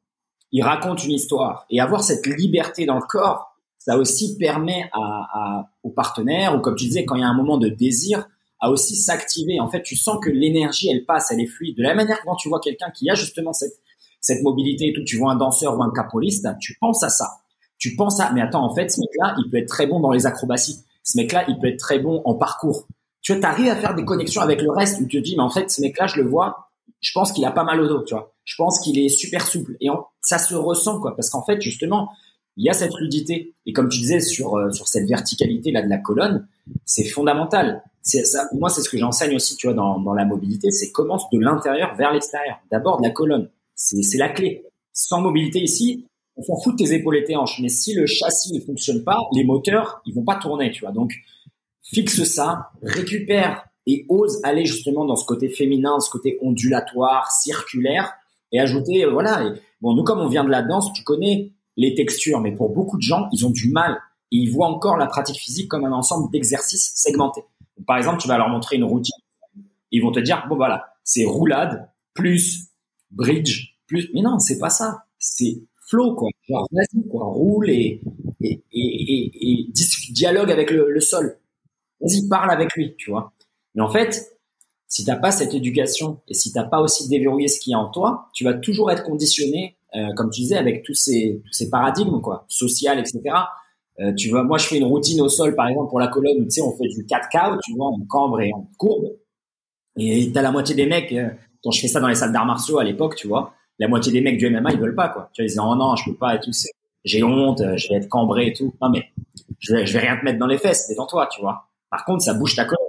[0.52, 1.66] il raconte une histoire.
[1.70, 6.60] Et avoir cette liberté dans le corps, ça aussi permet à, à, aux partenaires, ou
[6.60, 8.28] comme tu disais, quand il y a un moment de désir,
[8.60, 9.58] à aussi s'activer.
[9.58, 11.76] En fait, tu sens que l'énergie, elle passe, elle est fluide.
[11.76, 13.74] De la manière que quand tu vois quelqu'un qui a justement cette
[14.20, 17.28] cette mobilité et tout, tu vois un danseur ou un capoliste, tu penses à ça.
[17.78, 20.12] Tu penses à, mais attends, en fait, ce mec-là, il peut être très bon dans
[20.12, 20.84] les acrobaties.
[21.02, 22.86] Ce mec-là, il peut être très bon en parcours.
[23.22, 25.42] Tu vois, arrives à faire des connexions avec le reste où tu te dis, mais
[25.42, 28.02] en fait, ce mec-là, je le vois, je pense qu'il a pas mal au dos,
[28.02, 28.34] tu vois.
[28.44, 29.76] Je pense qu'il est super souple.
[29.80, 29.88] Et
[30.20, 31.16] ça se ressent, quoi.
[31.16, 32.10] Parce qu'en fait, justement,
[32.56, 33.54] il y a cette fluidité.
[33.64, 36.46] Et comme tu disais sur, euh, sur cette verticalité là de la colonne,
[36.84, 37.82] c'est fondamental.
[38.02, 40.90] C'est ça, moi, c'est ce que j'enseigne aussi, tu vois, dans, dans la mobilité, c'est
[40.90, 42.56] commence de l'intérieur vers l'extérieur.
[42.70, 43.48] D'abord de la colonne.
[43.82, 44.62] C'est la clé.
[44.92, 46.06] Sans mobilité ici,
[46.36, 47.60] on s'en fout de tes épaules et tes hanches.
[47.60, 50.92] Mais si le châssis ne fonctionne pas, les moteurs, ils vont pas tourner, tu vois.
[50.92, 51.12] Donc,
[51.82, 58.12] fixe ça, récupère et ose aller justement dans ce côté féminin, ce côté ondulatoire, circulaire,
[58.52, 59.54] et ajouter, euh, voilà.
[59.80, 62.98] bon, nous, comme on vient de la danse, tu connais les textures, mais pour beaucoup
[62.98, 63.98] de gens, ils ont du mal.
[64.30, 67.42] Et ils voient encore la pratique physique comme un ensemble d'exercices segmentés.
[67.86, 69.16] par exemple, tu vas leur montrer une routine.
[69.90, 72.70] Ils vont te dire, bon, voilà, c'est roulade plus
[73.10, 75.04] bridge, Mais non, c'est pas ça.
[75.18, 76.28] C'est flow, quoi.
[76.48, 77.26] Genre, vas-y, quoi.
[77.26, 78.00] Roule et,
[78.40, 79.66] et, et, et,
[80.10, 81.38] dialogue avec le, sol.
[82.00, 83.32] Vas-y, parle avec lui, tu vois.
[83.74, 84.38] Mais en fait,
[84.86, 87.78] si t'as pas cette éducation et si t'as pas aussi déverrouillé ce qu'il y a
[87.78, 92.20] en toi, tu vas toujours être conditionné, euh, comme tu disais, avec tous ces, paradigmes,
[92.20, 93.20] quoi, social, etc.
[94.00, 96.44] Euh, tu vois, moi, je fais une routine au sol, par exemple, pour la colonne,
[96.44, 99.12] tu sais, on fait du 4 k tu vois, on cambre et on courbe.
[99.96, 101.28] Et t'as la moitié des mecs, euh,
[101.62, 104.12] quand je fais ça dans les salles d'arts martiaux à l'époque, tu vois, la moitié
[104.12, 105.30] des mecs du MMA, ils veulent pas, quoi.
[105.32, 106.50] Tu vois, ils disent, oh non, je peux pas et tout,
[107.04, 108.74] j'ai honte, je vais être cambré et tout.
[108.80, 109.10] Non, mais,
[109.58, 111.66] je vais, je vais rien te mettre dans les fesses, détends-toi, tu vois.
[111.90, 112.86] Par contre, ça bouge ta colonne.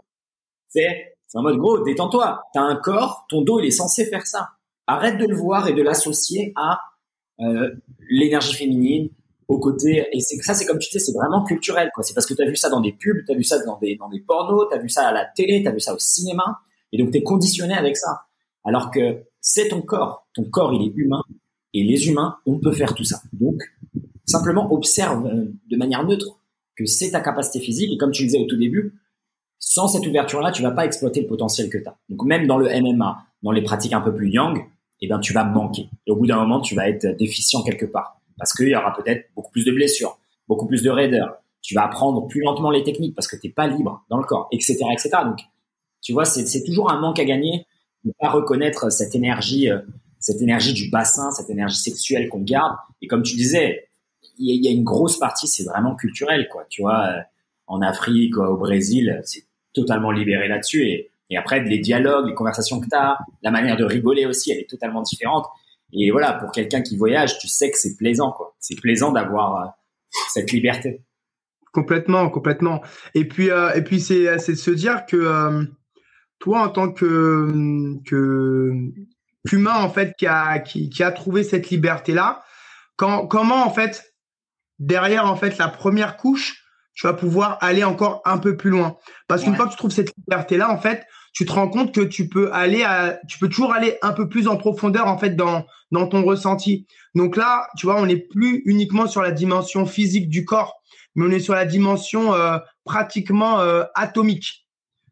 [0.67, 2.43] C'est, c'est en mode, gros, détends-toi.
[2.53, 4.49] T'as un corps, ton dos, il est censé faire ça.
[4.85, 6.79] Arrête de le voir et de l'associer à
[7.39, 7.73] euh,
[8.09, 9.09] l'énergie féminine,
[9.47, 12.25] au côté et c'est ça c'est comme tu dis c'est vraiment culturel quoi c'est parce
[12.25, 14.07] que tu as vu ça dans des pubs tu as vu ça dans des dans
[14.07, 16.61] des pornos tu as vu ça à la télé tu as vu ça au cinéma
[16.93, 18.27] et donc tu es conditionné avec ça
[18.63, 20.20] alors que c'est ton corps.
[20.33, 21.23] Ton corps, il est humain.
[21.73, 23.21] Et les humains, on peut faire tout ça.
[23.33, 23.61] Donc,
[24.25, 26.39] simplement observe euh, de manière neutre
[26.75, 27.91] que c'est ta capacité physique.
[27.93, 28.93] Et comme tu disais au tout début,
[29.59, 31.97] sans cette ouverture-là, tu vas pas exploiter le potentiel que tu as.
[32.09, 34.65] Donc, même dans le MMA, dans les pratiques un peu plus yang,
[35.01, 35.89] eh ben, tu vas manquer.
[36.07, 38.19] Au bout d'un moment, tu vas être déficient quelque part.
[38.37, 40.17] Parce qu'il y aura peut-être beaucoup plus de blessures,
[40.47, 41.37] beaucoup plus de raideur.
[41.61, 44.23] Tu vas apprendre plus lentement les techniques parce que tu n'es pas libre dans le
[44.23, 45.09] corps, etc., etc.
[45.25, 45.39] Donc,
[46.01, 47.65] tu vois, c'est toujours un manque à gagner
[48.03, 49.79] ne pas reconnaître cette énergie, euh,
[50.21, 52.77] cette énergie du bassin, cette énergie sexuelle qu'on garde.
[53.01, 53.89] Et comme tu disais,
[54.37, 56.65] il y, a une grosse partie, c'est vraiment culturel, quoi.
[56.69, 57.19] Tu vois, euh,
[57.67, 59.43] en Afrique, au Brésil, c'est
[59.73, 60.83] totalement libéré là-dessus.
[60.83, 64.51] Et, et après, les dialogues, les conversations que tu as, la manière de rigoler aussi,
[64.51, 65.47] elle est totalement différente.
[65.93, 68.55] Et voilà, pour quelqu'un qui voyage, tu sais que c'est plaisant, quoi.
[68.59, 69.67] C'est plaisant d'avoir euh,
[70.29, 71.01] cette liberté.
[71.73, 72.81] Complètement, complètement.
[73.15, 75.65] Et puis, et puis c'est, de se dire que
[76.39, 78.91] toi en tant que que
[79.47, 82.43] qu'humain en fait qui a qui, qui a trouvé cette liberté là
[82.95, 84.13] quand, comment en fait
[84.79, 86.61] derrière en fait la première couche
[86.93, 88.97] tu vas pouvoir aller encore un peu plus loin.
[89.27, 92.01] Parce qu'une fois que tu trouves cette liberté-là, en fait, tu te rends compte que
[92.01, 95.35] tu peux aller à, tu peux toujours aller un peu plus en profondeur, en fait,
[95.35, 96.85] dans, dans ton ressenti.
[97.15, 100.81] Donc là, tu vois, on n'est plus uniquement sur la dimension physique du corps,
[101.15, 104.67] mais on est sur la dimension euh, pratiquement euh, atomique,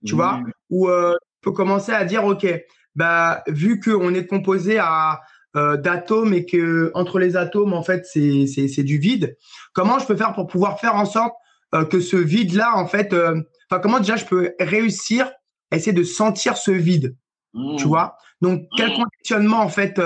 [0.06, 0.52] tu vois, mmh.
[0.70, 2.46] où euh, tu peux commencer à dire, OK,
[2.96, 5.22] bah, vu qu'on est composé à,
[5.58, 9.36] euh, d'atomes et que entre les atomes en fait c'est c'est du vide.
[9.74, 11.34] Comment je peux faire pour pouvoir faire en sorte
[11.74, 15.32] euh, que ce vide là en fait, euh, enfin comment déjà je peux réussir
[15.72, 17.16] à essayer de sentir ce vide,
[17.56, 17.78] mmh.
[17.78, 18.16] tu vois?
[18.42, 19.04] Donc quel mmh.
[19.04, 20.00] conditionnement en fait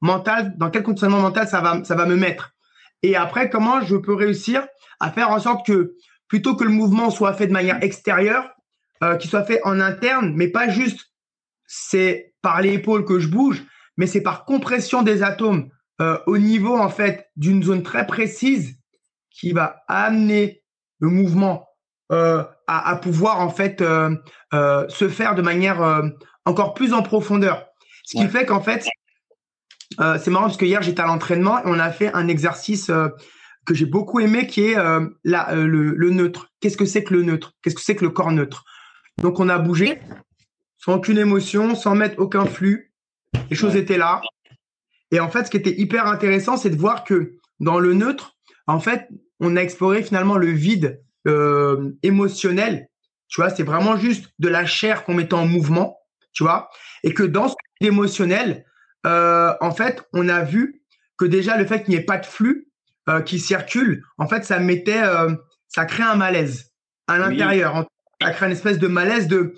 [0.00, 2.54] mental, dans quel conditionnement mental ça va ça va me mettre?
[3.04, 4.66] Et après comment je peux réussir
[4.98, 5.94] à faire en sorte que
[6.26, 8.50] plutôt que le mouvement soit fait de manière extérieure,
[9.20, 11.12] qu'il soit fait en interne, mais pas juste
[11.68, 13.64] c'est par l'épaule que je bouge,
[13.96, 15.68] mais c'est par compression des atomes
[16.00, 18.78] euh, au niveau en fait d'une zone très précise
[19.30, 20.62] qui va amener
[21.00, 21.66] le mouvement
[22.12, 24.16] euh, à, pouvoir en fait euh,
[24.88, 26.02] se faire de manière
[26.44, 27.66] encore plus en profondeur.
[28.04, 28.86] Ce qui fait qu'en fait,
[29.98, 32.90] c'est marrant parce que hier j'étais à l'entraînement et on a fait un exercice
[33.66, 34.76] que j'ai beaucoup aimé qui est
[35.24, 36.50] la, le, le, neutre.
[36.60, 37.52] Qu'est-ce que c'est que le neutre?
[37.62, 38.64] Qu'est-ce que c'est que le corps neutre?
[39.22, 40.00] Donc on a bougé
[40.78, 42.88] sans aucune émotion, sans mettre aucun flux
[43.50, 44.20] les choses étaient là.
[45.10, 48.36] Et en fait, ce qui était hyper intéressant, c'est de voir que dans le neutre,
[48.66, 49.08] en fait,
[49.40, 52.88] on a exploré finalement le vide euh, émotionnel.
[53.28, 55.98] Tu vois, c'est vraiment juste de la chair qu'on mettait en mouvement,
[56.32, 56.70] tu vois.
[57.04, 58.64] Et que dans ce vide émotionnel,
[59.06, 60.82] euh, en fait, on a vu
[61.18, 62.68] que déjà le fait qu'il n'y ait pas de flux
[63.08, 65.02] euh, qui circule, en fait, ça mettait,
[65.68, 66.72] ça crée un malaise
[67.06, 67.86] à l'intérieur.
[68.20, 69.54] Ça crée une espèce de malaise de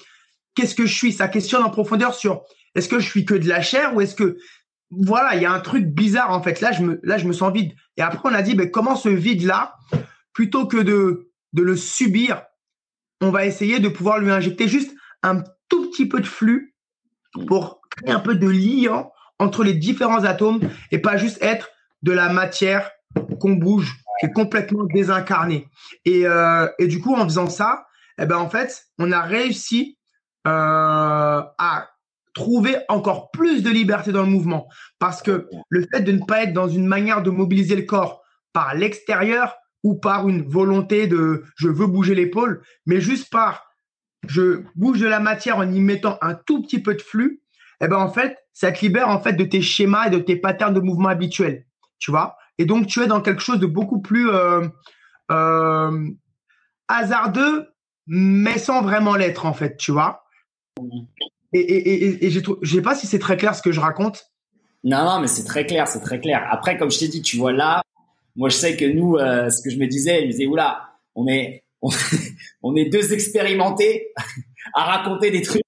[0.61, 1.13] qu'est-ce que je suis?
[1.13, 2.43] Ça questionne en profondeur sur
[2.75, 4.37] est-ce que je suis que de la chair ou est-ce que
[4.91, 6.61] voilà, il y a un truc bizarre en fait.
[6.61, 7.73] Là, je me là je me sens vide.
[7.97, 9.77] Et après on a dit ben, comment ce vide là
[10.33, 12.43] plutôt que de de le subir,
[13.21, 16.75] on va essayer de pouvoir lui injecter juste un tout petit peu de flux
[17.47, 19.09] pour créer un peu de lien
[19.39, 20.61] entre les différents atomes
[20.91, 21.71] et pas juste être
[22.03, 22.91] de la matière
[23.41, 25.67] qu'on bouge, qui est complètement désincarnée.
[26.05, 27.87] Et, euh, et du coup, en faisant ça,
[28.19, 29.99] eh ben en fait, on a réussi
[30.45, 31.91] à
[32.35, 34.69] trouver encore plus de liberté dans le mouvement.
[34.99, 38.23] Parce que le fait de ne pas être dans une manière de mobiliser le corps
[38.53, 43.67] par l'extérieur ou par une volonté de je veux bouger l'épaule, mais juste par
[44.29, 47.43] je bouge de la matière en y mettant un tout petit peu de flux,
[47.81, 50.37] eh ben en fait, ça te libère en fait de tes schémas et de tes
[50.37, 51.65] patterns de mouvement habituels,
[51.99, 52.37] tu vois?
[52.59, 54.69] Et donc tu es dans quelque chose de beaucoup plus euh,
[55.31, 56.11] euh,
[56.89, 57.69] hasardeux,
[58.07, 60.25] mais sans vraiment l'être en fait, tu vois?
[61.53, 64.31] Et, et, et, sais pas si c'est très clair ce que je raconte.
[64.85, 66.47] Non, non, mais c'est très clair, c'est très clair.
[66.51, 67.83] Après, comme je t'ai dit, tu vois là,
[68.37, 70.81] moi je sais que nous, euh, ce que je me disais, je me disais, oula,
[71.15, 71.91] on est, on,
[72.77, 74.13] est deux expérimentés
[74.75, 75.63] à raconter des trucs.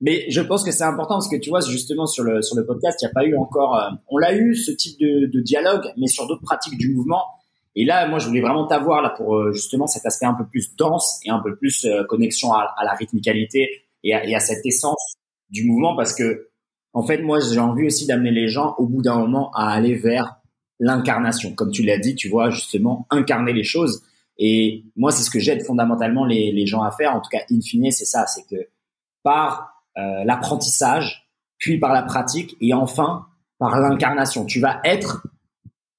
[0.00, 2.66] Mais je pense que c'est important parce que tu vois, justement sur le sur le
[2.66, 5.90] podcast, il n'y a pas eu encore, euh, on l'a eu ce type de, dialogue,
[5.96, 7.22] mais sur d'autres pratiques du mouvement.
[7.76, 10.46] Et là, moi, je voulais vraiment t'avoir là pour euh, justement cet aspect un peu
[10.46, 15.16] plus dense et un peu plus connexion à, la rythmicalité et à, cette essence
[15.50, 16.48] du mouvement parce que
[16.92, 19.94] en fait moi j'ai envie aussi d'amener les gens au bout d'un moment à aller
[19.94, 20.36] vers
[20.78, 21.54] l'incarnation.
[21.54, 24.02] Comme tu l'as dit tu vois justement incarner les choses.
[24.38, 27.14] Et moi c'est ce que j'aide fondamentalement les, les, gens à faire.
[27.14, 28.26] En tout cas in fine c'est ça.
[28.26, 28.68] C'est que
[29.22, 33.26] par euh, l'apprentissage puis par la pratique et enfin
[33.58, 34.44] par l'incarnation.
[34.44, 35.26] Tu vas être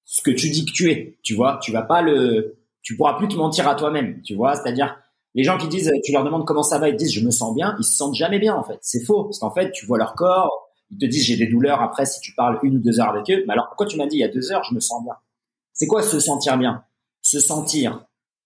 [0.04, 1.18] ce que tu dis que tu es.
[1.24, 4.56] Tu vois tu vas pas le tu pourras plus te mentir à toi-même tu vois.
[4.56, 4.96] C'est-à-dire
[5.36, 7.54] les gens qui disent, tu leur demandes comment ça va, ils disent je me sens
[7.54, 8.80] bien, ils se sentent jamais bien en fait.
[8.82, 11.82] C'est faux parce qu'en fait tu vois leur corps, ils te disent j'ai des douleurs
[11.82, 13.44] après si tu parles une ou deux heures avec eux.
[13.46, 15.14] Mais alors pourquoi tu m'as dit il y a deux heures je me sens bien?
[15.74, 16.84] C'est quoi se sentir bien?
[17.22, 18.06] Se sentir.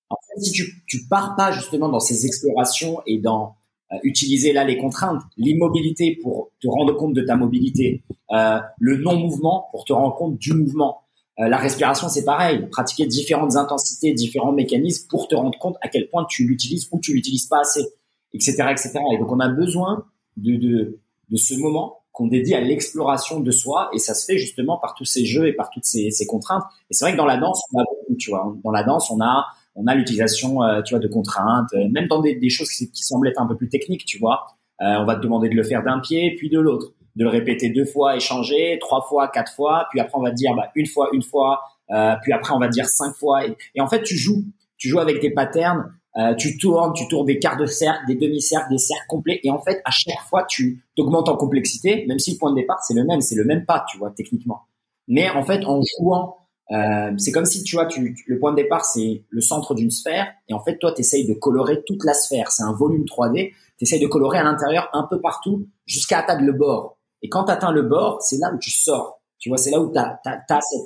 [0.10, 3.56] En fait si tu tu pars pas justement dans ces explorations et dans
[3.92, 8.98] euh, utiliser là les contraintes, l'immobilité pour te rendre compte de ta mobilité, euh, le
[8.98, 11.02] non mouvement pour te rendre compte du mouvement
[11.48, 12.68] la respiration, c'est pareil.
[12.70, 17.00] Pratiquer différentes intensités, différents mécanismes pour te rendre compte à quel point tu l'utilises ou
[17.00, 17.86] tu l'utilises pas assez,
[18.34, 19.00] etc., etc.
[19.14, 20.06] Et donc, on a besoin
[20.36, 21.00] de, de,
[21.30, 24.96] de ce moment qu'on dédie à l'exploration de soi et ça se fait justement par
[24.96, 26.64] tous ces jeux et par toutes ces, ces contraintes.
[26.90, 28.54] Et c'est vrai que dans la danse, on a beaucoup, tu vois.
[28.64, 29.46] Dans la danse, on a
[29.76, 32.92] on a l'utilisation, euh, tu vois, de contraintes, euh, même dans des, des choses qui,
[32.92, 34.48] qui, semblent être un peu plus techniques, tu vois.
[34.82, 37.70] on va te demander de le faire d'un pied puis de l'autre de le répéter
[37.70, 41.10] deux fois, échanger, trois fois, quatre fois, puis après on va dire bah, une fois,
[41.12, 43.46] une fois, euh, puis après on va dire cinq fois.
[43.46, 44.46] Et, en fait, tu joues,
[44.78, 48.16] tu joues avec tes patterns, euh, tu tournes, tu tournes des quarts de cercle, des
[48.16, 52.20] demi-cercles, des cercles complets, et en fait, à chaque fois, tu augmentes en complexité, même
[52.20, 54.62] si le point de départ c'est le même, c'est le même pas, tu vois, techniquement.
[55.10, 56.38] Mais en fait, en jouant
[56.72, 59.90] Euh, c'est comme si, tu vois, tu, le point de départ, c'est le centre d'une
[59.90, 60.28] sphère.
[60.48, 62.52] Et en fait, toi, tu essayes de colorer toute la sphère.
[62.52, 63.54] C'est un volume 3D.
[63.80, 66.99] Tu essayes de colorer à l'intérieur un peu partout jusqu'à atteindre le bord.
[67.22, 69.22] Et quand tu atteins le bord, c'est là où tu sors.
[69.40, 70.20] Tu vois, c'est là où tu as,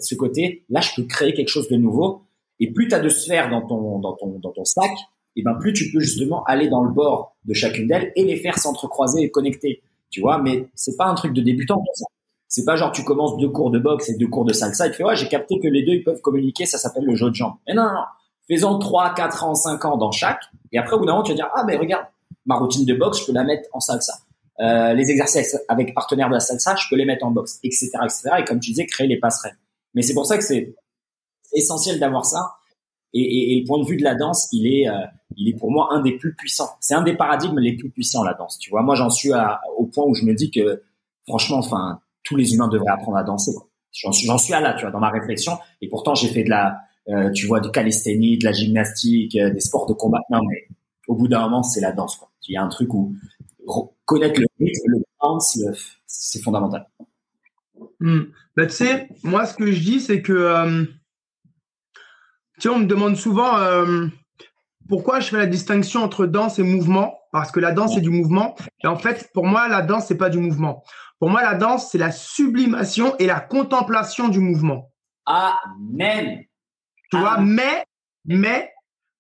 [0.01, 2.23] ce côté, là, je peux créer quelque chose de nouveau.
[2.59, 4.91] Et plus tu as de sphères dans ton, dans ton, dans ton sac,
[5.35, 8.37] et ben plus tu peux justement aller dans le bord de chacune d'elles et les
[8.37, 9.81] faire s'entrecroiser et connecter.
[10.09, 11.83] Tu vois, mais c'est pas un truc de débutant.
[12.47, 14.91] C'est pas genre tu commences deux cours de boxe et deux cours de salsa et
[14.91, 17.31] tu fais ouais j'ai capté que les deux ils peuvent communiquer, ça s'appelle le jeu
[17.31, 17.55] de jambes.
[17.67, 18.05] Mais non, non, non.
[18.47, 21.31] Faisons trois, quatre ans, cinq ans dans chaque et après au bout d'un moment tu
[21.31, 22.05] vas dire ah mais regarde
[22.45, 24.13] ma routine de boxe je peux la mettre en salsa.
[24.59, 27.89] Euh, les exercices avec partenaires de la salsa je peux les mettre en boxe, etc.,
[28.03, 28.29] etc.
[28.39, 29.57] Et comme tu disais créer les passerelles.
[29.95, 30.75] Mais c'est pour ça que c'est
[31.53, 32.55] essentiel d'avoir ça.
[33.15, 35.05] Et, et, et, le point de vue de la danse, il est, euh,
[35.37, 36.71] il est pour moi un des plus puissants.
[36.79, 38.57] C'est un des paradigmes les plus puissants la danse.
[38.59, 40.83] Tu vois, moi j'en suis à, au point où je me dis que
[41.27, 43.51] franchement, enfin, tous les humains devraient apprendre à danser.
[43.91, 45.53] J'en suis, suis à là, tu vois, dans ma réflexion.
[45.81, 49.51] Et pourtant, j'ai fait de la, euh, tu vois, du calisthénie, de la gymnastique, euh,
[49.51, 50.19] des sports de combat.
[50.31, 50.67] Non, mais
[51.07, 52.19] au bout d'un moment, c'est la danse.
[52.47, 53.13] Il y a un truc où
[54.05, 55.71] connaître le rythme, le
[56.05, 56.87] c'est fondamental.
[57.99, 60.85] Bah, tu sais, moi, ce que je dis, c'est que, euh,
[62.55, 63.57] tu sais, on me demande souvent
[64.87, 67.19] pourquoi je fais la distinction entre danse et mouvement?
[67.31, 68.55] Parce que la danse, c'est du mouvement.
[68.83, 70.83] Et en fait, pour moi, la danse, c'est pas du mouvement.
[71.19, 74.91] Pour moi, la danse, c'est la sublimation et la contemplation du mouvement.
[75.25, 76.43] Amen.
[77.09, 77.85] Tu vois, mais,
[78.25, 78.71] mais,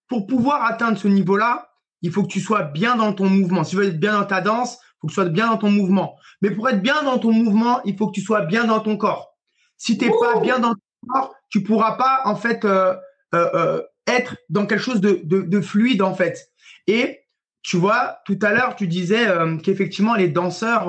[0.07, 1.72] pour pouvoir atteindre ce niveau-là,
[2.03, 3.63] il faut que tu sois bien dans ton mouvement.
[3.63, 5.57] Si tu veux être bien dans ta danse, il faut que tu sois bien dans
[5.57, 6.17] ton mouvement.
[6.41, 8.97] Mais pour être bien dans ton mouvement, il faut que tu sois bien dans ton
[8.97, 9.37] corps.
[9.77, 12.93] Si tu n'es pas bien dans ton corps, tu pourras pas, en fait, euh,
[13.33, 16.49] euh, euh, être dans quelque chose de, de, fluide en fait.
[16.87, 17.21] Et
[17.61, 19.25] tu vois, tout à l'heure, tu disais
[19.63, 20.87] qu'effectivement les danseurs,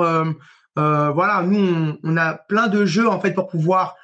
[0.74, 3.94] voilà, nous on, a plein de jeux en fait pour pouvoir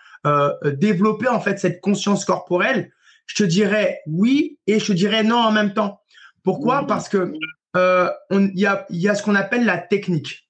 [0.62, 2.92] développer en fait cette conscience corporelle.
[3.26, 6.00] Je te dirais oui et je te dirais non en même temps.
[6.44, 7.32] Pourquoi Parce que
[7.74, 10.48] il y a, y a ce qu'on appelle la technique.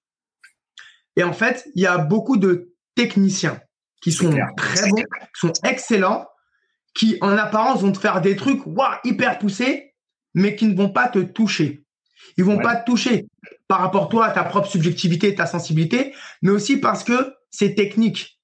[1.16, 3.60] Et en fait, il y a beaucoup de techniciens
[4.00, 6.26] qui sont très bons, qui sont excellents,
[6.94, 9.94] qui en apparence vont te faire des trucs waouh, hyper poussés,
[10.34, 11.84] mais qui ne vont pas te toucher.
[12.36, 13.26] Ils vont pas te toucher
[13.68, 18.40] par rapport toi à ta propre subjectivité, ta sensibilité, mais aussi parce que c'est technique.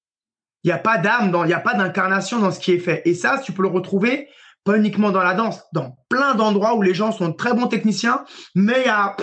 [0.63, 3.03] Il n'y a pas d'âme, il n'y a pas d'incarnation dans ce qui est fait.
[3.05, 4.29] Et ça, tu peux le retrouver
[4.67, 8.25] pas uniquement dans la danse, dans plein d'endroits où les gens sont très bons techniciens,
[8.55, 9.17] mais il n'y a,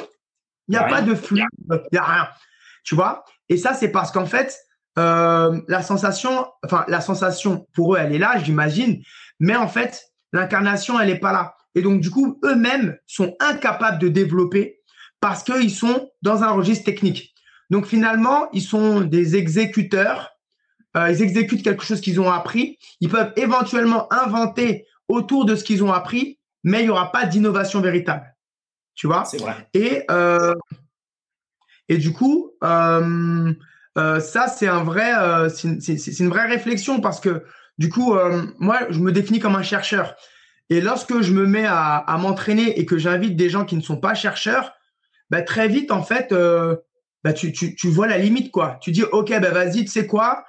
[0.70, 2.28] y a pas de flux, il n'y a rien.
[2.84, 3.26] Tu vois?
[3.50, 4.58] Et ça, c'est parce qu'en fait,
[4.98, 9.04] euh, la sensation, enfin la sensation pour eux, elle est là, j'imagine,
[9.40, 10.02] mais en fait,
[10.32, 11.56] l'incarnation, elle n'est pas là.
[11.76, 14.80] Et donc du coup, eux-mêmes sont incapables de développer
[15.20, 17.34] parce qu'ils sont dans un registre technique.
[17.70, 20.32] Donc finalement, ils sont des exécuteurs.
[20.96, 22.78] Euh, ils exécutent quelque chose qu'ils ont appris.
[23.02, 27.26] Ils peuvent éventuellement inventer autour de ce qu'ils ont appris, mais il n'y aura pas
[27.26, 28.34] d'innovation véritable.
[28.96, 29.26] Tu vois?
[29.26, 29.68] C'est vrai.
[29.74, 30.54] Et euh,
[31.90, 33.54] et du coup, euh,
[33.98, 35.14] euh, ça, c'est un vrai,
[35.50, 37.44] c'est une vraie réflexion parce que
[37.78, 38.16] du coup,
[38.60, 40.16] moi, je me définis comme un chercheur.
[40.70, 43.82] Et lorsque je me mets à, à m'entraîner et que j'invite des gens qui ne
[43.82, 44.74] sont pas chercheurs,
[45.30, 46.34] bah, très vite, en fait,
[47.24, 48.78] bah, tu, tu, tu, vois la limite, quoi.
[48.82, 50.46] Tu dis, OK, bah, vas-y, tu sais quoi?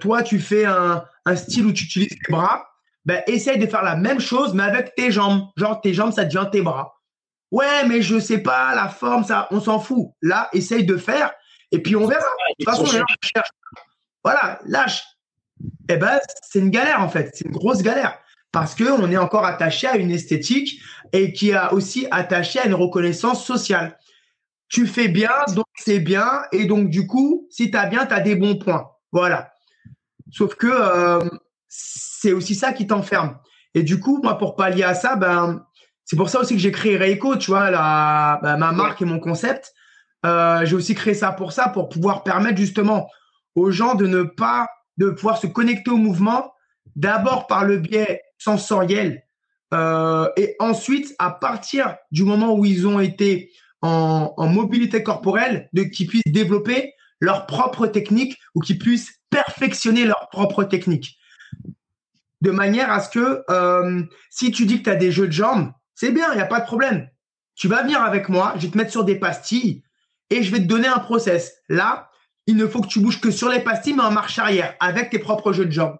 [0.00, 2.66] Toi, tu fais un, un, style où tu utilises tes bras.
[3.06, 5.48] Bah, essaye de faire la même chose, mais avec tes jambes.
[5.56, 7.00] Genre, tes jambes, ça devient tes bras.
[7.52, 10.08] Ouais, mais je sais pas, la forme, ça, on s'en fout.
[10.20, 11.32] Là, essaye de faire
[11.70, 12.26] et puis on verra.
[12.58, 13.04] De toute façon,
[14.24, 15.04] Voilà, lâche.
[15.88, 17.30] Eh ben, c'est une galère en fait.
[17.32, 18.18] C'est une grosse galère
[18.52, 20.80] parce que on est encore attaché à une esthétique
[21.12, 23.98] et qui a aussi attaché à une reconnaissance sociale.
[24.68, 28.14] Tu fais bien, donc c'est bien, et donc du coup, si tu as bien, tu
[28.14, 28.90] as des bons points.
[29.12, 29.52] Voilà.
[30.32, 31.20] Sauf que euh,
[31.76, 33.38] c'est aussi ça qui t'enferme.
[33.74, 35.64] Et du coup, moi, pour pallier à ça, ben,
[36.04, 39.04] c'est pour ça aussi que j'ai créé Reiko, tu vois, la, ben, ma marque et
[39.04, 39.72] mon concept.
[40.24, 43.08] Euh, j'ai aussi créé ça pour ça, pour pouvoir permettre justement
[43.54, 46.52] aux gens de ne pas, de pouvoir se connecter au mouvement,
[46.96, 49.22] d'abord par le biais sensoriel,
[49.74, 53.50] euh, et ensuite, à partir du moment où ils ont été
[53.82, 60.28] en, mobilité corporelle, de qu'ils puissent développer leur propre technique ou qu'ils puissent perfectionner leur
[60.30, 61.18] propre technique.
[62.42, 65.32] De manière à ce que euh, si tu dis que tu as des jeux de
[65.32, 67.08] jambes, c'est bien, il n'y a pas de problème.
[67.54, 69.82] Tu vas venir avec moi, je vais te mettre sur des pastilles,
[70.30, 71.54] et je vais te donner un process.
[71.68, 72.10] Là,
[72.46, 75.10] il ne faut que tu bouges que sur les pastilles, mais en marche arrière, avec
[75.10, 75.98] tes propres jeux de jambes.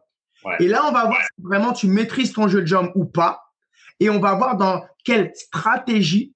[0.60, 3.42] Et là, on va voir si vraiment tu maîtrises ton jeu de jambes ou pas.
[3.98, 6.34] Et on va voir dans quelle stratégie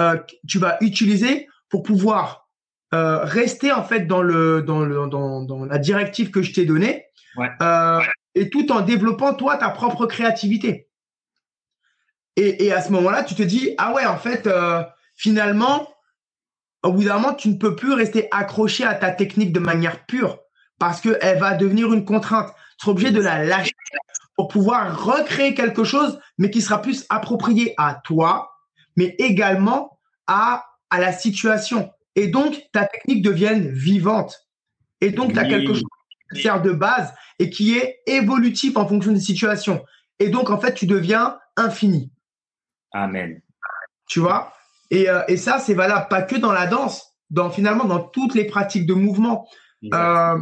[0.00, 0.16] euh,
[0.46, 2.48] tu vas utiliser pour pouvoir
[2.94, 6.66] euh, rester en fait dans le dans le dans, dans la directive que je t'ai
[6.66, 7.04] donnée.
[7.60, 8.00] Euh,
[8.34, 10.88] et tout en développant toi ta propre créativité.
[12.36, 14.84] Et, à ce moment-là, tu te dis ah ouais, en fait, euh,
[15.16, 15.88] finalement,
[16.84, 20.06] au bout d'un moment, tu ne peux plus rester accroché à ta technique de manière
[20.06, 20.38] pure
[20.78, 22.54] parce qu'elle va devenir une contrainte.
[22.78, 23.72] Tu seras obligé de la lâcher
[24.36, 28.52] pour pouvoir recréer quelque chose, mais qui sera plus approprié à toi,
[28.96, 29.98] mais également
[30.28, 31.92] à, à la situation.
[32.14, 34.48] Et donc, ta technique devient vivante.
[35.00, 35.82] Et donc, tu as quelque chose
[36.32, 39.84] qui sert de base et qui est évolutif en fonction des situations.
[40.18, 42.10] Et donc, en fait, tu deviens infini.
[42.92, 43.40] Amen.
[44.08, 44.52] Tu vois?
[44.90, 48.34] Et, euh, et, ça, c'est valable pas que dans la danse, dans finalement dans toutes
[48.34, 49.46] les pratiques de mouvement.
[49.92, 50.38] Euh,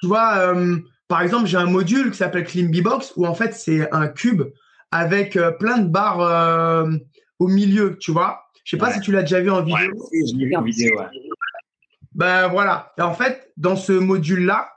[0.00, 0.76] tu vois, euh,
[1.08, 4.42] par exemple, j'ai un module qui s'appelle Clean Box où en fait c'est un cube
[4.90, 6.88] avec plein de barres
[7.38, 8.40] au milieu, tu vois?
[8.64, 9.92] Je sais pas si tu l'as déjà vu en vidéo.
[10.12, 10.98] Oui, je l'ai vu en vidéo.
[10.98, 11.06] Ouais.
[12.14, 12.92] Ben voilà.
[12.98, 14.70] Et en fait, dans ce module-là,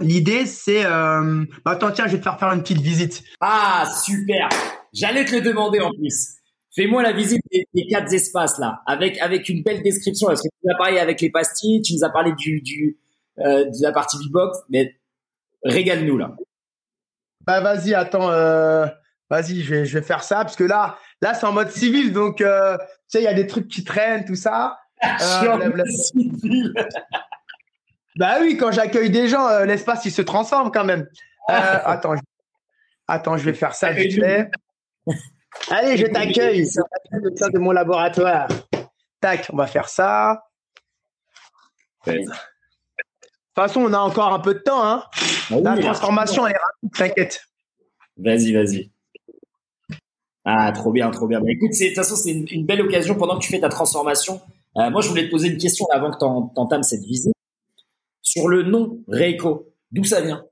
[0.00, 0.84] l'idée c'est.
[0.84, 1.44] Euh...
[1.64, 3.22] Attends, tiens, je vais te faire faire une petite visite.
[3.40, 4.48] Ah super.
[4.92, 6.34] J'allais te le demander en plus.
[6.74, 10.28] Fais-moi la visite des, quatre espaces là, avec avec une belle description.
[10.28, 12.98] Parce que tu nous as parlé avec les pastilles, tu nous as parlé du, du
[13.38, 14.94] euh, de la partie beatbox, mais
[15.64, 16.36] régale-nous là.
[17.46, 18.86] Bah vas-y, attends, euh,
[19.28, 22.12] vas-y, je vais, je vais faire ça parce que là, là c'est en mode civil,
[22.12, 24.78] donc euh, tu sais, il y a des trucs qui traînent, tout ça.
[25.02, 26.74] Euh, civil.
[28.20, 31.08] Bah oui, quand j'accueille des gens, euh, l'espace il se transforme quand même.
[31.48, 32.20] Euh, attends, je...
[33.08, 34.50] attends, je vais faire ça vite fait.
[35.70, 36.68] Allez, je t'accueille
[37.10, 38.46] la de mon laboratoire.
[39.22, 40.42] Tac, on va faire ça.
[42.06, 42.30] De toute
[43.54, 44.84] façon, on a encore un peu de temps.
[44.84, 45.02] Hein.
[45.50, 47.40] Ah la transformation, elle est rapide, t'inquiète.
[48.18, 48.90] Vas-y, vas-y.
[50.44, 51.40] Ah, trop bien, trop bien.
[51.40, 54.42] Bah, écoute, de toute façon, c'est une, belle occasion pendant que tu fais ta transformation.
[54.76, 57.34] Euh, moi, je voulais te poser une question avant que tu entames cette visite.
[58.32, 60.44] Sur le nom Reiko, d'où ça vient?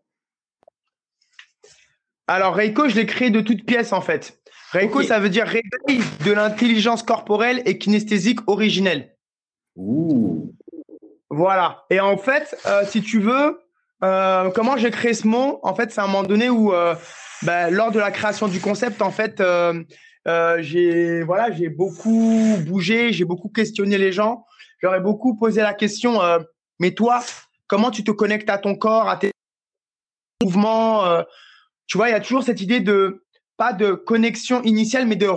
[2.27, 4.41] Alors, Reiko, je l'ai créé de toutes pièces, en fait.
[4.73, 9.15] Reiko, ça veut dire réveil de l'intelligence corporelle et kinesthésique originelle.
[9.77, 10.53] Ouh.
[11.31, 11.85] Voilà.
[11.91, 13.61] Et en fait, euh, si tu veux,
[14.03, 15.61] euh, comment j'ai créé ce mot?
[15.63, 16.73] En fait, c'est un moment donné où
[17.43, 19.85] ben, lors de la création du concept, en fait, euh,
[20.27, 24.45] euh, j'ai voilà, j'ai beaucoup bougé, j'ai beaucoup questionné les gens.
[24.83, 26.41] J'aurais beaucoup posé la question, euh,
[26.81, 27.23] mais toi,
[27.69, 29.31] comment tu te connectes à ton corps, à tes
[30.43, 31.23] mouvements euh,
[31.87, 33.25] Tu vois, il y a toujours cette idée de
[33.57, 35.29] pas de connexion initiale, mais de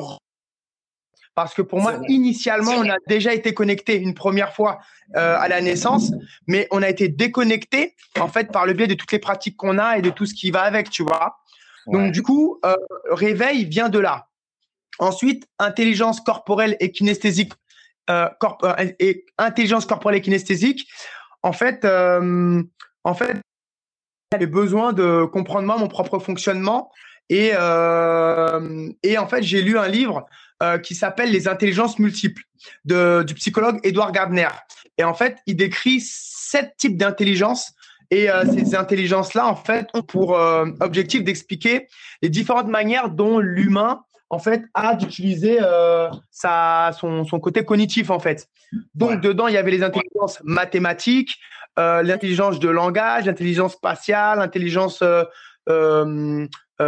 [1.35, 4.79] parce que pour moi, initialement, on a déjà été connecté une première fois
[5.15, 6.11] euh, à la naissance,
[6.45, 9.77] mais on a été déconnecté en fait par le biais de toutes les pratiques qu'on
[9.77, 11.37] a et de tout ce qui va avec, tu vois.
[11.87, 12.75] Donc du coup, euh,
[13.09, 14.27] réveil vient de là.
[14.99, 17.53] Ensuite, intelligence corporelle et kinesthésique,
[18.09, 18.27] euh,
[18.99, 20.87] et intelligence corporelle et kinesthésique.
[21.43, 23.37] En fait, en fait,
[24.31, 26.91] j'avais besoin de comprendre moi mon propre fonctionnement
[27.29, 30.25] et et en fait j'ai lu un livre
[30.83, 32.43] qui s'appelle Les intelligences multiples
[32.85, 34.49] de, du psychologue Edouard Gardner.
[34.97, 37.73] Et en fait, il décrit sept types d'intelligence
[38.11, 41.87] et euh, ces intelligences-là, en fait, ont pour euh, objectif d'expliquer
[42.21, 48.09] les différentes manières dont l'humain, en fait, a d'utiliser euh, sa, son, son, côté cognitif,
[48.09, 48.47] en fait.
[48.95, 51.37] Donc, dedans, il y avait les intelligences mathématiques,
[51.77, 55.03] l'intelligence de langage, l'intelligence spatiale, l'intelligence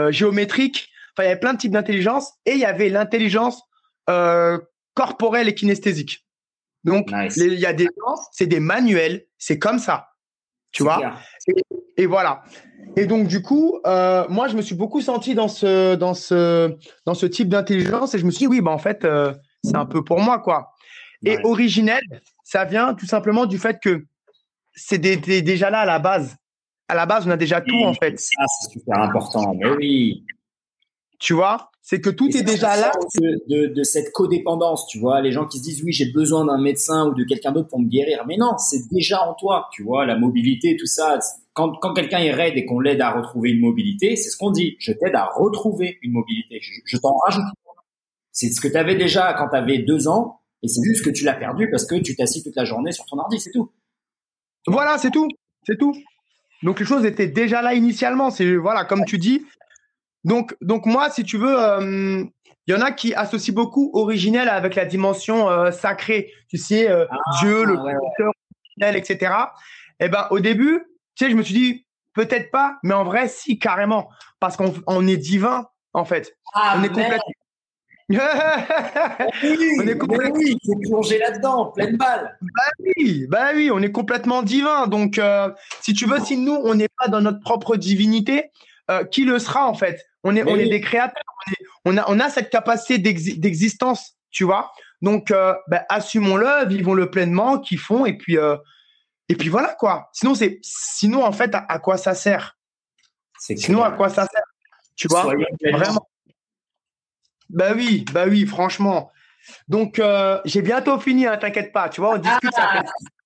[0.10, 0.90] géométrique.
[1.11, 3.61] Enfin, il y avait plein de types d'intelligence et il y avait l'intelligence
[4.94, 6.26] corporelle et kinesthésique.
[6.86, 10.12] Donc, il y a des gens, c'est des manuels, c'est comme ça.
[10.73, 10.99] Tu vois
[11.97, 12.43] et, voilà.
[12.97, 16.75] Et donc, du coup, euh, moi, je me suis beaucoup senti dans ce, dans ce,
[17.05, 19.33] dans ce type d'intelligence et je me suis dit, oui, bah, en fait, euh,
[19.63, 20.73] c'est un peu pour moi, quoi.
[21.25, 22.01] Et originel,
[22.43, 24.05] ça vient tout simplement du fait que
[24.73, 26.35] c'est déjà là à la base.
[26.89, 28.19] À la base, on a déjà tout, en fait.
[28.19, 29.53] Ça, c'est super important.
[29.53, 30.25] Mais oui.
[31.19, 32.93] Tu vois c'est que tout est, déjà là.
[33.19, 36.57] De, de, cette codépendance, tu vois, les gens qui se disent oui, j'ai besoin d'un
[36.57, 38.23] médecin ou de quelqu'un d'autre pour me guérir.
[38.26, 41.19] Mais non, c'est déjà en toi, tu vois, la mobilité, tout ça.
[41.51, 44.51] Quand, quand quelqu'un est raide et qu'on l'aide à retrouver une mobilité, c'est ce qu'on
[44.51, 44.77] dit.
[44.80, 46.61] Je t'aide à retrouver une mobilité.
[46.85, 47.43] Je, t'en rajoute.
[48.31, 51.10] C'est ce que tu avais déjà quand tu avais deux ans et c'est juste que
[51.10, 53.69] tu l'as perdu parce que tu t'assis toute la journée sur ton ordi, c'est tout.
[54.68, 55.27] Voilà, c'est tout.
[55.68, 55.93] C'est tout.
[56.64, 58.31] Donc les choses étaient déjà là initialement.
[58.31, 59.43] C'est voilà, comme tu dis,
[60.23, 62.25] donc, donc moi, si tu veux, il euh,
[62.67, 66.31] y en a qui associent beaucoup originel avec la dimension euh, sacrée.
[66.49, 68.31] Tu sais, euh, ah, Dieu, le créateur,
[68.81, 68.97] ouais.
[68.97, 69.33] etc.
[69.99, 70.83] Eh ben, au début,
[71.15, 74.09] tu sais, je me suis dit peut-être pas, mais en vrai, si carrément,
[74.39, 76.35] parce qu'on on est divin en fait.
[76.53, 77.17] Ah, on est complètement.
[78.09, 80.35] on est complètement.
[80.35, 82.37] Oui, faut plonger là-dedans, pleine balle.
[82.41, 84.87] Bah oui, bah oui, on est complètement divin.
[84.87, 85.19] Donc,
[85.81, 88.51] si tu veux, si nous, on n'est pas dans notre propre divinité,
[88.91, 90.05] euh, qui le sera en fait?
[90.23, 91.23] On est, on est des créateurs,
[91.85, 94.71] on, a, on a cette capacité d'existence, tu vois.
[95.01, 98.55] Donc, euh, ben, assumons-le, vivons-le pleinement, kiffons, et puis, euh,
[99.27, 100.09] et puis voilà quoi.
[100.13, 102.57] Sinon, c'est, sinon en fait, à, quoi ça sert?
[103.37, 104.43] Sinon, à quoi ça sert?
[104.95, 105.23] Tu vois?
[105.71, 106.07] Vraiment.
[107.49, 109.11] Bah oui, bah oui, franchement.
[109.67, 110.01] Donc,
[110.45, 111.89] j'ai bientôt fini, hein, t'inquiète pas.
[111.89, 112.53] Tu vois, on discute.
[112.53, 112.83] ça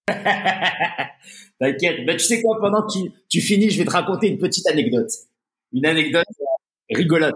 [1.59, 2.05] T'inquiète.
[2.05, 5.11] Ben, tu sais quoi, pendant que tu, finis, je vais te raconter une petite anecdote.
[5.73, 6.45] Une anecdote euh,
[6.95, 7.35] rigolote.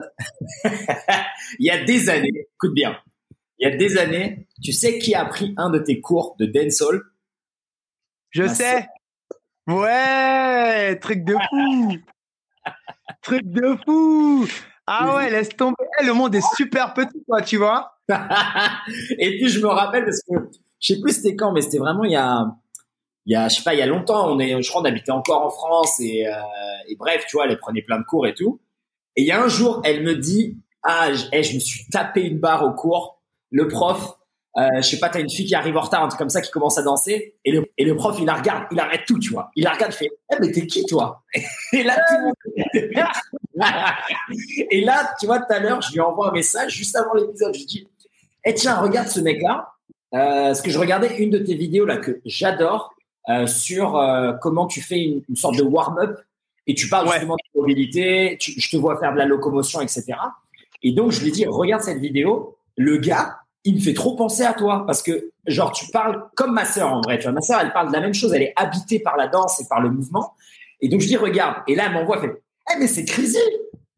[1.59, 2.97] il y a des années, écoute bien,
[3.59, 6.45] il y a des années, tu sais qui a pris un de tes cours de
[6.45, 7.01] dancehall?
[8.31, 8.87] Je sais.
[9.67, 11.97] Ouais, truc de fou.
[13.21, 14.47] truc de fou.
[14.87, 15.75] Ah ouais, laisse tomber.
[16.01, 17.97] Eh, le monde est super petit, toi, tu vois.
[19.19, 20.49] Et puis je me rappelle parce que
[20.79, 22.45] je sais plus c'était quand, mais c'était vraiment il y a
[23.25, 24.85] il y a, je sais pas, il y a longtemps, on est, je crois, on
[24.85, 26.33] habitait encore en France et, euh,
[26.87, 28.59] et bref, tu vois, elle prenait plein de cours et tout.
[29.15, 31.87] Et il y a un jour, elle me dit, ah, je, eh, je me suis
[31.89, 33.21] tapé une barre au cours.
[33.51, 34.17] Le prof,
[34.57, 36.41] euh, je sais pas, t'as une fille qui arrive en retard, un truc comme ça,
[36.41, 39.49] qui commence à danser, et le, prof, il la regarde, il arrête tout, tu vois.
[39.55, 41.23] Il la regarde, il fait, eh, mais t'es qui, toi?
[41.73, 41.97] Et là,
[44.71, 47.53] et là, tu vois, tout à l'heure, je lui envoie un message juste avant l'épisode.
[47.53, 47.87] Je dis,
[48.45, 49.73] eh, tiens, regarde ce mec-là.
[50.13, 52.93] Euh, parce que je regardais une de tes vidéos là que j'adore
[53.29, 53.97] euh, sur
[54.41, 56.19] comment tu fais une sorte de warm-up
[56.67, 60.13] et tu parles justement de mobilité, tu, je te vois faire de la locomotion, etc.
[60.83, 64.15] Et donc, je lui ai dit, regarde cette vidéo, le gars, il me fait trop
[64.15, 67.17] penser à toi parce que, genre, tu parles comme ma sœur en vrai.
[67.17, 69.27] Tu vois, ma sœur, elle parle de la même chose, elle est habitée par la
[69.27, 70.33] danse et par le mouvement.
[70.81, 71.57] Et donc, je dis, regarde.
[71.67, 72.41] Et là, elle m'envoie, elle fait,
[72.73, 73.37] eh, mais c'est crazy!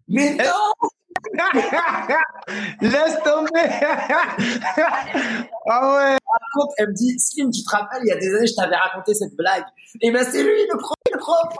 [0.07, 0.90] Mais eh, non!
[2.81, 3.52] Laisse tomber.
[5.69, 6.18] ah ouais.
[6.78, 9.14] Elle me dit, Slim, tu te rappelles, il y a des années, je t'avais raconté
[9.14, 9.64] cette blague.
[10.02, 11.54] Et ben, c'est lui, le prof, le prof.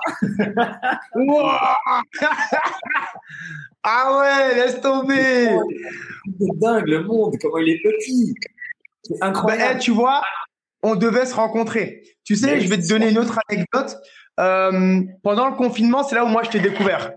[3.84, 5.50] ah ouais, laisse tomber.
[6.40, 8.34] C'est dingue, le monde, comment il est petit.
[9.04, 9.74] C'est incroyable.
[9.74, 10.22] Ben, tu vois,
[10.82, 12.04] on devait se rencontrer.
[12.24, 13.98] Tu sais, je vais te donner une autre anecdote.
[14.40, 17.12] Euh, pendant le confinement, c'est là où moi je t'ai découvert.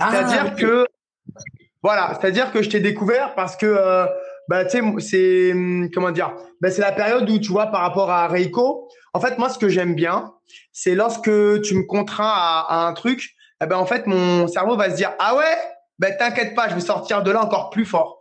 [0.00, 0.86] Ah, C'est-à-dire que
[1.82, 4.06] voilà, c'est-à-dire que je t'ai découvert parce que euh,
[4.48, 6.34] bah tu sais c'est hum, comment dire?
[6.60, 9.58] Bah, c'est la période où tu vois par rapport à Reiko en fait moi ce
[9.58, 10.32] que j'aime bien
[10.72, 11.30] c'est lorsque
[11.62, 15.12] tu me contrains à, un truc eh ben en fait mon cerveau va se dire
[15.18, 15.56] ah ouais?
[15.98, 18.20] Ben t'inquiète pas je vais sortir de là encore plus fort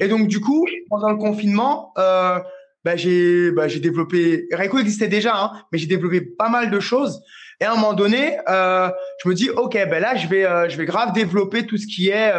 [0.00, 2.38] et donc du coup pendant le confinement euh,
[2.84, 6.80] bah, j'ai bah, j'ai développé Reiko existait déjà hein, mais j'ai développé pas mal de
[6.80, 7.22] choses.
[7.60, 8.88] Et à un moment donné, euh,
[9.22, 11.86] je me dis, ok, ben là, je vais, euh, je vais grave développer tout ce
[11.88, 12.32] qui est,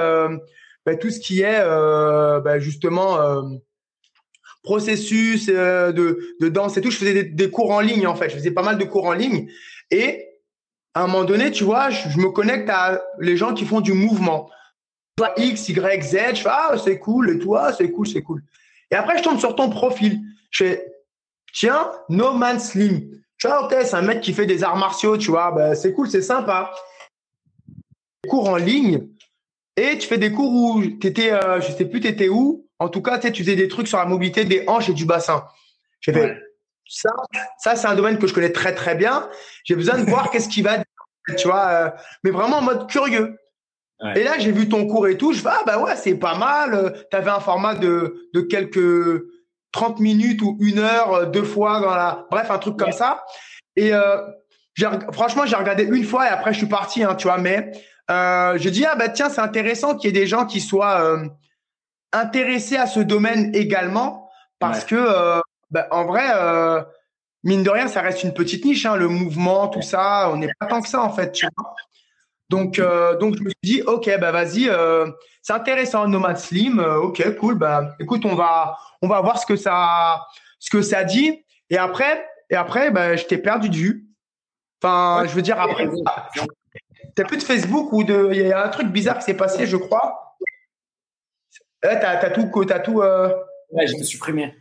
[0.90, 3.41] euh, ben, tout ce qui est, euh, ben, justement, euh,
[4.64, 6.91] processus de, de danse et tout.
[6.91, 8.30] Je faisais des, cours en ligne en fait.
[8.30, 9.49] Je faisais pas mal de cours en ligne.
[9.91, 10.28] Et
[10.94, 13.94] à un moment donné, tu vois, je, me connecte à les gens qui font du
[13.94, 14.49] mouvement.
[15.38, 16.18] X, Y, Z.
[16.36, 18.41] Je fais ah c'est cool et toi c'est cool, c'est cool.
[18.91, 20.20] Et après, je tombe sur ton profil.
[20.52, 20.94] Je fais
[21.53, 23.02] tiens, No Man Slim.
[23.38, 25.94] Tu vois, ok, c'est un mec qui fait des arts martiaux, tu vois, ben, c'est
[25.94, 26.72] cool, c'est sympa.
[28.28, 29.07] Cours en ligne
[29.80, 32.68] et tu fais des cours où tu étais, euh, je sais plus, tu étais où.
[32.80, 35.46] En tout cas, tu faisais des trucs sur la mobilité des hanches et du bassin.
[36.02, 36.38] J'ai fait
[36.88, 37.12] ça,
[37.60, 39.30] ça c'est un domaine que je connais très très bien.
[39.64, 40.78] J'ai besoin de voir qu'est-ce qui va,
[41.38, 41.90] tu vois, euh,
[42.24, 43.38] mais vraiment en mode curieux.
[44.16, 45.34] Et là, j'ai vu ton cours et tout.
[45.34, 47.06] Je fais ah bah ouais, c'est pas mal.
[47.12, 49.22] Tu avais un format de de quelques
[49.72, 53.24] 30 minutes ou une heure euh, deux fois dans la bref un truc comme ça
[53.76, 54.18] et euh,
[55.12, 57.72] franchement j'ai regardé une fois et après je suis parti hein, tu vois mais
[58.10, 61.02] euh, je dis ah bah tiens c'est intéressant qu'il y ait des gens qui soient
[61.02, 61.27] euh,
[62.11, 64.30] intéressés à ce domaine également
[64.60, 66.27] parce que euh, bah, en vrai
[67.44, 70.52] mine de rien ça reste une petite niche hein, le mouvement tout ça on n'est
[70.60, 71.76] pas tant que ça en fait tu vois.
[72.49, 72.81] Donc,
[73.19, 74.72] donc je me suis dit, ok, bah vas-y,
[75.44, 79.56] c'est intéressant, Nomad Slim, ok, cool, bah écoute, on va, on va voir ce que
[79.56, 80.26] ça,
[80.57, 81.45] ce que ça dit.
[81.69, 84.07] Et après, et après, bah, je t'ai perdu de vue.
[84.81, 85.88] Enfin, je veux dire après,
[87.20, 89.68] t'as plus de Facebook ou de, il y a un truc bizarre qui s'est passé,
[89.68, 90.38] je crois.
[91.84, 93.02] Là, t'as, as tout, t'as tout.
[93.02, 94.56] Ouais, je me suis supprimé.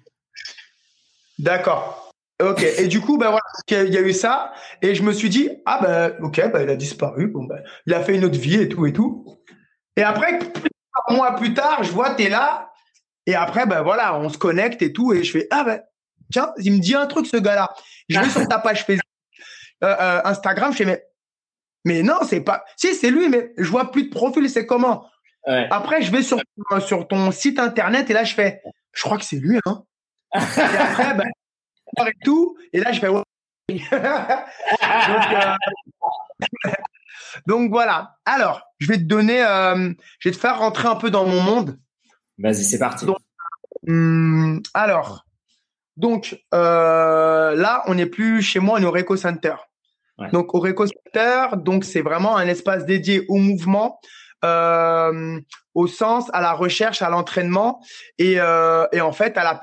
[1.39, 2.10] D'accord.
[2.43, 2.62] Ok.
[2.62, 4.52] Et du coup, ben voilà, il y a eu ça,
[4.82, 7.28] et je me suis dit, ah ben, ok, ben il a disparu.
[7.28, 9.24] Bon ben, il a fait une autre vie et tout et tout.
[9.97, 10.40] Et après,
[11.09, 12.72] un mois plus tard, je vois, t'es là,
[13.26, 15.80] et après, ben voilà, on se connecte et tout, et je fais, ah ben,
[16.32, 17.72] tiens, il me dit un truc ce gars-là.
[18.09, 19.02] Je vais sur ta page Facebook,
[19.85, 21.07] euh, euh, Instagram, je fais, mais,
[21.84, 25.06] mais non, c'est pas, si c'est lui, mais je vois plus de profil, c'est comment?
[25.46, 26.38] Après, je vais sur,
[26.86, 28.60] sur ton site internet et là, je fais,
[28.92, 29.82] je crois que c'est lui, hein.
[30.34, 31.24] et après, ben,
[32.06, 32.56] et tout.
[32.72, 33.09] Et là, je fais.
[33.68, 33.82] Donc,
[35.32, 35.55] euh,
[37.46, 38.16] Donc voilà.
[38.24, 41.40] Alors, je vais te donner, euh, je vais te faire rentrer un peu dans mon
[41.40, 41.78] monde.
[42.38, 43.06] Vas-y, c'est parti.
[43.86, 45.24] Hum, alors,
[45.96, 49.55] donc euh, là, on n'est plus chez moi, on est au Reco Center.
[50.32, 54.01] Donc au Reco Center, donc c'est vraiment un espace dédié au mouvement,
[54.45, 55.40] euh,
[55.74, 57.81] au sens, à la recherche, à l'entraînement
[58.19, 59.59] et, euh, et en fait à la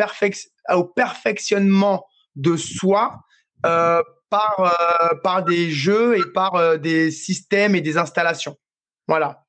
[0.76, 2.06] au perfectionnement
[2.36, 3.20] de soi
[3.66, 4.76] euh, par
[5.24, 8.56] par des jeux et par des systèmes et des installations.
[9.08, 9.44] Voilà.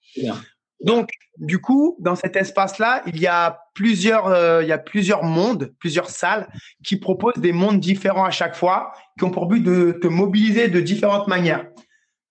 [0.81, 5.23] Donc, du coup, dans cet espace-là, il y a plusieurs, euh, il y a plusieurs
[5.23, 6.49] mondes, plusieurs salles
[6.85, 10.69] qui proposent des mondes différents à chaque fois, qui ont pour but de te mobiliser
[10.69, 11.67] de différentes manières.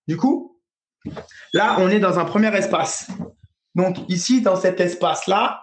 [0.06, 0.60] Du coup,
[1.52, 3.10] là, on est dans un premier espace.
[3.74, 5.62] Donc, ici, dans cet espace-là,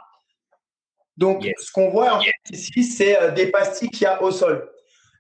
[1.16, 4.32] donc, ce qu'on voit en fait, ici, c'est euh, des pastilles qu'il y a au
[4.32, 4.68] sol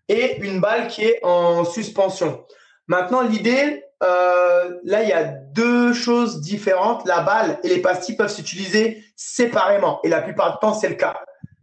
[0.09, 2.45] et une balle qui est en suspension.
[2.87, 7.07] Maintenant, l'idée, euh, là, il y a deux choses différentes.
[7.07, 9.99] La balle et les pastilles peuvent s'utiliser séparément.
[10.03, 11.19] Et la plupart du temps, c'est le cas.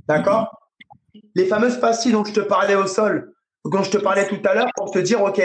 [0.09, 0.49] D'accord?
[1.35, 3.35] Les fameuses pastilles dont je te parlais au sol,
[3.65, 5.41] dont je te parlais tout à l'heure, pour te dire, OK,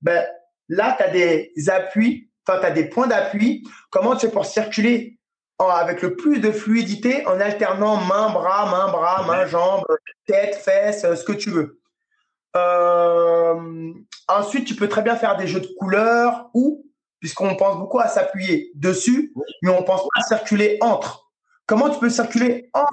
[0.00, 0.24] ben,
[0.68, 3.68] là, tu as des appuis, enfin, tu as des points d'appui.
[3.90, 5.18] Comment tu fais pour circuler
[5.58, 9.84] avec le plus de fluidité en alternant main, bras, main, bras, main, jambe,
[10.26, 11.80] tête, fesses, ce que tu veux?
[12.56, 13.92] Euh,
[14.28, 16.86] ensuite, tu peux très bien faire des jeux de couleurs ou,
[17.20, 19.32] puisqu'on pense beaucoup à s'appuyer dessus,
[19.62, 21.30] mais on pense pas à circuler entre.
[21.66, 22.90] Comment tu peux circuler entre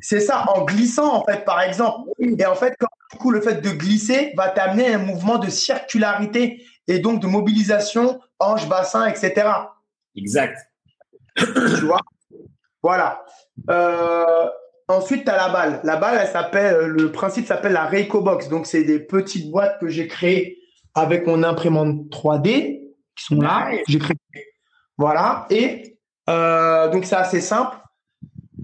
[0.00, 2.10] C'est ça, en glissant en fait, par exemple.
[2.20, 2.76] Et en fait,
[3.12, 7.26] du coup, le fait de glisser va t'amener un mouvement de circularité et donc de
[7.26, 9.48] mobilisation, hanche, bassin, etc.
[10.16, 10.58] Exact.
[11.36, 12.00] tu vois?
[12.82, 13.24] Voilà.
[13.70, 14.48] Euh,
[14.88, 15.80] Ensuite, tu as la balle.
[15.84, 18.48] La balle, elle s'appelle, euh, le principe s'appelle la Reiko Box.
[18.48, 20.58] Donc, c'est des petites boîtes que j'ai créées
[20.94, 22.82] avec mon imprimante 3D
[23.16, 23.70] qui sont là.
[23.88, 24.16] J'ai créé.
[24.98, 25.46] Voilà.
[25.50, 25.98] Et
[26.28, 27.76] euh, donc, c'est assez simple.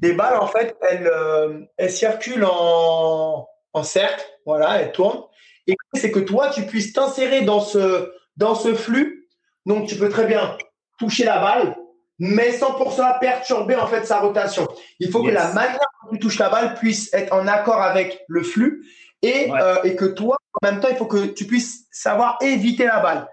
[0.02, 4.24] Les balles, en fait, elles, euh, elles circulent en, en cercle.
[4.44, 5.22] Voilà, elles tournent.
[5.66, 9.28] Et c'est que toi, tu puisses t'insérer dans ce, dans ce flux.
[9.66, 10.56] Donc, tu peux très bien
[10.98, 11.76] toucher la balle,
[12.18, 14.66] mais sans pour cela perturber en fait sa rotation.
[14.98, 18.24] Il faut que la manière dont tu touches la balle puisse être en accord avec
[18.28, 18.84] le flux
[19.22, 22.86] et, euh, et que toi, en même temps, il faut que tu puisses savoir éviter
[22.86, 23.28] la balle.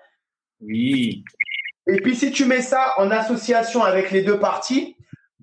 [0.61, 1.23] Oui.
[1.87, 4.95] Et puis si tu mets ça en association avec les deux parties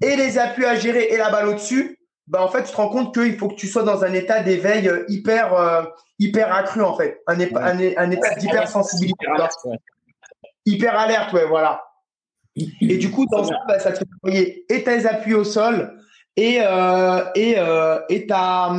[0.02, 1.98] et les appuis à gérer et la balle au-dessus,
[2.28, 4.42] bah en fait, tu te rends compte qu'il faut que tu sois dans un état
[4.42, 5.82] d'éveil euh, hyper euh,
[6.18, 9.26] hyper accru en fait, un, un, un état d'hypersensibilité.
[10.64, 11.84] Hyper alerte, ouais, voilà.
[12.56, 15.98] Et du coup, dans ça, bah, ça te fait travailler et tes appuis au sol
[16.36, 18.74] et, euh, et, euh, et, ta,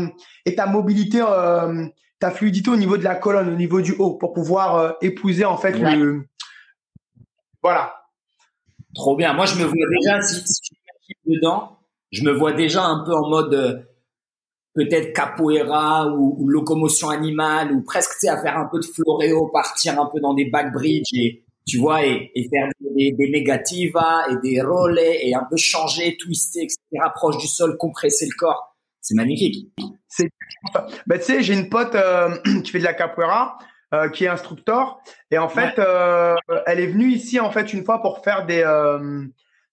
[0.45, 1.85] et ta mobilité, euh,
[2.19, 5.57] ta fluidité au niveau de la colonne, au niveau du haut, pour pouvoir épouser en
[5.57, 6.25] fait le.
[7.61, 7.95] Voilà.
[8.93, 9.33] Trop bien.
[9.33, 10.71] Moi, je me vois déjà, si, si
[11.25, 11.79] je dedans,
[12.11, 13.87] je me vois déjà un peu en mode
[14.75, 18.85] peut-être capoeira ou, ou, locomotion animale ou presque, tu sais, à faire un peu de
[18.85, 23.11] floréo, partir un peu dans des back bridge et tu vois, et, et faire des,
[23.14, 26.77] des negativas et des relais et un peu changer, twister, etc.,
[27.15, 28.76] proche du sol, compresser le corps.
[29.02, 29.68] C'est magnifique.
[30.07, 30.30] C'est,
[31.07, 33.57] bah, tu sais, j'ai une pote euh, qui fait de la capoeira,
[33.94, 34.99] euh, qui est instructeur,
[35.31, 36.35] et en fait, euh,
[36.65, 39.26] elle est venue ici en fait une fois pour faire des, euh,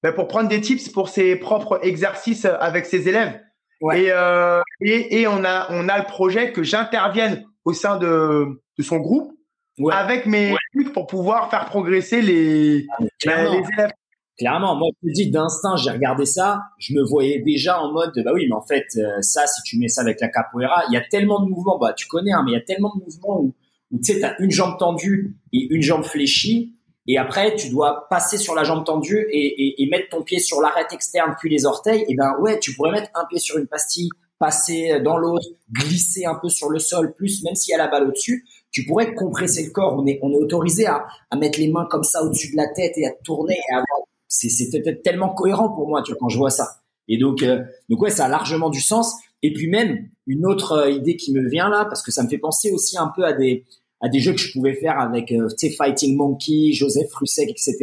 [0.03, 3.41] bah, pour prendre des tips pour ses propres exercices avec ses élèves.
[3.81, 4.05] Ouais.
[4.05, 8.61] Et, euh, et, et on a on a le projet que j'intervienne au sein de,
[8.79, 9.33] de son groupe
[9.81, 9.95] ouais.
[9.95, 13.53] avec mes trucs pour pouvoir faire progresser les, ah, clairement.
[13.53, 13.91] les élèves.
[14.39, 18.13] Clairement, moi je te dis d'instinct, j'ai regardé ça, je me voyais déjà en mode
[18.25, 20.95] bah oui, mais en fait euh, ça, si tu mets ça avec la capoeira, il
[20.95, 23.05] y a tellement de mouvements, bah tu connais, hein, mais il y a tellement de
[23.05, 23.55] mouvements où,
[23.91, 26.75] où tu sais, t'as une jambe tendue et une jambe fléchie,
[27.07, 30.39] et après tu dois passer sur la jambe tendue et, et, et mettre ton pied
[30.39, 32.07] sur l'arête externe puis les orteils.
[32.09, 34.09] Et ben ouais, tu pourrais mettre un pied sur une pastille,
[34.39, 37.89] passer dans l'autre, glisser un peu sur le sol, plus même s'il y a la
[37.89, 39.97] balle au-dessus, tu pourrais compresser le corps.
[39.99, 42.69] On est, on est autorisé à, à mettre les mains comme ça au-dessus de la
[42.69, 43.55] tête et à tourner.
[43.55, 43.83] Et à
[44.29, 46.81] c'est, c'est tellement cohérent pour moi, tu vois, quand je vois ça.
[47.09, 49.15] Et donc, euh, donc ouais, ça a largement du sens.
[49.43, 52.29] Et puis même une autre euh, idée qui me vient là, parce que ça me
[52.29, 53.67] fait penser aussi un peu à des
[54.01, 57.77] à des jeux que je pouvais faire avec, euh, Fighting Monkey, Joseph Russek, etc.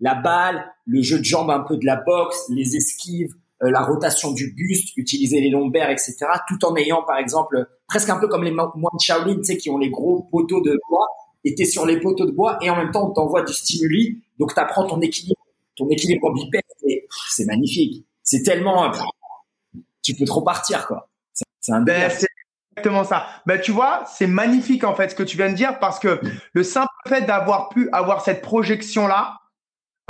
[0.00, 4.32] La balle, le jeu de jambes un peu de la boxe, les esquives, la rotation
[4.32, 6.16] du buste, utiliser les lombaires, etc.
[6.48, 8.70] Tout en ayant, par exemple, presque un peu comme les moines
[9.00, 11.06] Shaolin, tu sais, qui ont les gros poteaux de bois,
[11.44, 14.22] et t'es sur les poteaux de bois, et en même temps, on t'envoie du stimuli,
[14.38, 15.40] donc tu apprends ton équilibre,
[15.76, 18.04] ton équilibre bipède, et c'est magnifique.
[18.22, 18.90] C'est tellement,
[20.02, 21.08] tu peux trop partir, quoi.
[21.60, 22.10] C'est un ben,
[22.76, 23.26] exactement ça.
[23.46, 26.20] Ben, tu vois, c'est magnifique en fait ce que tu viens de dire parce que
[26.52, 29.40] le simple fait d'avoir pu avoir cette projection-là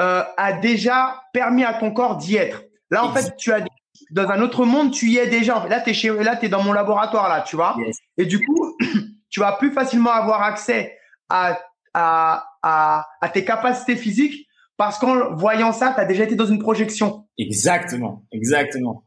[0.00, 2.62] euh, a déjà permis à ton corps d'y être.
[2.90, 3.64] Là, en fait, tu as
[4.10, 5.66] dans un autre monde, tu y es déjà.
[5.68, 7.76] Là, tu es chez là, es dans mon laboratoire là, tu vois.
[8.18, 8.76] Et du coup,
[9.30, 10.96] tu vas plus facilement avoir accès
[11.28, 11.58] à
[11.94, 14.46] à, à, à tes capacités physiques
[14.76, 17.26] parce qu'en voyant ça, tu as déjà été dans une projection.
[17.38, 19.06] Exactement, exactement.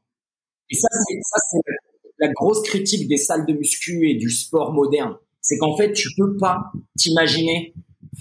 [0.71, 1.59] Et ça, c'est
[2.19, 5.15] la grosse critique des salles de muscu et du sport moderne.
[5.41, 7.73] C'est qu'en fait, tu peux pas t'imaginer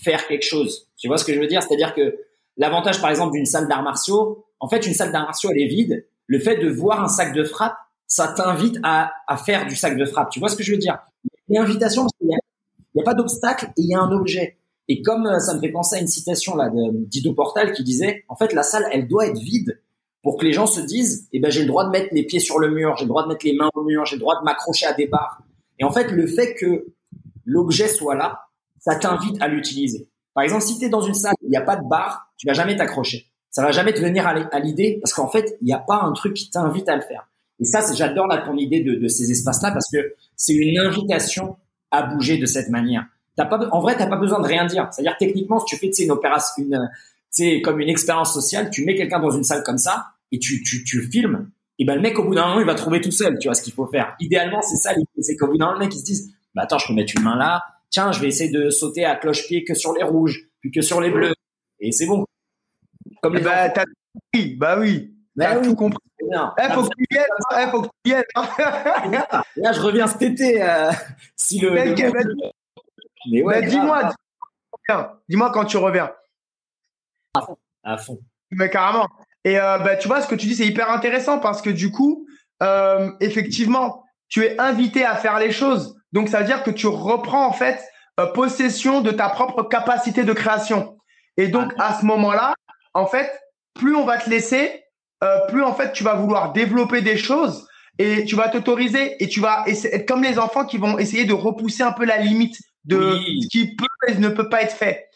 [0.02, 0.89] faire quelque chose.
[0.98, 1.62] Tu vois ce que je veux dire?
[1.62, 2.16] C'est-à-dire que
[2.56, 5.68] l'avantage, par exemple, d'une salle d'arts martiaux, en fait, une salle d'arts martiaux, elle est
[5.68, 6.06] vide.
[6.26, 7.76] Le fait de voir un sac de frappe,
[8.06, 10.30] ça t'invite à, à faire du sac de frappe.
[10.30, 10.98] Tu vois ce que je veux dire?
[11.48, 14.59] Il y a parce qu'il n'y a, pas d'obstacle et il y a un objet.
[14.89, 18.24] Et comme euh, ça me fait penser à une citation là Dido Portal qui disait,
[18.28, 19.80] en fait, la salle, elle doit être vide
[20.22, 22.40] pour que les gens se disent, eh ben, j'ai le droit de mettre les pieds
[22.40, 24.39] sur le mur, j'ai le droit de mettre les mains au mur, j'ai le droit
[24.39, 25.43] de m'accrocher à des barres.
[25.78, 26.86] Et en fait, le fait que
[27.44, 28.40] l'objet soit là,
[28.78, 30.09] ça t'invite à l'utiliser.
[30.35, 32.47] Par exemple, si tu es dans une salle il n'y a pas de barre, tu
[32.47, 33.27] vas jamais t'accrocher.
[33.51, 36.12] Ça va jamais te venir à l'idée parce qu'en fait, il n'y a pas un
[36.12, 37.29] truc qui t'invite à le faire.
[37.61, 41.57] Et ça, j'adore là ton idée de, de ces espaces-là parce que c'est une invitation
[41.91, 43.05] à bouger de cette manière.
[43.37, 44.89] T'as pas, en vrai, t'as pas besoin de rien dire.
[44.91, 46.91] C'est-à-dire techniquement, si tu fais une opération, une,
[47.31, 50.62] c'est comme une expérience sociale, tu mets quelqu'un dans une salle comme ça et tu,
[50.62, 53.11] tu, tu filmes, et ben le mec au bout d'un moment il va trouver tout
[53.11, 54.16] seul, tu vois ce qu'il faut faire.
[54.20, 56.79] Idéalement c'est ça, c'est qu'au bout d'un moment le mec il se dise, bah attends
[56.79, 59.75] je peux mettre une main là, tiens je vais essayer de sauter à cloche-pied que
[59.75, 61.35] sur les rouges, puis que sur les bleus,
[61.81, 62.25] et c'est bon.
[63.23, 63.85] Comme les bah t'as
[64.35, 65.99] oui, bah oui, bah t'as tout compris.
[66.20, 67.27] Eh, faut que tu aies,
[67.59, 68.24] eh, faut que tu y aies.
[69.57, 70.90] là je reviens cet été euh,
[71.36, 71.70] si le.
[73.31, 73.66] Mais ouais.
[73.66, 74.11] dis-moi,
[75.28, 76.11] dis-moi quand tu reviens.
[77.35, 77.57] À fond.
[77.85, 78.19] À fond.
[78.51, 79.07] Mais carrément.
[79.45, 81.90] Et euh, bah, tu vois, ce que tu dis, c'est hyper intéressant parce que du
[81.90, 82.27] coup,
[82.62, 85.97] euh, effectivement, tu es invité à faire les choses.
[86.12, 87.82] Donc, ça veut dire que tu reprends en fait
[88.19, 90.99] euh, possession de ta propre capacité de création.
[91.36, 92.55] Et donc, à ce moment-là,
[92.94, 93.31] en fait,
[93.74, 94.85] plus on va te laisser,
[95.48, 97.66] plus en fait, tu vas vouloir développer des choses
[97.98, 101.32] et tu vas t'autoriser et tu vas être comme les enfants qui vont essayer de
[101.32, 105.09] repousser un peu la limite de ce qui peut et ne peut pas être fait.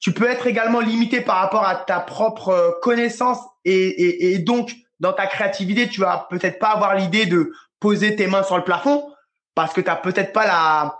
[0.00, 4.74] Tu peux être également limité par rapport à ta propre euh, connaissance et, et, donc
[5.00, 8.64] dans ta créativité, tu vas peut-être pas avoir l'idée de poser tes mains sur le
[8.64, 9.10] plafond
[9.54, 10.98] parce que tu n'as peut-être pas la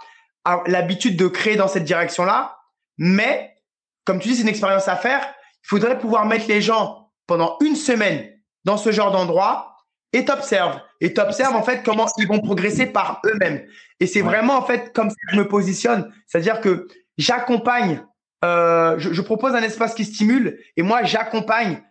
[0.67, 2.57] l'habitude de créer dans cette direction-là.
[2.99, 3.57] Mais
[4.05, 5.27] comme tu dis, c'est une expérience à faire.
[5.67, 8.31] Il faudrait pouvoir mettre les gens pendant une semaine
[8.65, 9.77] dans ce genre d'endroit
[10.13, 10.81] et t'observes.
[11.01, 13.67] Et t'observes en fait comment ils vont progresser par eux-mêmes.
[13.99, 16.13] Et c'est vraiment en fait comme ça que je me positionne.
[16.27, 16.87] C'est-à-dire que
[17.19, 18.01] j'accompagne
[18.45, 21.83] euh, je, propose un espace qui stimule et moi j'accompagne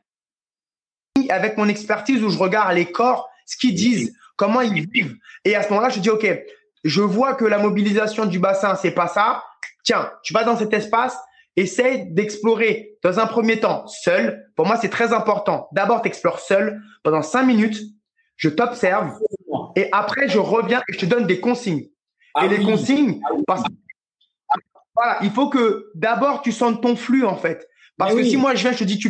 [1.29, 5.17] avec mon expertise où je regarde les corps, ce qu'ils disent, comment ils vivent.
[5.43, 6.25] Et à ce moment-là, je dis ok,
[6.83, 9.43] je vois que la mobilisation du bassin c'est pas ça.
[9.83, 11.17] Tiens, tu vas dans cet espace,
[11.55, 14.45] essaye d'explorer dans un premier temps seul.
[14.55, 15.67] Pour moi, c'est très important.
[15.71, 17.79] D'abord, tu explores seul pendant cinq minutes.
[18.37, 19.17] Je t'observe
[19.75, 21.87] et après, je reviens et je te donne des consignes.
[22.43, 23.69] et les consignes, parce que
[24.93, 27.67] voilà, il faut que d'abord tu sentes ton flux en fait.
[27.97, 29.09] Parce que si moi je viens, je te dis tu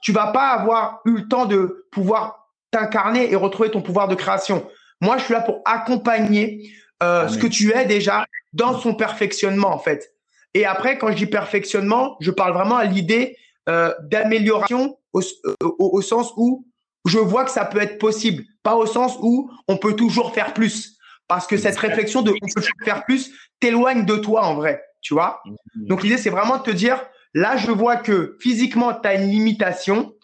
[0.00, 4.14] tu vas pas avoir eu le temps de pouvoir t'incarner et retrouver ton pouvoir de
[4.14, 4.68] création.
[5.00, 6.70] Moi, je suis là pour accompagner
[7.02, 10.14] euh, ce que tu es déjà dans son perfectionnement en fait.
[10.58, 13.36] Et après, quand je dis perfectionnement, je parle vraiment à l'idée
[13.68, 15.22] euh, d'amélioration au,
[15.78, 16.66] au, sens où
[17.06, 20.52] je vois que ça peut être possible, pas au sens où on peut toujours faire
[20.54, 20.98] plus.
[21.26, 23.30] Parce que cette réflexion de on peut toujours faire plus
[23.60, 25.40] t'éloigne de toi en vrai tu vois?
[25.44, 25.86] Mhm.
[25.86, 27.04] Donc l'idée, c'est vraiment de te dire,
[27.34, 30.14] là, je vois que physiquement, tu as une limitation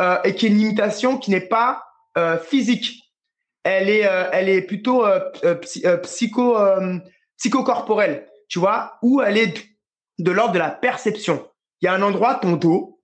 [0.00, 1.84] euh, et qui est une limitation qui n'est pas
[2.16, 3.04] euh, physique.
[3.64, 5.04] Elle est, euh, elle est plutôt
[5.62, 6.56] psycho,
[7.36, 9.66] psychocorporelle, tu vois, ou elle est
[10.18, 11.48] de l'ordre de la perception.
[11.80, 13.00] Il y a un endroit, ton dos,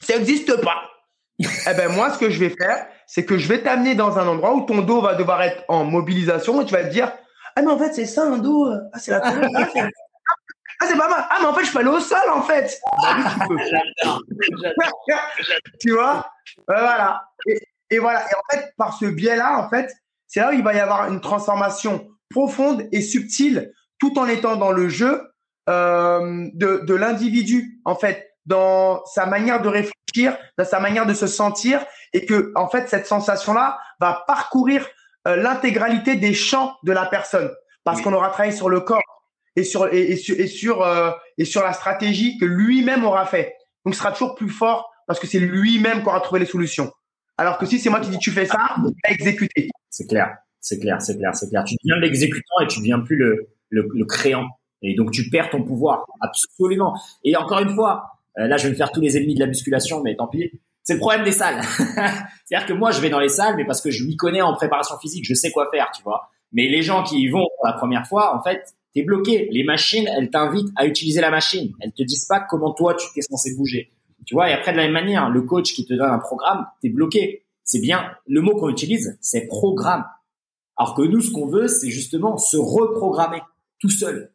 [0.00, 0.90] ça n'existe pas.
[1.38, 4.28] eh ben moi, ce que je vais faire, c'est que je vais t'amener dans un
[4.28, 7.12] endroit où ton dos va devoir être en mobilisation et tu vas te dire,
[7.56, 9.22] ah mais en fait c'est ça un dos, ah c'est la
[10.82, 11.26] Ah, c'est pas mal.
[11.28, 12.80] Ah, mais en fait, je peux aller au sol, en fait.
[13.02, 13.16] Bah
[15.80, 16.26] tu vois?
[16.66, 17.22] Voilà.
[17.90, 18.22] Et, voilà.
[18.22, 19.92] Et en fait, par ce biais-là, en fait,
[20.26, 24.56] c'est là où il va y avoir une transformation profonde et subtile, tout en étant
[24.56, 25.29] dans le jeu euh,
[25.68, 31.26] de, de l'individu, en fait, dans sa manière de réfléchir, dans sa manière de se
[31.26, 34.86] sentir, et que, en fait, cette sensation-là va parcourir
[35.28, 37.50] euh, l'intégralité des champs de la personne,
[37.84, 39.02] parce qu'on aura travaillé sur le corps,
[39.56, 43.54] et sur et, sur et sur, euh, et sur la stratégie que lui-même aura fait.
[43.84, 46.92] Donc, ce sera toujours plus fort parce que c'est lui-même qui aura trouvé les solutions.
[47.36, 49.68] Alors que si c'est moi qui dis tu fais ça, tu vas exécuter.
[49.88, 51.64] C'est clair, c'est clair, c'est clair, c'est clair.
[51.64, 54.46] Tu deviens l'exécutant et tu deviens plus le, le, le créant.
[54.82, 56.04] Et donc, tu perds ton pouvoir.
[56.20, 56.98] Absolument.
[57.24, 59.46] Et encore une fois, euh, là, je vais me faire tous les ennemis de la
[59.46, 60.50] musculation, mais tant pis.
[60.82, 61.60] C'est le problème des salles.
[62.44, 64.54] C'est-à-dire que moi, je vais dans les salles, mais parce que je m'y connais en
[64.54, 66.30] préparation physique, je sais quoi faire, tu vois.
[66.52, 69.48] Mais les gens qui y vont pour la première fois, en fait, t'es bloqué.
[69.52, 71.72] Les machines, elles t'invitent à utiliser la machine.
[71.80, 73.92] Elles te disent pas comment toi, tu t'es censé bouger.
[74.26, 76.66] Tu vois, et après, de la même manière, le coach qui te donne un programme,
[76.82, 77.44] t'es bloqué.
[77.64, 80.04] C'est bien, le mot qu'on utilise, c'est programme.
[80.76, 83.42] Alors que nous, ce qu'on veut, c'est justement se reprogrammer
[83.78, 84.32] tout seul.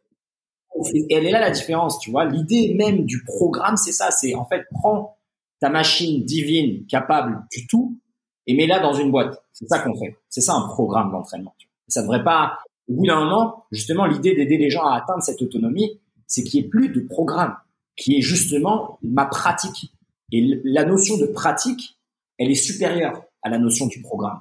[0.92, 2.24] Et elle est là la différence, tu vois.
[2.24, 4.10] L'idée même du programme, c'est ça.
[4.10, 5.16] C'est en fait, prends
[5.60, 7.98] ta machine divine capable du tout
[8.46, 9.42] et mets-la dans une boîte.
[9.52, 10.16] C'est ça qu'on fait.
[10.28, 11.54] C'est ça un programme d'entraînement.
[11.88, 12.58] Ça devrait pas.
[12.88, 16.60] Au bout d'un moment, justement, l'idée d'aider les gens à atteindre cette autonomie, c'est qu'il
[16.60, 17.56] n'y ait plus de programme,
[17.96, 19.92] qui est justement ma pratique.
[20.32, 21.98] Et la notion de pratique,
[22.38, 24.40] elle est supérieure à la notion du programme.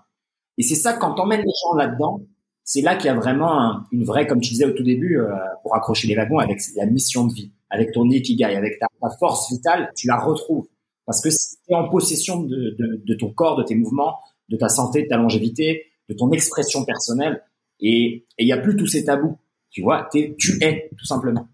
[0.58, 2.22] Et c'est ça, quand emmènes les gens là-dedans,
[2.66, 5.30] c'est là qu'il y a vraiment une vraie, comme tu disais au tout début, euh,
[5.62, 8.88] pour accrocher les wagons, avec la mission de vie, avec ton ikigai, avec ta,
[9.20, 10.68] force vitale, tu la retrouves.
[11.06, 14.18] Parce que si tu es en possession de, de, de, ton corps, de tes mouvements,
[14.50, 17.44] de ta santé, de ta longévité, de ton expression personnelle,
[17.80, 19.38] et il n'y a plus tous ces tabous.
[19.70, 21.48] Tu vois, tu es, tout simplement.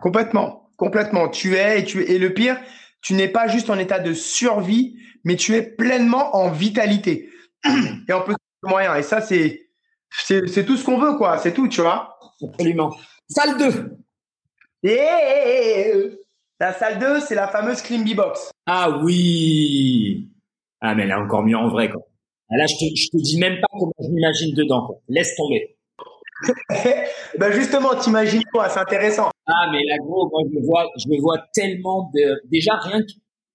[0.00, 1.28] Complètement, complètement.
[1.28, 2.12] Tu es et tu es.
[2.12, 2.60] Et le pire,
[3.00, 7.28] tu n'es pas juste en état de survie, mais tu es pleinement en vitalité.
[8.08, 8.94] Et en plus moyen.
[8.94, 9.65] Et ça, c'est
[10.24, 11.38] c'est tout ce qu'on veut, quoi.
[11.38, 12.18] C'est tout, tu vois.
[12.42, 12.94] Absolument.
[13.28, 13.96] Salle 2.
[14.82, 15.92] Et
[16.60, 18.50] la salle 2, c'est la fameuse Climby Box.
[18.66, 20.30] Ah oui.
[20.80, 22.02] Ah, mais elle est encore mieux en vrai, quoi.
[22.50, 24.96] Ah, là, je te, je te dis même pas comment je m'imagine dedans, quoi.
[25.08, 25.76] Laisse tomber.
[27.38, 29.30] ben justement, t'imagines quoi C'est intéressant.
[29.46, 32.40] Ah, mais là, gros, moi, je me vois, je me vois tellement de.
[32.50, 33.12] Déjà, rien que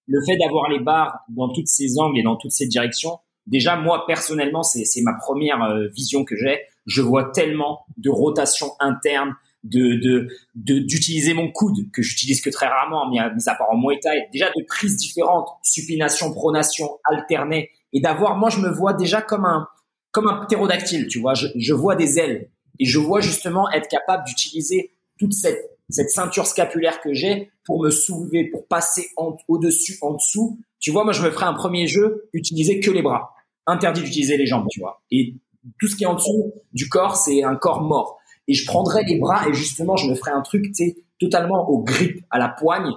[0.07, 3.75] le fait d'avoir les barres dans toutes ces angles et dans toutes ces directions, déjà
[3.75, 6.59] moi personnellement, c'est ma première euh, vision que j'ai.
[6.85, 13.09] Je vois tellement de rotation interne, de d'utiliser mon coude que j'utilise que très rarement,
[13.09, 14.27] mis à, mis à part en Muay Thai.
[14.31, 18.37] Déjà de prises différentes, supination, pronation, alternée, et d'avoir.
[18.37, 19.67] Moi, je me vois déjà comme un
[20.11, 21.35] comme un ptérodactyle, tu vois.
[21.35, 22.49] Je, je vois des ailes
[22.79, 27.83] et je vois justement être capable d'utiliser toute cette cette ceinture scapulaire que j'ai pour
[27.83, 29.09] me soulever, pour passer
[29.47, 30.59] au-dessus, en dessous.
[30.81, 33.35] Tu vois, moi, je me ferais un premier jeu, utiliser que les bras
[33.67, 35.01] interdit d'utiliser les jambes, tu vois.
[35.11, 35.35] Et
[35.79, 38.19] tout ce qui est en dessous du corps, c'est un corps mort.
[38.47, 41.69] Et je prendrais les bras et justement, je me ferais un truc, tu sais, totalement
[41.69, 42.91] au grip, à la poigne,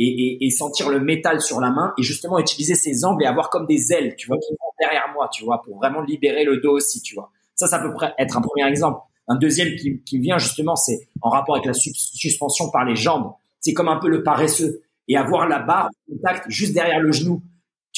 [0.00, 3.66] et, sentir le métal sur la main, et justement utiliser ces angles et avoir comme
[3.66, 6.72] des ailes, tu vois, qui vont derrière moi, tu vois, pour vraiment libérer le dos
[6.72, 7.30] aussi, tu vois.
[7.54, 9.00] Ça, ça peut être un premier exemple.
[9.26, 13.32] Un deuxième qui vient justement, c'est en rapport avec la suspension par les jambes.
[13.60, 17.42] C'est comme un peu le paresseux et avoir la barre contact juste derrière le genou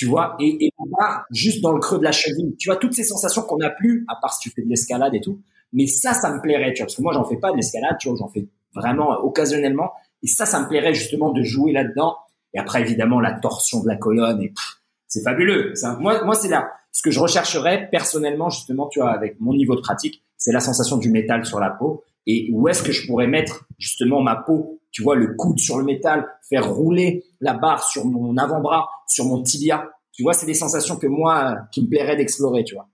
[0.00, 2.56] tu vois, et, et barre juste dans le creux de la cheville.
[2.58, 5.14] Tu vois, toutes ces sensations qu'on n'a plus, à part si tu fais de l'escalade
[5.14, 5.42] et tout.
[5.74, 7.96] Mais ça, ça me plairait, tu vois, parce que moi, j'en fais pas de l'escalade,
[8.00, 9.92] tu vois, j'en fais vraiment occasionnellement.
[10.22, 12.16] Et ça, ça me plairait justement de jouer là-dedans.
[12.54, 14.54] Et après, évidemment, la torsion de la colonne, et
[15.06, 15.74] c'est fabuleux.
[15.98, 16.70] moi, moi, c'est là.
[16.92, 20.60] Ce que je rechercherais personnellement, justement, tu vois, avec mon niveau de pratique, c'est la
[20.60, 22.04] sensation du métal sur la peau.
[22.26, 24.80] Et où est-ce que je pourrais mettre justement ma peau?
[24.92, 29.24] Tu vois, le coude sur le métal, faire rouler la barre sur mon avant-bras, sur
[29.24, 29.90] mon tibia.
[30.12, 32.88] Tu vois, c'est des sensations que moi, qui me plairait d'explorer, tu vois.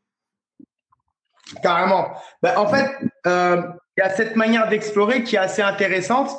[1.62, 2.08] Carrément.
[2.42, 2.90] Ben, en fait,
[3.26, 3.62] euh,
[3.96, 6.30] il y a cette manière d'explorer qui est assez intéressante.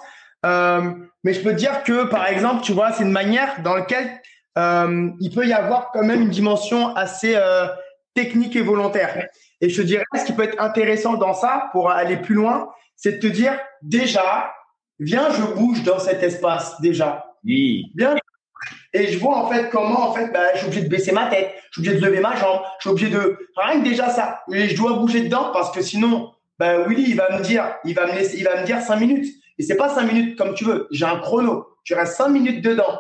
[0.46, 0.94] Euh,
[1.24, 4.22] mais je peux dire que, par exemple, tu vois, c'est une manière dans laquelle
[4.58, 7.38] euh, il peut y avoir quand même une dimension assez
[8.14, 9.28] technique et volontaire.
[9.62, 12.70] Et je te dirais, ce qui peut être intéressant dans ça, pour aller plus loin,
[12.96, 14.52] c'est de te dire, déjà,
[15.00, 17.26] viens, je bouge dans cet espace déjà.
[17.44, 17.92] Oui.
[17.96, 18.16] Viens.
[18.94, 21.28] Et je vois en fait comment en fait bah, je suis obligé de baisser ma
[21.28, 24.10] tête, je suis obligé de lever ma jambe, je suis obligé de rien que déjà
[24.10, 24.42] ça.
[24.52, 27.94] Et je dois bouger dedans parce que sinon, bah, Willy il va me dire, il
[27.94, 29.28] va me laisser, il va me dire cinq minutes.
[29.60, 30.88] Et c'est pas cinq minutes comme tu veux.
[30.92, 31.68] J'ai un chrono.
[31.84, 33.00] Tu restes cinq minutes dedans.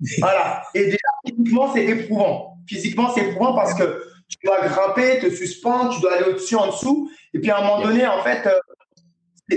[0.18, 0.62] voilà.
[0.74, 2.58] Et déjà physiquement c'est éprouvant.
[2.66, 6.68] Physiquement c'est éprouvant parce que tu dois grimper, te suspendre, tu dois aller au-dessus, en
[6.68, 7.10] dessous.
[7.34, 8.58] Et puis à un moment donné en fait, euh,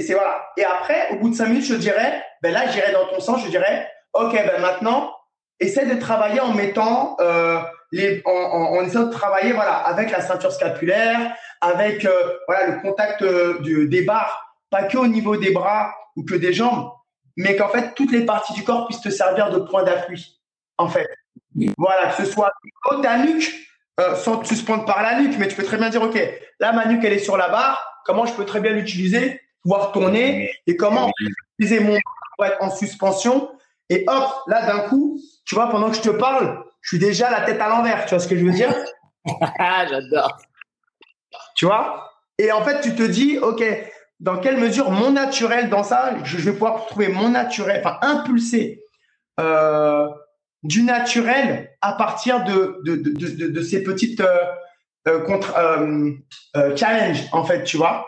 [0.02, 0.44] c'est voilà.
[0.58, 3.44] Et après, au bout de cinq minutes, je dirais, ben là, j'irai dans ton sens,
[3.44, 5.14] je dirais, ok, ben maintenant,
[5.60, 7.60] essaie de travailler en mettant euh,
[7.92, 12.68] les, en, en, en, essayant de travailler voilà avec la ceinture scapulaire, avec euh, voilà
[12.68, 16.54] le contact euh, du, des barres, pas que au niveau des bras ou que des
[16.54, 16.92] jambes,
[17.38, 20.40] mais qu'en fait toutes les parties du corps puissent te servir de point d'appui.
[20.78, 21.08] En fait,
[21.78, 22.52] voilà, que ce soit
[23.02, 23.54] ta nuque,
[24.00, 26.20] euh, sans te suspendre par la nuque, mais tu peux très bien dire, ok,
[26.60, 29.92] là ma nuque elle est sur la barre, comment je peux très bien l'utiliser pouvoir
[29.92, 31.12] tourner et comment
[31.58, 31.98] utiliser mon
[32.36, 33.50] pour être en suspension?
[33.90, 37.32] Et hop, là, d'un coup, tu vois, pendant que je te parle, je suis déjà
[37.32, 38.06] la tête à l'envers.
[38.06, 38.74] Tu vois ce que je veux dire?
[39.60, 40.38] J'adore.
[41.56, 42.12] Tu vois?
[42.38, 43.64] Et en fait, tu te dis, OK,
[44.20, 48.84] dans quelle mesure mon naturel dans ça, je vais pouvoir trouver mon naturel, enfin impulser
[49.40, 50.08] euh,
[50.64, 54.46] du naturel à partir de, de, de, de, ces petites euh,
[55.08, 58.08] euh, contre, euh, challenges, en fait, tu vois.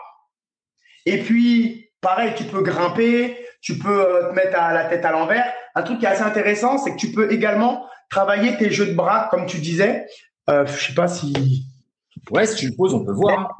[1.04, 5.44] Et puis, pareil, tu peux grimper, tu peux te mettre à la tête à l'envers.
[5.74, 8.94] Un truc qui est assez intéressant, c'est que tu peux également travailler tes jeux de
[8.94, 10.06] bras, comme tu disais.
[10.48, 11.66] Je sais pas si.
[12.30, 13.56] Ouais, si tu le poses, on peut voir.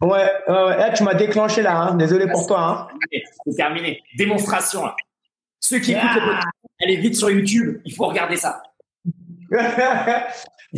[0.00, 1.76] Ouais, ouais, eh, tu m'as déclenché là.
[1.76, 1.94] Hein.
[1.94, 2.88] Désolé pour toi.
[2.92, 3.18] Hein.
[3.44, 4.00] C'est terminé.
[4.16, 4.84] Démonstration.
[5.62, 7.80] Ceux qui écoutent le allez vite sur YouTube.
[7.84, 8.62] Il faut regarder ça.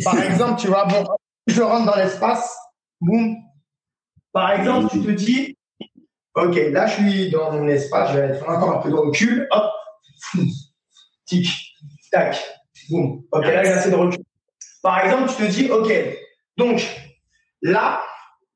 [0.03, 1.03] Par exemple, tu vois, bon,
[1.47, 2.55] je rentre dans l'espace.
[3.01, 3.35] Boum.
[4.31, 5.57] Par exemple, tu te dis,
[6.35, 8.11] ok, là, je suis dans mon espace.
[8.11, 9.47] Je vais être encore un peu de recul.
[9.51, 9.71] Hop.
[11.25, 11.49] Tic.
[12.11, 12.37] Tac.
[12.89, 13.23] Boum.
[13.31, 14.23] Ok, là, j'ai assez de recul.
[14.83, 15.91] Par exemple, tu te dis, ok,
[16.57, 16.85] donc
[17.63, 18.03] là,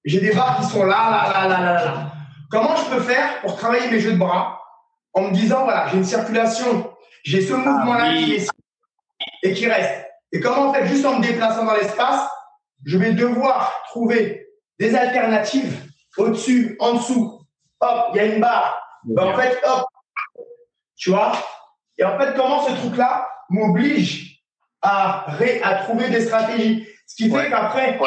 [0.06, 2.14] j'ai des barres qui sont là, là, là, là, là, là.
[2.51, 4.59] Comment je peux faire pour travailler mes jeux de bras
[5.14, 8.48] en me disant, voilà, j'ai une circulation, j'ai ce mouvement-là qui est
[9.44, 10.06] et qui reste.
[10.31, 12.27] Et comment en fait, juste en me déplaçant dans l'espace,
[12.86, 14.48] je vais devoir trouver
[14.80, 17.41] des alternatives au-dessus, en dessous.
[17.81, 18.81] Hop, il y a une barre.
[19.03, 19.86] Ben, en fait, hop,
[20.95, 21.31] tu vois?
[21.98, 24.44] Et en fait, comment ce truc-là m'oblige
[24.81, 25.26] à,
[25.64, 26.88] à trouver des stratégies?
[27.07, 27.99] Ce qui fait qu'après,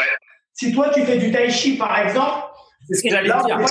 [0.53, 2.47] si toi tu fais du tai chi par exemple,
[2.87, 3.66] c'est ce que j'allais dire.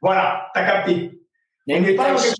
[0.00, 1.20] Voilà, t'as capté.
[1.66, 2.34] N'est pas quelque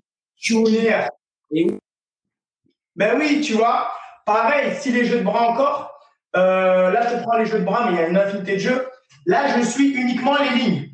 [2.97, 3.93] Ben oui, tu vois.
[4.27, 5.99] Pareil, si les jeux de bras encore,
[6.37, 8.55] euh, là je te prends les jeux de bras, mais il y a une infinité
[8.55, 8.89] de jeux.
[9.27, 10.91] Là, je suis uniquement les lignes.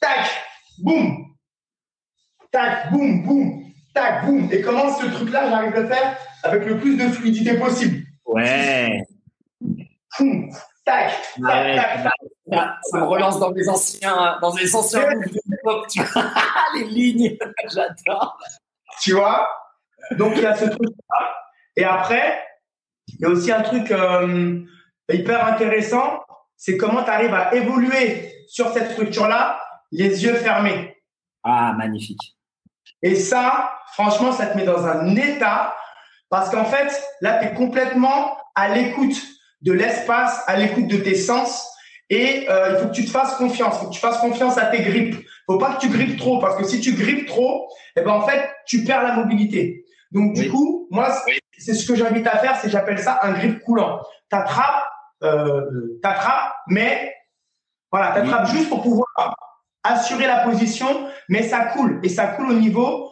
[0.00, 0.28] Tac,
[0.78, 1.34] boum,
[2.50, 3.64] tac, boum, boum,
[3.94, 4.48] tac, boum.
[4.52, 8.04] Et comment ce truc-là, j'arrive à le faire avec le plus de fluidité possible.
[8.24, 9.02] Ouais.
[10.18, 10.50] Boum,
[10.88, 11.12] tac,
[11.42, 12.12] tac, tac,
[12.50, 12.70] tac.
[12.82, 15.08] Ça me relance dans les anciens, dans les anciens
[15.90, 16.24] tu vois.
[16.74, 17.36] les lignes,
[17.70, 18.38] j'adore.
[19.00, 19.46] Tu vois?
[20.12, 21.34] Donc il y a ce truc-là.
[21.76, 22.42] Et après,
[23.08, 24.60] il y a aussi un truc euh,
[25.10, 26.20] hyper intéressant,
[26.56, 29.60] c'est comment tu arrives à évoluer sur cette structure-là,
[29.92, 30.96] les yeux fermés.
[31.44, 32.36] Ah, magnifique.
[33.02, 35.76] Et ça, franchement, ça te met dans un état
[36.30, 39.16] parce qu'en fait, là, tu es complètement à l'écoute
[39.62, 41.68] de l'espace, à l'écoute de tes sens.
[42.10, 43.76] Et euh, il faut que tu te fasses confiance.
[43.76, 45.16] Il faut que tu fasses confiance à tes grippes.
[45.16, 48.10] Il faut pas que tu grippes trop parce que si tu grippes trop, eh ben
[48.10, 49.84] en fait, tu perds la mobilité.
[50.10, 51.14] Donc du coup, moi,
[51.58, 54.00] c'est ce que j'invite à faire, c'est j'appelle ça un grip coulant.
[54.30, 54.86] T'attrapes,
[55.22, 57.14] euh, t'attrapes, mais
[57.90, 59.06] voilà, t'attrapes juste pour pouvoir
[59.82, 63.10] assurer la position, mais ça coule et ça coule au niveau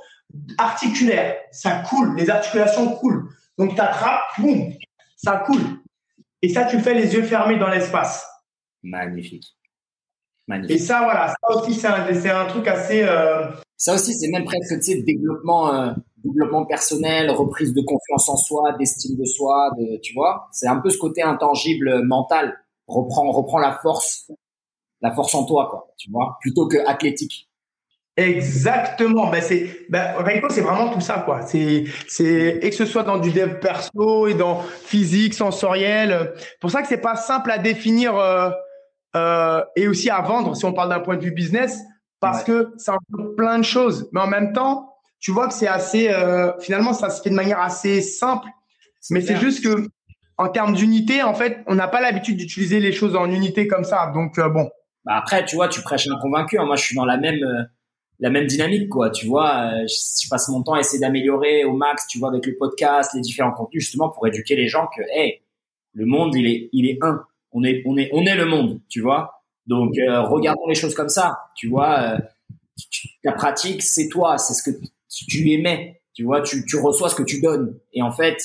[0.59, 1.37] articulaire.
[1.51, 3.29] Ça coule, les articulations coulent.
[3.59, 4.73] Donc tu attrapes, boum,
[5.17, 5.81] ça coule.
[6.43, 8.27] Et ça, tu fais les yeux fermés dans l'espace.
[8.83, 9.57] Magnifique.
[10.47, 10.77] Magnifique.
[10.77, 13.03] Et ça, voilà, ça aussi, c'est un, un, truc assez.
[13.03, 18.29] Euh, ça aussi, c'est même presque, tu sais, développement, euh, développement personnel, reprise de confiance
[18.29, 20.49] en soi, d'estime de soi, de, tu vois.
[20.53, 22.57] C'est un peu ce côté intangible mental.
[22.87, 24.31] Reprends, reprends la force
[25.01, 27.46] la force en toi, quoi, tu vois, plutôt que athlétique.
[28.17, 29.29] Exactement.
[29.29, 30.15] Ben c'est, ben,
[30.49, 31.43] c'est vraiment tout ça, quoi.
[31.43, 36.33] C'est, c'est, et que ce soit dans du dev perso et dans physique, sensoriel.
[36.61, 38.51] Pour ça que c'est pas simple à définir euh,
[39.17, 41.79] euh, et aussi à vendre si on parle d'un point de vue business,
[42.21, 42.97] parce que ça
[43.37, 44.09] plein de choses.
[44.13, 47.35] Mais en même temps, tu vois que c'est assez, euh, finalement, ça se fait de
[47.35, 48.49] manière assez simple.
[49.11, 49.89] Mais c'est juste que
[50.39, 53.85] en termes d'unité, en fait, on n'a pas l'habitude d'utiliser les choses en unité comme
[53.85, 54.11] ça.
[54.15, 54.71] Donc bon,
[55.05, 56.59] bah après, tu vois, tu prêches un convaincu.
[56.59, 56.65] Hein.
[56.65, 57.63] Moi, je suis dans la même euh,
[58.19, 59.11] la même dynamique, quoi.
[59.11, 62.47] Tu vois, euh, je, passe mon temps à essayer d'améliorer au max, tu vois, avec
[62.47, 65.43] le podcast, les différents contenus, justement pour éduquer les gens que, hey,
[65.93, 67.25] le monde, il est il est un.
[67.53, 69.43] On est on est on est le monde, tu vois.
[69.67, 72.19] Donc euh, regardons les choses comme ça, tu vois.
[73.23, 74.77] ta pratique, c'est toi, c'est ce que
[75.09, 76.43] tu émets, tu vois.
[76.43, 77.79] Tu tu reçois ce que tu donnes.
[77.93, 78.39] Et en fait,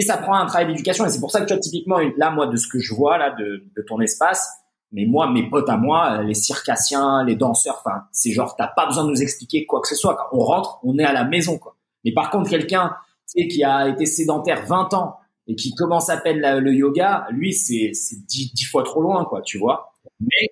[0.00, 1.04] ça prend un travail d'éducation.
[1.06, 3.18] Et c'est pour ça que tu vois typiquement là, moi, de ce que je vois
[3.18, 4.48] là de, de ton espace
[4.92, 8.86] mais moi, mes potes à moi, les circassiens, les danseurs, enfin, c'est genre, t'as pas
[8.86, 10.14] besoin de nous expliquer quoi que ce soit.
[10.16, 11.76] Quand on rentre, on est à la maison, quoi.
[12.04, 12.94] Mais par contre, quelqu'un,
[13.28, 15.16] tu sais, qui a été sédentaire 20 ans
[15.48, 19.42] et qui commence à peine le yoga, lui, c'est, c'est 10, fois trop loin, quoi,
[19.42, 19.92] tu vois.
[20.20, 20.50] Mais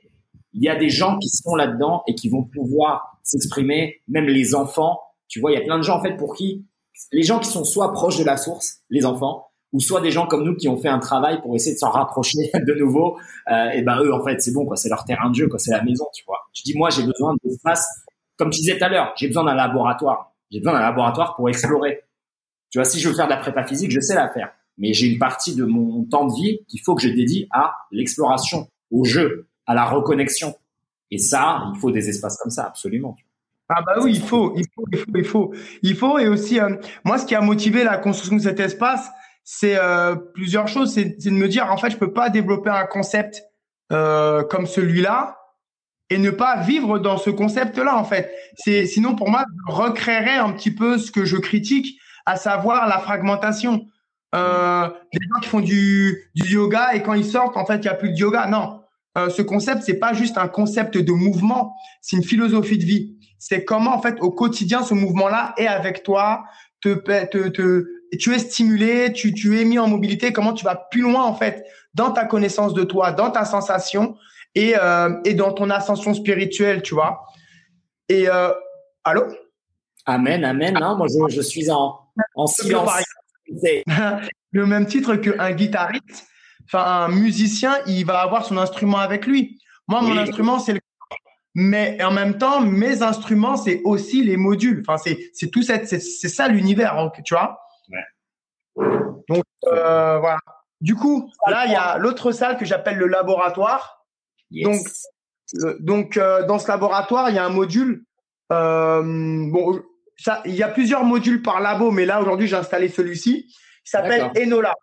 [0.53, 4.55] il y a des gens qui sont là-dedans et qui vont pouvoir s'exprimer, même les
[4.55, 5.01] enfants.
[5.29, 6.67] Tu vois, il y a plein de gens, en fait, pour qui,
[7.13, 10.29] les gens qui sont soit proches de la source, les enfants, ou soit des gens
[10.29, 13.19] comme nous qui ont fait un travail pour essayer de s'en rapprocher de nouveau.
[13.51, 14.77] Euh, et ben eux, en fait, c'est bon, quoi.
[14.77, 15.59] C'est leur terrain de jeu, quoi.
[15.59, 16.39] C'est la maison, tu vois.
[16.55, 17.85] Je dis, moi, j'ai besoin d'espace.
[18.39, 20.33] Comme tu disais tout à l'heure, j'ai besoin d'un laboratoire.
[20.51, 22.03] J'ai besoin d'un laboratoire pour explorer.
[22.71, 24.53] Tu vois, si je veux faire de la prépa physique, je sais la faire.
[24.79, 27.73] Mais j'ai une partie de mon temps de vie qu'il faut que je dédie à
[27.91, 30.55] l'exploration, au jeu, à la reconnexion.
[31.11, 33.17] Et ça, il faut des espaces comme ça, absolument.
[33.69, 36.19] Ah bah oui, il faut, il faut, il faut, il faut, il faut.
[36.19, 39.11] Et aussi, euh, moi, ce qui a motivé la construction de cet espace,
[39.45, 40.95] c'est euh, plusieurs choses.
[40.95, 43.43] C'est de me dire, en fait, je peux pas développer un concept
[43.93, 45.39] euh, comme celui-là
[46.11, 48.31] et ne pas vivre dans ce concept-là, en fait.
[48.57, 52.89] C'est sinon pour moi, je recréerais un petit peu ce que je critique, à savoir
[52.89, 53.87] la fragmentation.
[54.35, 57.83] Euh, les gens qui font du, du yoga et quand ils sortent, en fait, il
[57.83, 58.47] n'y a plus de yoga.
[58.47, 58.81] Non,
[59.17, 63.17] euh, ce concept, c'est pas juste un concept de mouvement, c'est une philosophie de vie.
[63.39, 66.45] C'est comment, en fait, au quotidien, ce mouvement-là est avec toi,
[66.81, 70.75] te, te, te, tu es stimulé, tu, tu es mis en mobilité, comment tu vas
[70.75, 71.65] plus loin, en fait,
[71.95, 74.17] dans ta connaissance de toi, dans ta sensation
[74.55, 77.27] et, euh, et dans ton ascension spirituelle, tu vois.
[78.09, 78.53] Et, euh,
[79.05, 79.25] allô?
[80.07, 80.75] Amen, amen.
[80.75, 81.99] Non, moi, je, je suis en,
[82.35, 82.91] en silence.
[84.51, 86.27] le même titre qu'un guitariste,
[86.67, 89.61] enfin un musicien, il va avoir son instrument avec lui.
[89.89, 90.81] Moi, mon instrument, c'est le
[91.57, 94.83] mais en même temps, mes instruments, c'est aussi les modules.
[94.87, 95.01] Enfin,
[95.33, 97.61] c'est tout cette c'est ça l'univers, hein, tu vois.
[98.77, 100.39] Donc euh, voilà.
[100.81, 104.05] Du coup, là, il y a l'autre salle que j'appelle le laboratoire.
[104.51, 104.81] Donc
[105.81, 108.05] donc euh, dans ce laboratoire, il y a un module.
[108.53, 109.03] Euh,
[109.51, 109.81] bon,
[110.17, 113.47] ça, il y a plusieurs modules par labo, mais là aujourd'hui j'ai installé celui-ci.
[113.49, 114.75] Il s'appelle Enola.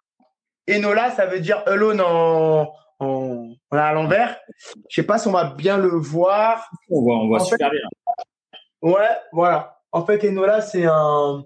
[0.70, 4.40] Enola, ça veut dire alone en, en, à l'envers.
[4.90, 6.70] Je sais pas si on va bien le voir.
[6.90, 7.82] On voit, on voit super bien.
[8.82, 9.80] Ouais, voilà.
[9.92, 11.44] En fait, Enola, c'est un,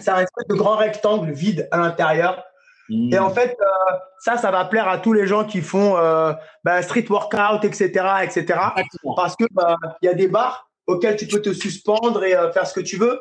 [0.00, 2.44] c'est un espèce de grand rectangle vide à l'intérieur.
[2.90, 3.34] Et en hmm.
[3.34, 6.32] fait, euh, ça, ça va plaire à tous les gens qui font euh,
[6.64, 7.88] bah, street workout, etc.,
[8.22, 8.60] etc.
[9.16, 12.52] Parce que bah, il y a des bars auquel tu peux te suspendre et euh,
[12.52, 13.20] faire ce que tu veux.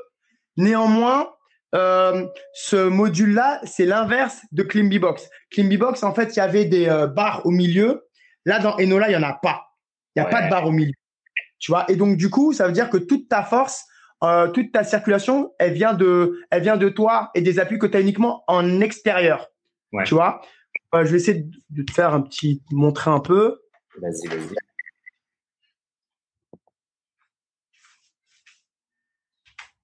[0.57, 1.29] Néanmoins,
[1.73, 5.27] ce module-là, c'est l'inverse de Climby Box.
[5.49, 6.85] Climby Box, en fait, il y avait des
[7.15, 8.05] barres au milieu.
[8.45, 9.63] Là, dans Enola, il n'y en a pas.
[10.15, 10.93] Il n'y a pas de barre au milieu.
[11.57, 11.89] Tu vois?
[11.89, 13.85] Et donc, du coup, ça veut dire que toute ta force,
[14.53, 17.97] toute ta circulation, elle vient de, elle vient de toi et des appuis que tu
[17.97, 19.49] as uniquement en extérieur.
[20.05, 20.41] Tu vois?
[20.93, 23.61] Je vais essayer de te faire un petit, montrer un peu.
[23.99, 24.55] Vas-y, vas-y.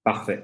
[0.04, 0.44] Parfait.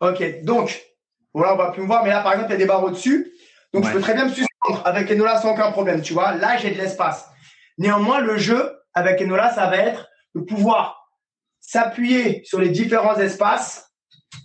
[0.00, 0.84] Ok, donc,
[1.32, 2.84] voilà, on va plus me voir, mais là, par exemple, il y a des barres
[2.84, 3.32] au-dessus.
[3.72, 6.34] Donc, je peux très bien me suspendre avec Enola sans aucun problème, tu vois.
[6.36, 7.28] Là, j'ai de l'espace.
[7.78, 11.03] Néanmoins, le jeu avec Enola, ça va être de pouvoir
[11.74, 13.90] s'appuyer sur les différents espaces.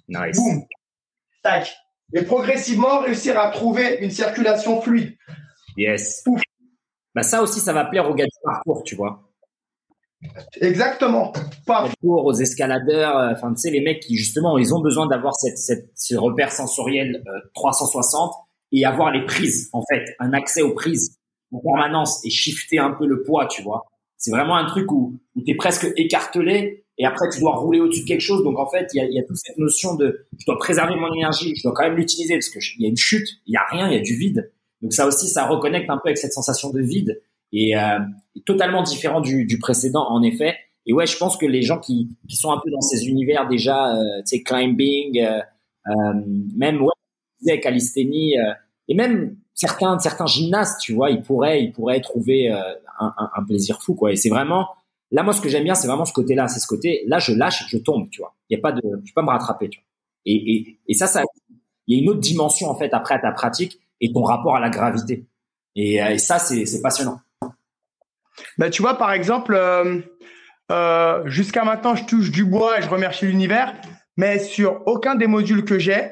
[0.07, 0.37] Nice.
[0.37, 0.63] Boum.
[1.43, 1.75] Tac.
[2.13, 5.15] Et progressivement réussir à trouver une circulation fluide.
[5.77, 6.23] Yes.
[7.13, 9.29] Bah ça aussi, ça va plaire aux gars du parcours, tu vois.
[10.59, 11.31] Exactement.
[11.67, 15.33] Pas aux escaladeurs, euh, enfin tu sais les mecs qui justement ils ont besoin d'avoir
[15.35, 17.23] cette, cette ce repère sensoriel
[17.53, 18.33] 360 euh,
[18.73, 21.17] et avoir les prises en fait, un accès aux prises
[21.53, 23.85] en permanence et shifter un peu le poids, tu vois.
[24.17, 27.79] C'est vraiment un truc où, où tu es presque écartelé et après tu dois rouler
[27.79, 28.43] au-dessus de quelque chose.
[28.43, 30.95] Donc en fait, il y a, y a toute cette notion de je dois préserver
[30.95, 33.53] mon énergie, je dois quand même l'utiliser parce que il y a une chute, il
[33.53, 34.51] y a rien, il y a du vide.
[34.81, 37.21] Donc ça aussi, ça reconnecte un peu avec cette sensation de vide
[37.51, 37.99] et euh,
[38.45, 40.55] totalement différent du, du, précédent en effet.
[40.85, 43.47] Et ouais, je pense que les gens qui, qui sont un peu dans ces univers
[43.47, 45.39] déjà, euh, tu sais, climbing, euh,
[45.87, 46.13] euh
[46.55, 48.53] même ouais, calisthénie, euh,
[48.87, 52.63] et même certains certains gymnastes, tu vois, ils pourraient ils pourraient trouver un,
[52.99, 54.11] un, un, plaisir fou quoi.
[54.11, 54.67] Et c'est vraiment
[55.11, 57.33] là moi ce que j'aime bien, c'est vraiment ce côté-là, c'est ce côté là je
[57.33, 58.35] lâche, je tombe, tu vois.
[58.49, 59.85] Il y a pas de, je peux pas me rattraper, tu vois.
[60.25, 61.23] Et, et, ça, ça,
[61.87, 64.55] il y a une autre dimension en fait après à ta pratique et ton rapport
[64.55, 65.25] à la gravité.
[65.75, 67.21] Et, et ça, c'est passionnant.
[68.57, 70.01] Ben, tu vois, par exemple, euh,
[70.71, 73.73] euh, jusqu'à maintenant, je touche du bois et je remercie l'univers,
[74.17, 76.11] mais sur aucun des modules que j'ai,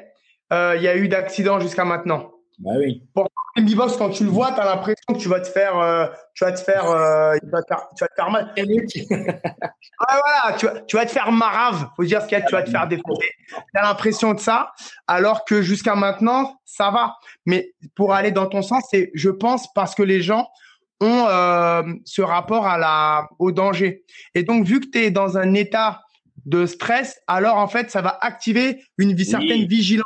[0.54, 2.32] euh, il y a eu d'accident jusqu'à maintenant.
[2.60, 3.04] Bah oui.
[3.14, 3.32] Pourtant,
[3.76, 6.44] box quand tu le vois, tu as l'impression que tu vas te faire, euh, tu
[6.44, 8.54] vas te faire, euh, tu vas te faire, tu vas te faire mal.
[10.00, 11.88] ah, voilà, tu vas, tu vas te faire marave.
[11.96, 13.30] Faut dire ce qu'il y a, tu vas te faire défoncer.
[13.50, 14.74] Tu as l'impression de ça,
[15.06, 17.16] alors que jusqu'à maintenant, ça va.
[17.46, 20.48] Mais pour aller dans ton sens, c'est, je pense, parce que les gens
[21.00, 24.04] ont euh, ce rapport à la, au danger.
[24.34, 26.02] Et donc, vu que tu es dans un état
[26.46, 30.06] de stress, alors en fait, ça va activer une certaine vigilance.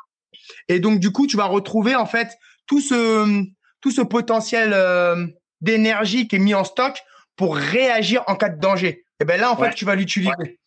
[0.67, 2.37] Et donc, du coup, tu vas retrouver en fait
[2.67, 3.43] tout ce,
[3.81, 5.27] tout ce potentiel euh,
[5.61, 6.99] d'énergie qui est mis en stock
[7.35, 9.05] pour réagir en cas de danger.
[9.19, 10.59] Et ben là, en fait, tu vas l'utiliser.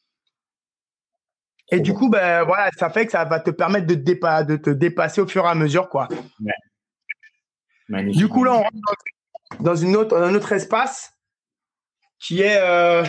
[1.71, 4.71] Et du coup, ben voilà, ça fait que ça va te permettre de, de te
[4.71, 6.09] dépasser au fur et à mesure, quoi.
[7.89, 8.95] Du coup, là, on rentre dans
[9.61, 11.13] dans une autre, un autre espace
[12.19, 12.59] qui est.
[12.59, 13.05] Euh...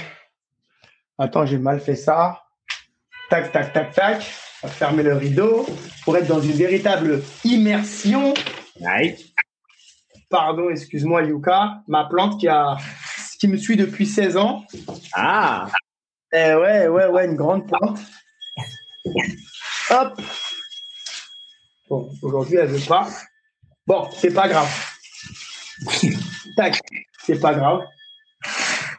[1.17, 2.43] Attends, j'ai mal fait ça.
[3.29, 4.33] Tac, tac, tac, tac.
[4.67, 5.65] Fermer le rideau
[6.03, 8.33] pour être dans une véritable immersion.
[10.29, 11.81] Pardon, excuse-moi, Yuka.
[11.87, 12.77] Ma plante qui a
[13.45, 14.65] qui me suit depuis 16 ans.
[15.13, 15.67] Ah
[16.31, 17.99] eh Ouais, ouais, ouais, une grande pointe.
[19.91, 20.21] Hop
[21.87, 23.07] Bon, aujourd'hui, elle veut pas.
[23.85, 24.67] Bon, c'est pas grave.
[26.57, 26.79] Tac,
[27.23, 27.81] c'est pas grave.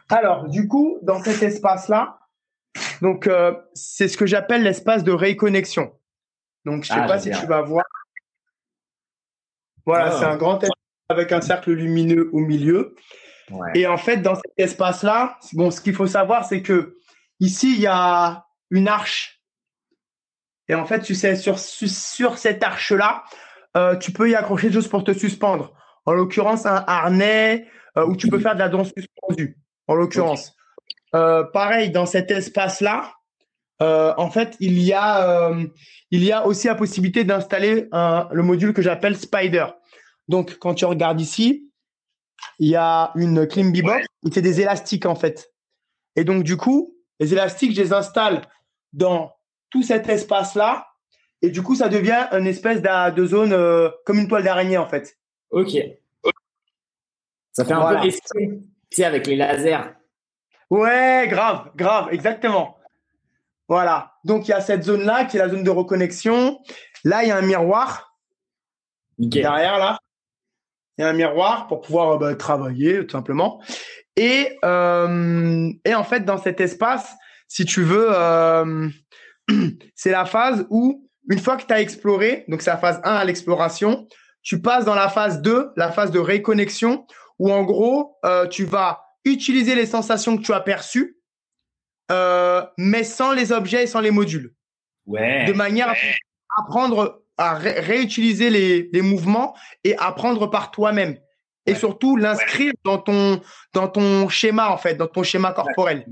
[0.09, 2.17] Alors, du coup, dans cet espace-là,
[3.01, 5.91] donc euh, c'est ce que j'appelle l'espace de réconnexion.
[6.65, 7.85] Donc, je sais ah, pas si tu vas voir.
[9.85, 10.17] Voilà, ah.
[10.19, 10.75] c'est un grand espace
[11.07, 12.95] avec un cercle lumineux au milieu.
[13.73, 16.97] Et en fait, dans cet espace-là, bon, ce qu'il faut savoir, c'est que
[17.39, 19.41] ici, il y a une arche.
[20.67, 23.23] Et en fait, tu sais, sur, sur cette arche-là,
[23.77, 25.73] euh, tu peux y accrocher des choses pour te suspendre.
[26.05, 29.57] En l'occurrence, un harnais euh, où tu peux faire de la danse suspendue.
[29.87, 30.56] En l'occurrence.
[31.17, 33.13] Euh, pareil, dans cet espace-là,
[33.79, 35.51] en fait, il y, a,
[36.09, 39.67] il y a aussi la possibilité d'installer le module que j'appelle Spider.
[40.27, 41.67] Donc, quand tu regardes ici,
[42.59, 45.53] il y a une clean box qui fait des élastiques en fait.
[46.15, 48.41] Et donc, du coup, les élastiques, je les installe
[48.93, 49.31] dans
[49.69, 50.87] tout cet espace-là.
[51.41, 54.87] Et du coup, ça devient une espèce de, zone euh, comme une toile d'araignée en
[54.87, 55.17] fait.
[55.51, 55.77] Ok.
[57.53, 58.61] Ça fait un peu effet, tu
[58.91, 59.96] sais, avec les lasers.
[60.69, 62.77] Ouais, grave, grave, exactement.
[63.67, 64.13] Voilà.
[64.23, 66.59] Donc, il y a cette zone-là qui est la zone de reconnexion.
[67.03, 68.15] Là, il y a un miroir.
[69.17, 69.99] Derrière, là
[70.97, 73.61] et un miroir pour pouvoir euh, bah, travailler tout simplement.
[74.15, 77.13] Et, euh, et en fait, dans cet espace,
[77.47, 78.89] si tu veux, euh,
[79.95, 83.13] c'est la phase où, une fois que tu as exploré, donc c'est la phase 1
[83.13, 84.07] à l'exploration,
[84.41, 87.05] tu passes dans la phase 2, la phase de réconnexion,
[87.37, 91.17] où en gros, euh, tu vas utiliser les sensations que tu as perçues,
[92.11, 94.53] euh, mais sans les objets et sans les modules.
[95.05, 95.45] Ouais.
[95.45, 96.15] De manière ouais.
[96.49, 101.19] à apprendre à réutiliser les, les, mouvements et apprendre par toi-même.
[101.67, 103.41] Et surtout l'inscrire dans ton
[103.73, 106.05] dans ton schéma en fait, dans ton schéma corporel.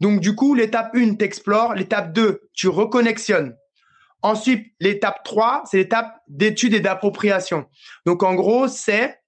[0.00, 3.56] Donc du coup, l'étape 1, t'explores, l'étape 2, tu reconnexionnes.
[4.22, 7.66] Ensuite, l'étape 3, c'est l'étape d'étude et d'appropriation.
[8.04, 9.19] Donc en gros, c'est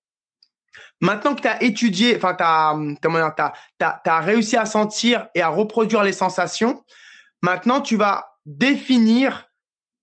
[1.03, 5.49] maintenant que tu as étudié, enfin tu as, as, as, réussi à sentir et à
[5.49, 6.83] reproduire les sensations,
[7.43, 9.51] maintenant tu vas définir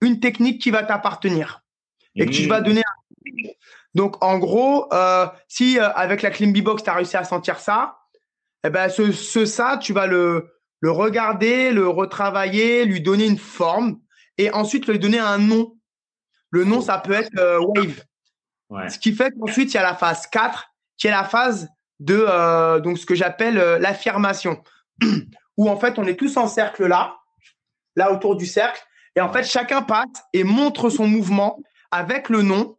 [0.02, 1.64] une technique qui va t'appartenir
[2.16, 2.64] et que tu vas mmh.
[2.64, 2.84] donner.
[3.96, 7.60] Donc, en gros, euh, si euh, avec la Clean Box, tu as réussi à sentir
[7.60, 7.98] ça,
[8.64, 13.38] eh ben, ce, ce, ça, tu vas le, le regarder, le retravailler, lui donner une
[13.38, 14.00] forme
[14.38, 15.78] et ensuite lui donner un nom.
[16.52, 18.04] Le nom, ça peut être euh, Wave.
[18.70, 18.90] Ouais.
[18.90, 20.69] Ce qui fait qu'ensuite, il y a la phase 4,
[21.00, 21.70] qui est la phase
[22.00, 24.62] de euh, donc ce que j'appelle euh, l'affirmation,
[25.58, 27.18] où en fait, on est tous en cercle là,
[27.96, 28.82] là autour du cercle,
[29.16, 31.60] et en fait, chacun passe et montre son mouvement
[31.92, 32.78] avec le nom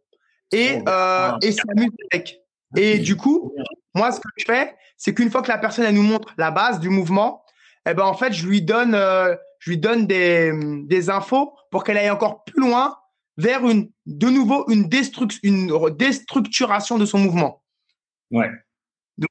[0.51, 2.39] et, oh, euh, et s'amuse avec.
[2.77, 3.53] Et du coup,
[3.93, 6.51] moi, ce que je fais, c'est qu'une fois que la personne elle nous montre la
[6.51, 7.43] base du mouvement,
[7.87, 10.51] eh ben en fait, je lui donne, euh, je lui donne des,
[10.85, 12.97] des infos pour qu'elle aille encore plus loin
[13.37, 14.89] vers une, de nouveau une,
[15.43, 17.60] une déstructuration de son mouvement.
[18.31, 18.49] Ouais.
[19.17, 19.29] Donc,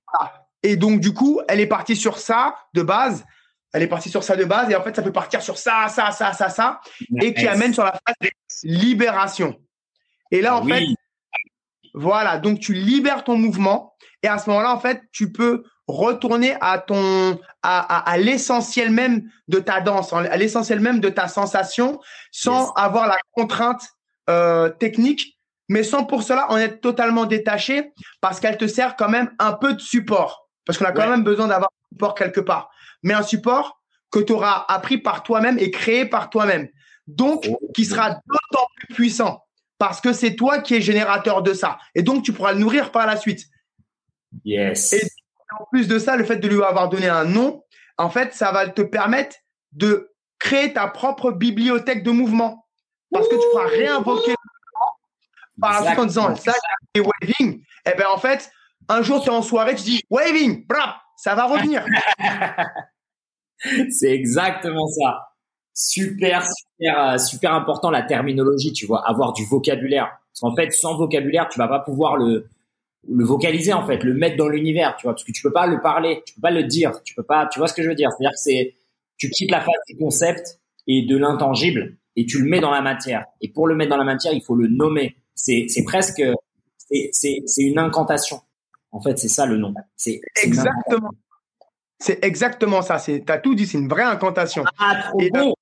[0.62, 3.24] et donc, du coup, elle est partie sur ça de base.
[3.72, 5.86] Elle est partie sur ça de base et en fait ça peut partir sur ça,
[5.88, 6.80] ça, ça, ça, ça
[7.22, 8.28] et qui amène sur la phase de
[8.64, 9.56] libération.
[10.32, 10.82] Et là en fait,
[11.94, 13.94] voilà, donc tu libères ton mouvement
[14.24, 19.30] et à ce moment-là en fait tu peux retourner à ton à, à, l'essentiel même
[19.46, 22.00] de ta danse, à l'essentiel même de ta sensation
[22.32, 23.82] sans avoir la contrainte
[24.28, 25.39] euh, technique,
[25.70, 29.54] mais sans pour cela en être totalement détaché parce qu'elle te sert quand même un
[29.54, 32.70] peu de support parce qu'on a quand même besoin d'avoir support quelque part
[33.02, 33.80] mais un support
[34.10, 36.68] que tu auras appris par toi-même et créé par toi-même.
[37.06, 39.44] Donc, qui sera d'autant plus puissant
[39.78, 41.78] parce que c'est toi qui es générateur de ça.
[41.94, 43.46] Et donc, tu pourras le nourrir par la suite.
[44.44, 44.92] Yes.
[44.92, 45.00] Et
[45.58, 47.64] en plus de ça, le fait de lui avoir donné un nom,
[47.96, 49.36] en fait, ça va te permettre
[49.72, 52.66] de créer ta propre bibliothèque de mouvements.
[53.10, 54.34] Parce que tu pourras réinvoquer
[55.60, 56.52] par la suite en disant ça,
[56.94, 57.60] c'est waving.
[57.60, 58.50] Et eh bien, en fait,
[58.88, 61.84] un jour, tu es en soirée, tu dis waving, brap, ça va revenir.
[63.90, 65.28] c'est exactement ça.
[65.72, 70.10] Super, super, euh, super important la terminologie, tu vois, avoir du vocabulaire.
[70.32, 72.48] Parce qu'en fait, sans vocabulaire, tu vas pas pouvoir le,
[73.08, 75.66] le vocaliser en fait, le mettre dans l'univers, tu vois, parce que tu peux pas
[75.66, 77.88] le parler, tu peux pas le dire, tu peux pas, tu vois ce que je
[77.88, 78.10] veux dire?
[78.10, 78.74] C'est-à-dire que c'est,
[79.16, 82.82] tu quittes la phase du concept et de l'intangible et tu le mets dans la
[82.82, 83.24] matière.
[83.40, 85.16] Et pour le mettre dans la matière, il faut le nommer.
[85.42, 86.22] C'est, c'est presque,
[86.76, 88.42] c'est, c'est, c'est une incantation.
[88.92, 89.72] En fait, c'est ça le nom.
[89.96, 91.10] C'est exactement.
[91.98, 92.98] C'est exactement ça.
[92.98, 93.66] C'est t'as tout dit.
[93.66, 94.64] C'est une vraie incantation.
[94.78, 95.54] Ah, trop et, bon.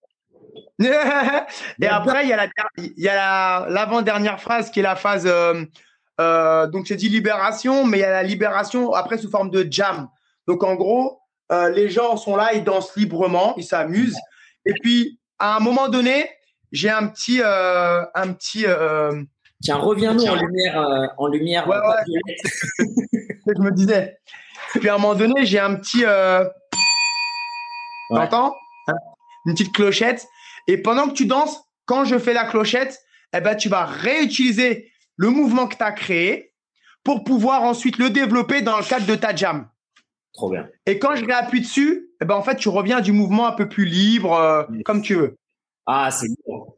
[0.82, 5.26] et après, il y a la, il y a l'avant-dernière phrase qui est la phase
[5.26, 5.64] euh,
[6.20, 9.64] Euh, donc j'ai dit libération, mais il y a la libération après sous forme de
[9.70, 10.08] jam.
[10.48, 11.20] Donc en gros,
[11.52, 14.18] euh, les gens sont là, ils dansent librement, ils s'amusent.
[14.66, 16.28] Et puis à un moment donné,
[16.72, 18.66] j'ai un petit, un petit.
[19.62, 21.68] Tiens, reviens-nous en lumière, en lumière.
[21.68, 22.36] Ouais, ouais.
[23.46, 24.18] que je me disais.
[24.74, 26.04] Puis à un moment donné, j'ai un petit.
[28.10, 28.54] T'entends
[29.46, 30.26] Une petite clochette.
[30.66, 33.00] Et pendant que tu danses, quand je fais la clochette,
[33.34, 36.54] eh ben, tu vas réutiliser le mouvement que tu as créé
[37.02, 39.68] pour pouvoir ensuite le développer dans le cadre de ta jam.
[40.34, 40.68] Trop bien.
[40.86, 43.68] Et quand je réappuie dessus, eh ben, en fait, tu reviens du mouvement un peu
[43.68, 45.36] plus libre, euh, comme tu veux.
[45.86, 46.74] Ah, c'est bon.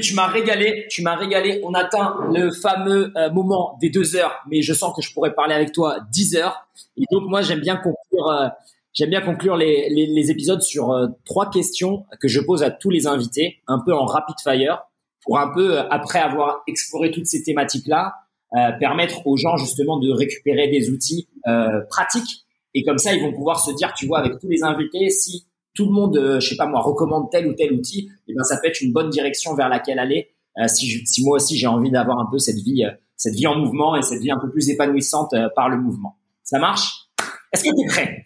[0.00, 1.60] Tu m'as régalé, tu m'as régalé.
[1.64, 5.34] On atteint le fameux euh, moment des deux heures, mais je sens que je pourrais
[5.34, 6.66] parler avec toi dix heures.
[6.96, 8.48] Et donc, moi, j'aime bien conclure, euh,
[8.92, 10.94] j'aime bien conclure les, les, épisodes sur
[11.24, 14.82] trois questions que je pose à tous les invités, un peu en rapid fire
[15.24, 18.14] pour un peu, après avoir exploré toutes ces thématiques-là,
[18.56, 22.46] euh, permettre aux gens justement de récupérer des outils euh, pratiques.
[22.72, 25.44] Et comme ça, ils vont pouvoir se dire, tu vois, avec tous les invités, si
[25.74, 28.34] tout le monde, euh, je sais pas moi, recommande tel ou tel outil, et eh
[28.34, 30.34] ben ça peut être une bonne direction vers laquelle aller.
[30.58, 33.34] Euh, si, je, si moi aussi j'ai envie d'avoir un peu cette vie, euh, cette
[33.34, 36.18] vie en mouvement et cette vie un peu plus épanouissante par le mouvement.
[36.42, 37.08] Ça marche?
[37.52, 38.24] Est-ce que tu es prêt?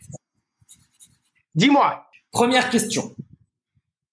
[1.54, 2.06] Dis-moi.
[2.30, 3.14] Première question.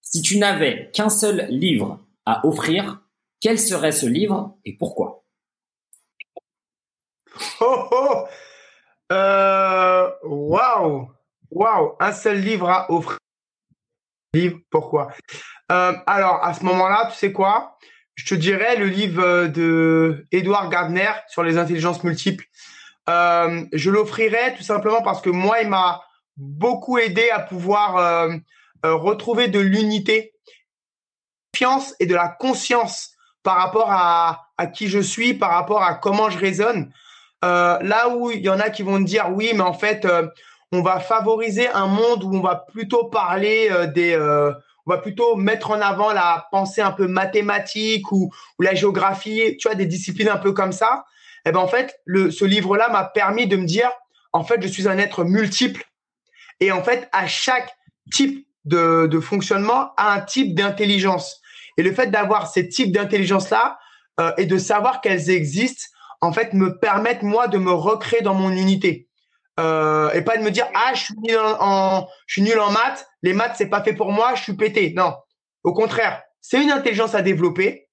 [0.02, 3.02] Si tu n'avais qu'un seul livre à offrir,
[3.40, 5.24] quel serait ce livre et pourquoi?
[7.62, 8.26] Oh oh
[9.12, 11.10] euh, Waouh
[11.52, 13.19] Waouh Un seul livre à offrir.
[14.34, 15.10] Livre, pourquoi?
[15.72, 17.78] Euh, Alors, à ce moment-là, tu sais quoi?
[18.16, 22.46] Je te dirais le livre de Edouard Gardner sur les intelligences multiples.
[23.10, 26.04] Euh, je l'offrirais tout simplement parce que moi, il m'a
[26.38, 28.30] beaucoup aidé à pouvoir
[28.84, 30.34] retrouver de l'unité
[32.00, 33.12] et de la conscience
[33.44, 36.92] par rapport à, à qui je suis, par rapport à comment je raisonne.
[37.44, 40.06] Euh, là où il y en a qui vont me dire oui, mais en fait,
[40.06, 40.28] euh,
[40.72, 44.16] on va favoriser un monde où on va plutôt parler euh, des,
[44.86, 49.58] on va plutôt mettre en avant la pensée un peu mathématique ou, ou la géographie,
[49.58, 51.06] tu vois, des disciplines un peu comme ça.
[51.46, 53.90] Et eh ben en fait, le, ce livre-là m'a permis de me dire,
[54.34, 55.84] en fait, je suis un être multiple
[56.60, 57.72] et en fait, à chaque
[58.12, 61.42] type de, de fonctionnement, à un type d'intelligence.
[61.78, 63.80] Et le fait d'avoir ces types d'intelligence-là
[64.20, 65.86] euh, et de savoir qu'elles existent,
[66.22, 69.08] en fait, me permettent, moi, de me recréer dans mon unité.
[69.60, 73.70] Euh, et pas de me dire, ah, je suis nul en, maths, les maths, c'est
[73.70, 74.94] pas fait pour moi, je suis pété.
[74.96, 75.14] Non.
[75.64, 77.90] Au contraire, c'est une intelligence à développer.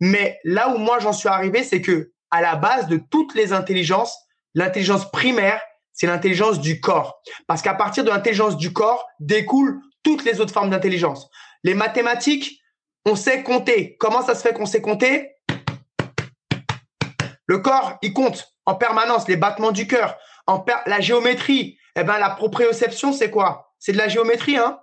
[0.00, 3.52] Mais là où moi, j'en suis arrivé, c'est que, à la base de toutes les
[3.52, 4.18] intelligences,
[4.54, 5.60] l'intelligence primaire,
[5.92, 7.20] c'est l'intelligence du corps.
[7.46, 11.30] Parce qu'à partir de l'intelligence du corps découlent toutes les autres formes d'intelligence.
[11.62, 12.60] Les mathématiques,
[13.06, 13.96] on sait compter.
[14.00, 15.30] Comment ça se fait qu'on sait compter?
[17.46, 20.16] Le corps, il compte en permanence les battements du cœur,
[20.46, 21.78] en la géométrie.
[21.96, 23.74] Eh ben la proprioception, c'est quoi?
[23.78, 24.80] C'est de la géométrie, hein?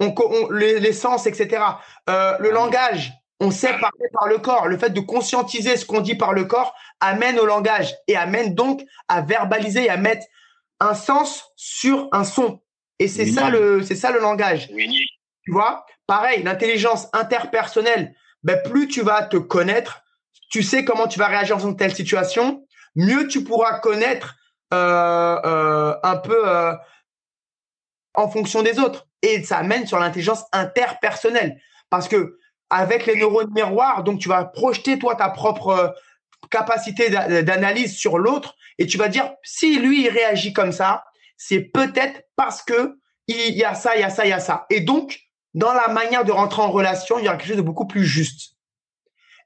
[0.00, 0.14] On,
[0.50, 1.60] les, sens, etc.
[2.08, 4.68] Euh, le langage, on sait parler par le corps.
[4.68, 8.54] Le fait de conscientiser ce qu'on dit par le corps amène au langage et amène
[8.54, 10.24] donc à verbaliser et à mettre
[10.78, 12.60] un sens sur un son.
[13.00, 14.68] Et c'est ça le, c'est ça le langage.
[14.68, 15.84] Tu vois?
[16.06, 20.02] Pareil, l'intelligence interpersonnelle, ben, plus tu vas te connaître,
[20.50, 22.64] tu sais comment tu vas réagir dans une telle situation,
[22.96, 24.36] mieux tu pourras connaître
[24.70, 26.74] un peu euh,
[28.14, 29.06] en fonction des autres.
[29.22, 31.60] Et ça amène sur l'intelligence interpersonnelle.
[31.90, 32.38] Parce que
[32.70, 35.94] avec les neurones miroirs, donc tu vas projeter toi ta propre
[36.50, 41.04] capacité d'analyse sur l'autre et tu vas dire si lui il réagit comme ça,
[41.36, 44.40] c'est peut-être parce que il y a ça, il y a ça, il y a
[44.40, 44.66] ça.
[44.70, 45.18] Et donc
[45.54, 48.04] dans la manière de rentrer en relation, il y aura quelque chose de beaucoup plus
[48.04, 48.54] juste.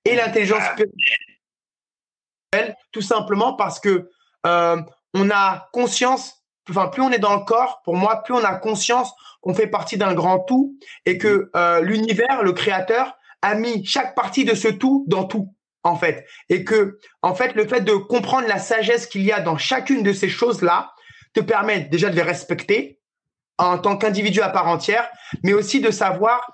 [0.05, 4.11] Et l'intelligence spirituelle, tout simplement parce que
[4.47, 4.82] euh,
[5.14, 8.55] on a conscience, enfin plus on est dans le corps, pour moi, plus on a
[8.55, 13.84] conscience qu'on fait partie d'un grand tout et que euh, l'univers, le créateur, a mis
[13.84, 15.52] chaque partie de ce tout dans tout
[15.84, 19.40] en fait, et que en fait le fait de comprendre la sagesse qu'il y a
[19.40, 20.93] dans chacune de ces choses là
[21.34, 23.01] te permet déjà de les respecter,
[23.59, 25.09] en tant qu'individu à part entière,
[25.43, 26.52] mais aussi de savoir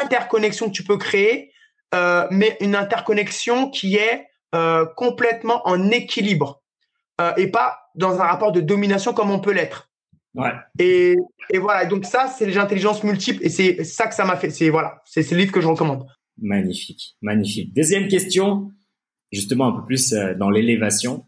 [0.00, 1.52] l'interconnexion que tu peux créer,
[1.94, 6.62] euh, mais une interconnexion qui est euh, complètement en équilibre
[7.20, 9.90] euh, et pas dans un rapport de domination comme on peut l'être.
[10.34, 10.50] Ouais.
[10.78, 11.16] Et,
[11.50, 11.86] et, voilà.
[11.86, 14.50] Donc ça, c'est les intelligences multiples et c'est ça que ça m'a fait.
[14.50, 16.06] C'est voilà, c'est le livre que je recommande.
[16.40, 17.72] Magnifique, magnifique.
[17.72, 18.72] Deuxième question,
[19.30, 21.26] justement un peu plus dans l'élévation.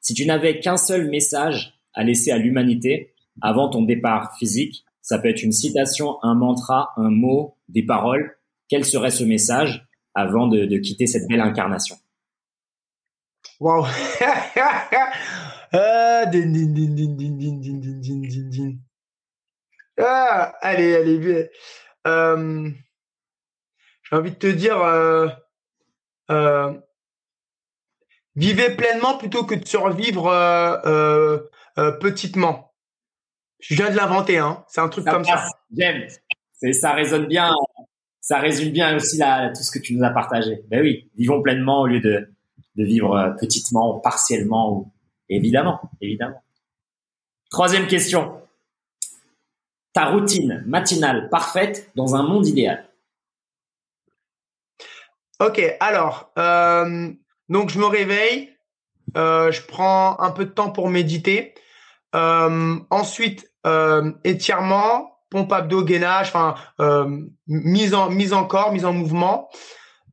[0.00, 4.84] Si tu n'avais qu'un seul message à laisser à l'humanité, avant ton départ physique.
[5.00, 8.36] Ça peut être une citation, un mantra, un mot, des paroles.
[8.68, 11.96] Quel serait ce message avant de, quitter cette belle incarnation?
[13.60, 13.86] Waouh.
[15.72, 18.80] ah, din, din, din, din, din, din, din, din, din, din, din.
[19.98, 21.48] Ah, allez, allez, bien.
[22.06, 22.70] Euh,
[24.10, 25.28] J'ai envie de te dire, euh,
[26.30, 26.74] euh,
[28.36, 31.38] vivez pleinement plutôt que de survivre euh, euh,
[31.78, 32.74] euh, petitement.
[33.60, 34.64] Je viens de l'inventer, hein.
[34.68, 35.48] C'est un truc Ça comme passe.
[35.50, 35.58] ça.
[35.76, 36.06] J'aime.
[36.52, 37.50] C'est- Ça résonne bien.
[38.20, 40.60] Ça résume bien aussi la, tout ce que tu nous as partagé.
[40.68, 42.33] Ben oui, vivons pleinement au lieu de,
[42.76, 44.72] de vivre euh, petitement, partiellement.
[44.72, 44.92] Ou...
[45.28, 46.42] Évidemment, évidemment.
[47.50, 48.40] Troisième question.
[49.92, 52.88] Ta routine matinale parfaite dans un monde idéal.
[55.40, 57.12] Ok, alors, euh,
[57.48, 58.50] donc je me réveille,
[59.16, 61.54] euh, je prends un peu de temps pour méditer.
[62.12, 63.50] Ensuite,
[64.22, 66.54] étirement, pompe abdos, gainage, enfin
[67.48, 69.48] mise en mise en corps, mise en mouvement.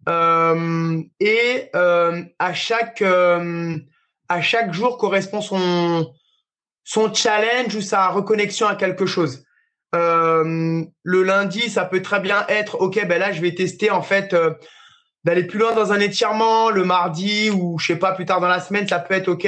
[0.10, 3.78] Euh, et euh, à chaque euh,
[4.30, 6.12] à chaque jour correspond son
[6.84, 9.44] son challenge ou sa reconnexion à quelque chose.
[9.94, 14.02] Euh, le lundi, ça peut très bien être ok, ben là je vais tester en
[14.02, 14.52] fait euh,
[15.24, 16.72] d'aller plus loin dans un étirement.
[16.72, 19.48] Le mardi ou je sais pas plus tard dans la semaine, ça peut être ok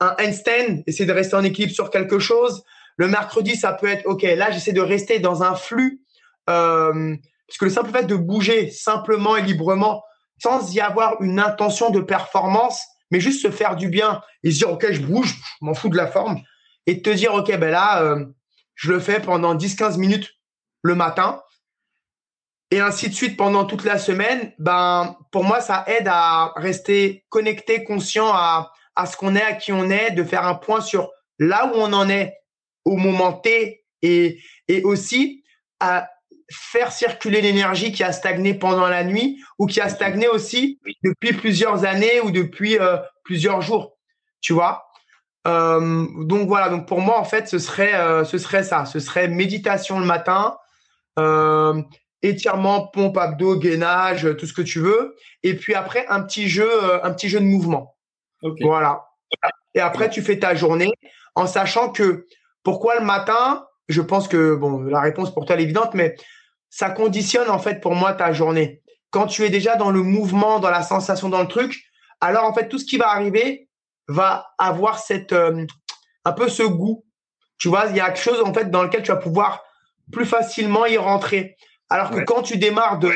[0.00, 2.64] un handstand, essayer de rester en équilibre sur quelque chose.
[2.96, 4.22] Le mercredi, ça peut être ok.
[4.22, 6.00] Là, j'essaie de rester dans un flux
[6.48, 7.16] euh,
[7.50, 10.04] parce que le simple fait de bouger simplement et librement,
[10.40, 14.58] sans y avoir une intention de performance, mais juste se faire du bien et se
[14.58, 16.40] dire ok, je bouge, je m'en fous de la forme,
[16.86, 18.24] et te dire ok, ben là, euh,
[18.76, 20.30] je le fais pendant 10-15 minutes
[20.82, 21.42] le matin
[22.70, 27.24] et ainsi de suite pendant toute la semaine, ben pour moi ça aide à rester
[27.30, 30.80] connecté, conscient à, à ce qu'on est, à qui on est, de faire un point
[30.80, 31.10] sur
[31.40, 32.32] là où on en est
[32.84, 35.42] au moment T et, et aussi
[35.80, 36.08] à
[36.50, 41.32] faire circuler l'énergie qui a stagné pendant la nuit ou qui a stagné aussi depuis
[41.32, 43.96] plusieurs années ou depuis euh, plusieurs jours,
[44.40, 44.86] tu vois?
[45.46, 49.00] Euh, donc voilà, donc pour moi en fait ce serait euh, ce serait ça, ce
[49.00, 50.56] serait méditation le matin,
[52.22, 55.16] étirement, pompe, abdos, gainage, tout ce que tu veux.
[55.42, 56.70] Et puis après, un petit jeu,
[57.02, 57.96] un petit jeu de mouvement.
[58.62, 59.04] Voilà.
[59.74, 60.92] Et après, tu fais ta journée
[61.34, 62.26] en sachant que
[62.62, 66.16] pourquoi le matin, je pense que, bon, la réponse pour toi elle est évidente, mais
[66.70, 68.80] ça conditionne en fait pour moi ta journée.
[69.10, 71.82] Quand tu es déjà dans le mouvement, dans la sensation, dans le truc,
[72.20, 73.68] alors en fait, tout ce qui va arriver
[74.08, 75.66] va avoir cette, euh,
[76.24, 77.04] un peu ce goût.
[77.58, 79.62] Tu vois, il y a quelque chose en fait dans lequel tu vas pouvoir
[80.12, 81.56] plus facilement y rentrer.
[81.88, 82.24] Alors que Ouais.
[82.24, 83.12] quand tu démarres de,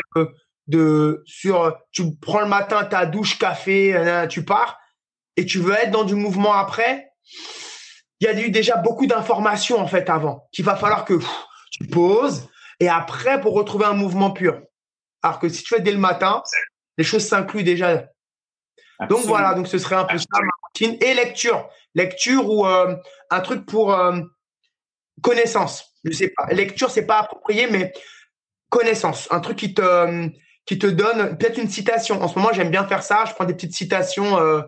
[0.66, 4.78] de sur, tu prends le matin ta douche, café, tu pars
[5.36, 7.10] et tu veux être dans du mouvement après,
[8.20, 11.28] il y a eu déjà beaucoup d'informations en fait avant qu'il va falloir que pff,
[11.70, 12.48] tu poses
[12.84, 14.60] et après pour retrouver un mouvement pur.
[15.22, 16.42] Alors que si tu fais dès le matin,
[16.98, 18.04] les choses s'incluent déjà.
[19.08, 22.94] Donc voilà, donc ce serait un peu ça ma routine et lecture, lecture ou euh,
[23.30, 24.20] un truc pour euh,
[25.22, 25.96] connaissance.
[26.04, 27.92] Je sais pas, lecture c'est pas approprié, mais
[28.68, 30.28] connaissance, un truc qui te
[30.66, 32.22] qui te donne peut-être une citation.
[32.22, 33.24] En ce moment, j'aime bien faire ça.
[33.26, 34.60] Je prends des petites citations euh,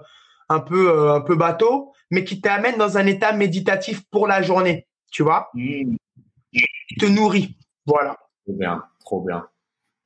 [0.49, 4.87] un peu un peu bateau, mais qui t'amènent dans un état méditatif pour la journée.
[5.13, 5.97] Tu vois, Mmh.
[6.89, 7.57] qui te nourrit.
[7.87, 8.17] Voilà.
[8.45, 9.45] Trop bien, trop bien.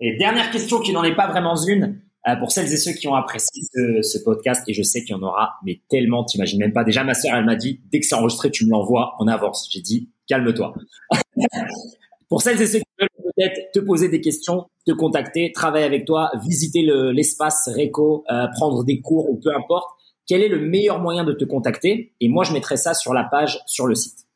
[0.00, 3.06] Et dernière question qui n'en est pas vraiment une, euh, pour celles et ceux qui
[3.08, 6.58] ont apprécié ce, ce podcast, et je sais qu'il y en aura, mais tellement, t'imagines
[6.58, 6.84] même pas.
[6.84, 9.68] Déjà, ma sœur, elle m'a dit, dès que c'est enregistré, tu me l'envoies en avance.
[9.72, 10.74] J'ai dit, calme-toi.
[12.28, 16.04] pour celles et ceux qui veulent peut-être te poser des questions, te contacter, travailler avec
[16.06, 19.88] toi, visiter le- l'espace Réco, euh, prendre des cours ou peu importe,
[20.26, 22.14] quel est le meilleur moyen de te contacter?
[22.20, 24.26] Et moi, je mettrai ça sur la page sur le site.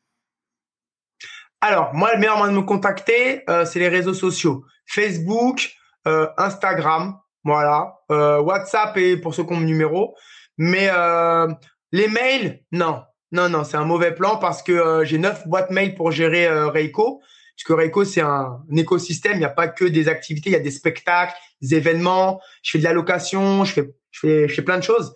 [1.61, 4.65] Alors, moi, le meilleur moyen de me contacter, euh, c'est les réseaux sociaux.
[4.85, 5.71] Facebook,
[6.07, 7.99] euh, Instagram, voilà.
[8.11, 10.15] Euh, WhatsApp et pour ceux qui ont mon numéro.
[10.57, 11.47] Mais euh,
[11.91, 13.03] les mails, non.
[13.31, 16.47] Non, non, c'est un mauvais plan parce que euh, j'ai neuf boîtes mail pour gérer
[16.47, 17.19] euh, Reiko.
[17.19, 19.33] Parce que Reiko, c'est un, écosystème.
[19.33, 22.41] Il n'y a pas que des activités, il y a des spectacles, des événements.
[22.63, 25.13] Je fais de la location, je fais, je fais, je fais plein de choses.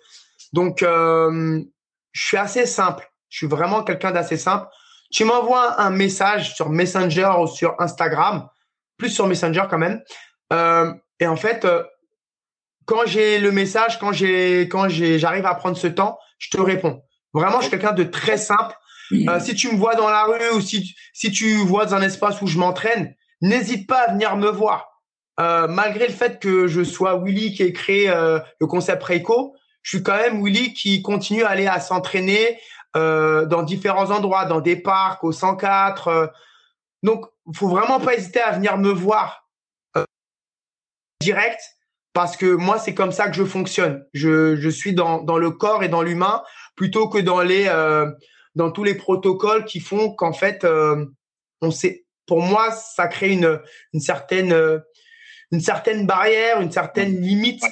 [0.52, 1.62] Donc, je
[2.14, 3.12] suis assez simple.
[3.28, 4.66] Je suis vraiment quelqu'un d'assez simple
[5.10, 8.48] tu m'envoies un message sur Messenger ou sur Instagram,
[8.96, 10.02] plus sur Messenger quand même.
[10.52, 11.82] Euh, et en fait, euh,
[12.86, 16.60] quand j'ai le message, quand j'ai, quand j'ai, j'arrive à prendre ce temps, je te
[16.60, 17.02] réponds.
[17.32, 18.74] Vraiment, je suis quelqu'un de très simple.
[19.12, 22.02] Euh, si tu me vois dans la rue ou si, si tu vois dans un
[22.02, 24.90] espace où je m'entraîne, n'hésite pas à venir me voir.
[25.40, 29.54] Euh, malgré le fait que je sois Willy qui ait créé euh, le concept Reiko,
[29.82, 32.58] je suis quand même Willy qui continue à aller à s'entraîner,
[32.96, 36.08] euh, dans différents endroits, dans des parcs, au 104.
[36.08, 36.26] euh.
[37.02, 39.48] donc, faut vraiment pas hésiter à venir me voir
[39.96, 40.04] euh,
[41.20, 41.60] direct
[42.12, 44.04] parce que moi, c'est comme ça que je fonctionne.
[44.12, 46.42] Je, je suis dans, dans le corps et dans l'humain
[46.74, 48.10] plutôt que dans les euh,
[48.56, 51.06] dans tous les protocoles qui font qu'en fait, euh,
[51.60, 52.04] on sait.
[52.26, 53.60] Pour moi, ça crée une
[53.92, 54.52] une certaine
[55.52, 57.62] une certaine barrière, une certaine limite,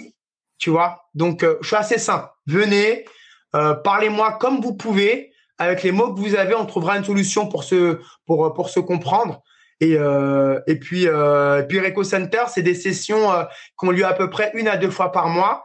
[0.59, 1.09] tu vois.
[1.15, 2.29] Donc, je suis assez simple.
[2.47, 3.05] Venez,
[3.53, 7.65] parlez-moi comme vous pouvez, avec les mots que vous avez, on trouvera une solution pour
[7.65, 9.43] se pour pour se comprendre.
[9.81, 13.45] Et, euh, et puis, euh, puis Reco Center, c'est des sessions euh,
[13.79, 15.65] qui ont lieu à peu près une à deux fois par mois.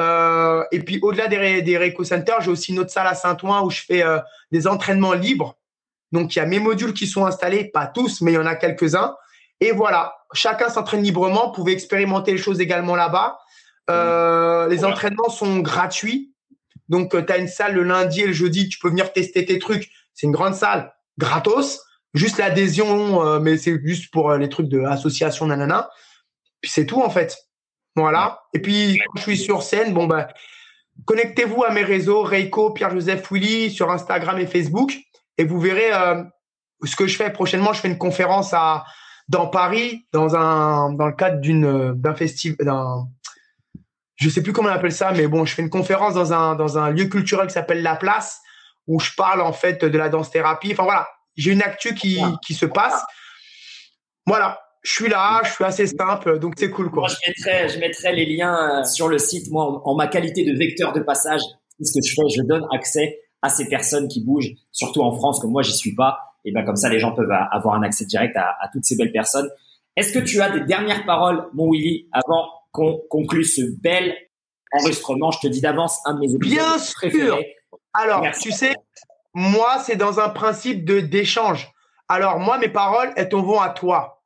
[0.00, 3.62] Euh, et puis, au-delà des, des Reco Center, j'ai aussi une autre salle à Saint-Ouen
[3.62, 4.18] où je fais euh,
[4.50, 5.58] des entraînements libres.
[6.12, 8.46] Donc, il y a mes modules qui sont installés, pas tous, mais il y en
[8.46, 9.14] a quelques-uns.
[9.60, 11.48] Et voilà, chacun s'entraîne librement.
[11.48, 13.38] Vous pouvez expérimenter les choses également là-bas.
[13.90, 16.31] Euh, les entraînements sont gratuits.
[16.88, 19.58] Donc, tu as une salle le lundi et le jeudi, tu peux venir tester tes
[19.58, 19.90] trucs.
[20.14, 21.80] C'est une grande salle, gratos
[22.14, 25.90] juste l'adhésion, euh, mais c'est juste pour euh, les trucs de association, nanana.
[26.60, 27.36] Puis c'est tout en fait.
[27.96, 28.42] Voilà.
[28.54, 30.26] Et puis quand je suis sur scène, bon ben,
[31.04, 34.94] connectez-vous à mes réseaux Reiko, Pierre-Joseph Willy sur Instagram et Facebook,
[35.38, 36.22] et vous verrez euh,
[36.84, 37.72] ce que je fais prochainement.
[37.72, 38.84] Je fais une conférence à
[39.28, 41.40] dans Paris, dans un le cadre
[41.94, 42.68] d'un festival,
[44.16, 46.54] je sais plus comment on appelle ça, mais bon, je fais une conférence dans un
[46.54, 48.40] dans un lieu culturel qui s'appelle La Place
[48.86, 50.72] où je parle en fait de la danse thérapie.
[50.72, 53.02] Enfin voilà, j'ai une actu qui, qui se passe.
[54.26, 56.90] Voilà, je suis là, je suis assez simple, donc c'est cool.
[56.90, 57.02] Quoi.
[57.02, 59.50] Moi, je mettrai, je mettrai les liens euh, sur le site.
[59.50, 61.40] Moi, en, ma qualité de vecteur de passage,
[61.80, 65.40] ce que je fais, je donne accès à ces personnes qui bougent, surtout en France,
[65.40, 66.18] comme moi, j'y suis pas.
[66.44, 68.96] Et ben comme ça, les gens peuvent avoir un accès direct à, à toutes ces
[68.96, 69.48] belles personnes.
[69.96, 74.16] Est-ce que tu as des dernières paroles, mon Willy, avant qu'on conclue ce bel
[74.72, 77.38] enregistrement Je te dis d'avance un de mes épisodes Bien sûr.
[77.94, 78.74] Alors, tu sais,
[79.34, 81.70] moi, c'est dans un principe de d'échange.
[82.08, 84.22] Alors, moi, mes paroles, elles vont à toi.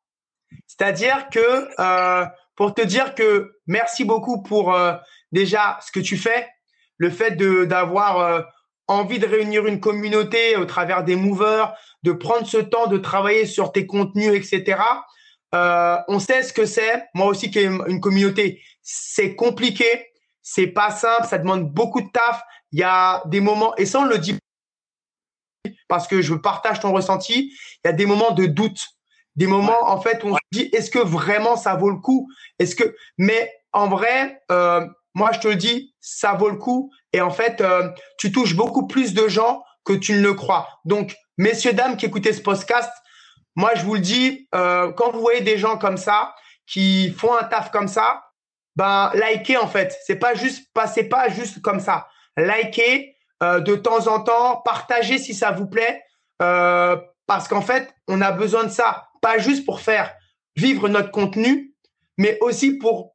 [0.66, 4.94] C'est-à-dire que, euh, pour te dire que merci beaucoup pour euh,
[5.32, 6.48] déjà ce que tu fais,
[6.98, 8.42] le fait de d'avoir euh,
[8.88, 13.46] envie de réunir une communauté au travers des movers, de prendre ce temps de travailler
[13.46, 14.80] sur tes contenus, etc.
[15.56, 17.08] Euh, on sait ce que c'est.
[17.14, 20.06] Moi aussi, qui ai une communauté, c'est compliqué,
[20.42, 22.42] c'est pas simple, ça demande beaucoup de taf.
[22.72, 24.38] Il y a des moments, et ça on le dit
[25.88, 27.52] parce que je partage ton ressenti.
[27.84, 28.86] Il y a des moments de doute,
[29.36, 32.28] des moments en fait où on se dit est-ce que vraiment ça vaut le coup?
[32.58, 36.92] Est-ce que mais en vrai, euh, moi je te le dis, ça vaut le coup
[37.12, 37.88] et en fait euh,
[38.18, 40.68] tu touches beaucoup plus de gens que tu ne le crois.
[40.84, 42.90] Donc messieurs dames qui écoutez ce podcast,
[43.56, 46.34] moi je vous le dis, euh, quand vous voyez des gens comme ça
[46.66, 48.22] qui font un taf comme ça,
[48.76, 49.96] ben likez en fait.
[50.04, 52.06] C'est pas juste passez pas juste comme ça.
[52.36, 56.02] Likez, euh, de temps en temps, partagez si ça vous plaît,
[56.42, 56.96] euh,
[57.26, 60.14] parce qu'en fait, on a besoin de ça, pas juste pour faire
[60.54, 61.74] vivre notre contenu,
[62.18, 63.14] mais aussi pour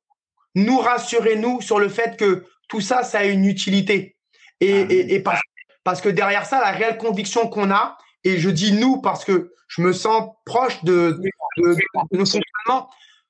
[0.56, 4.16] nous rassurer, nous, sur le fait que tout ça, ça a une utilité.
[4.60, 5.42] Et, ah et, parce,
[5.84, 9.54] parce, que derrière ça, la réelle conviction qu'on a, et je dis nous parce que
[9.68, 11.20] je me sens proche de,
[11.58, 12.90] de, de nos fonctionnements,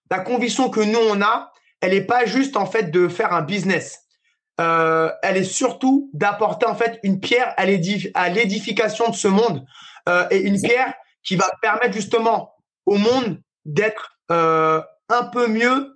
[0.10, 1.52] la conviction que nous, on a,
[1.82, 4.02] elle n'est pas juste en fait de faire un business.
[4.60, 9.66] Euh, elle est surtout d'apporter en fait une pierre à l'édification de ce monde
[10.08, 10.94] euh, et une pierre
[11.24, 12.54] qui va permettre justement
[12.86, 15.96] au monde d'être euh, un peu mieux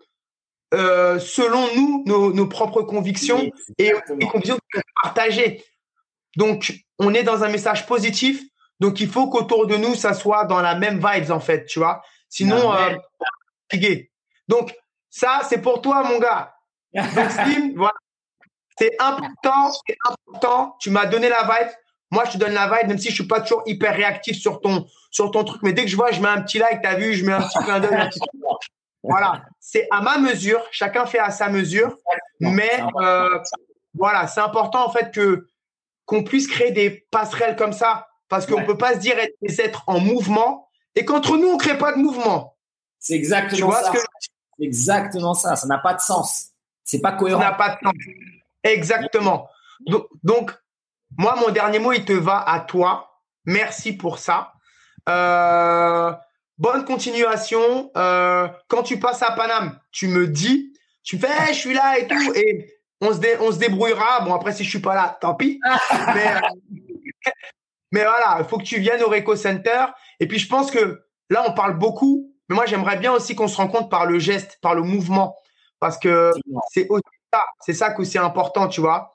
[0.73, 2.03] selon nous,
[2.34, 4.57] nos, propres convictions et les convictions
[5.01, 5.63] partagées.
[6.35, 8.43] Donc, on est dans un message positif.
[8.80, 11.80] Donc, il faut qu'autour de nous, ça soit dans la même vibes en fait, tu
[11.80, 12.02] vois.
[12.30, 12.73] Sinon,
[14.47, 14.73] donc
[15.10, 16.56] ça, c'est pour toi, mon gars.
[16.93, 17.93] Donc, Slim, voilà.
[18.77, 20.76] C'est important, c'est important.
[20.81, 21.72] Tu m'as donné la vibe.
[22.11, 24.60] Moi, je te donne la vibe, même si je suis pas toujours hyper réactif sur
[24.60, 25.61] ton, sur ton truc.
[25.64, 27.41] Mais dès que je vois, je mets un petit like, t'as vu, je mets un
[27.41, 28.10] petit clin d'œil.
[29.02, 29.43] Voilà.
[29.60, 30.61] C'est à ma mesure.
[30.72, 31.97] Chacun fait à sa mesure.
[32.41, 33.39] Mais, euh,
[33.93, 35.47] voilà, c'est important, en fait, que,
[36.06, 38.07] qu'on puisse créer des passerelles comme ça.
[38.30, 41.47] Parce qu'on ne peut pas se dire être des êtres en mouvement et qu'entre nous,
[41.47, 42.56] on ne crée pas de mouvement.
[42.99, 43.91] C'est exactement ça.
[44.57, 45.56] C'est exactement ça.
[45.56, 46.47] Ça n'a pas de sens.
[46.84, 47.41] C'est pas cohérent.
[47.41, 47.93] Ça n'a pas de sens.
[48.64, 49.47] Exactement.
[50.23, 50.52] Donc,
[51.18, 53.22] moi, mon dernier mot, il te va à toi.
[53.45, 54.53] Merci pour ça.
[55.07, 56.11] Euh,
[56.57, 57.91] bonne continuation.
[57.95, 60.73] Euh, quand tu passes à Paname, tu me dis,
[61.03, 64.22] tu fais, je suis là et tout, et on se, on se débrouillera.
[64.22, 65.60] Bon, après, si je suis pas là, tant pis.
[66.14, 67.31] mais, euh,
[67.95, 69.85] mais voilà, il faut que tu viennes au Reco Center.
[70.19, 73.47] Et puis, je pense que là, on parle beaucoup, mais moi, j'aimerais bien aussi qu'on
[73.47, 75.34] se rencontre par le geste, par le mouvement,
[75.80, 76.31] parce que
[76.73, 77.03] c'est aussi
[77.61, 79.13] c'est ça que c'est important, tu vois.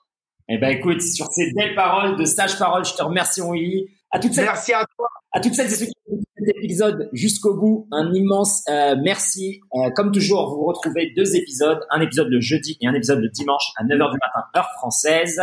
[0.48, 3.86] Eh ben, écoute, sur ces belles paroles de sage parole, je te remercie, Willy.
[4.10, 5.08] À toutes celles, Merci à toi.
[5.32, 8.96] à toutes celles et ceux qui ont écouté cet épisode jusqu'au bout, un immense euh,
[9.00, 9.60] merci.
[9.74, 13.28] Euh, comme toujours, vous retrouvez deux épisodes, un épisode le jeudi et un épisode le
[13.28, 15.42] dimanche à 9h du matin, heure française.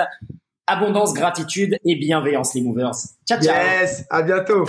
[0.70, 2.92] Abondance, gratitude et bienveillance, les movers.
[3.26, 3.56] Ciao, ciao.
[3.56, 4.66] Yes, à bientôt.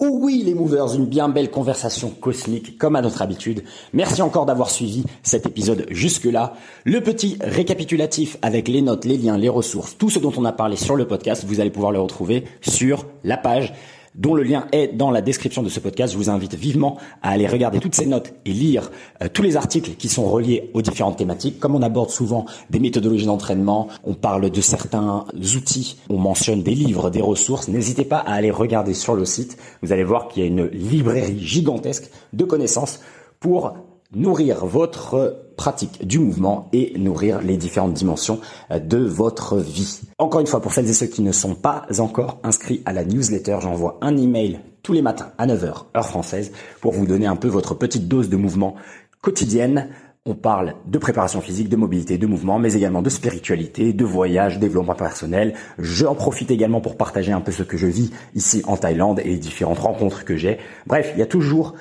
[0.00, 3.62] Oh oui les movers, une bien belle conversation cosmique comme à notre habitude.
[3.92, 6.54] Merci encore d'avoir suivi cet épisode jusque-là.
[6.84, 10.52] Le petit récapitulatif avec les notes, les liens, les ressources, tout ce dont on a
[10.52, 13.72] parlé sur le podcast, vous allez pouvoir le retrouver sur la page
[14.14, 16.12] dont le lien est dans la description de ce podcast.
[16.12, 18.90] Je vous invite vivement à aller regarder toutes ces notes et lire
[19.22, 21.58] euh, tous les articles qui sont reliés aux différentes thématiques.
[21.60, 25.24] Comme on aborde souvent des méthodologies d'entraînement, on parle de certains
[25.56, 27.68] outils, on mentionne des livres, des ressources.
[27.68, 29.56] N'hésitez pas à aller regarder sur le site.
[29.82, 33.00] Vous allez voir qu'il y a une librairie gigantesque de connaissances
[33.38, 33.74] pour
[34.14, 40.00] nourrir votre pratique du mouvement et nourrir les différentes dimensions de votre vie.
[40.18, 43.04] Encore une fois, pour celles et ceux qui ne sont pas encore inscrits à la
[43.04, 47.36] newsletter, j'envoie un email tous les matins à 9h, heure française, pour vous donner un
[47.36, 48.74] peu votre petite dose de mouvement
[49.20, 49.88] quotidienne.
[50.26, 54.58] On parle de préparation physique, de mobilité, de mouvement, mais également de spiritualité, de voyage,
[54.58, 55.54] développement personnel.
[55.78, 59.28] J'en profite également pour partager un peu ce que je vis ici en Thaïlande et
[59.28, 60.58] les différentes rencontres que j'ai.
[60.86, 61.74] Bref, il y a toujours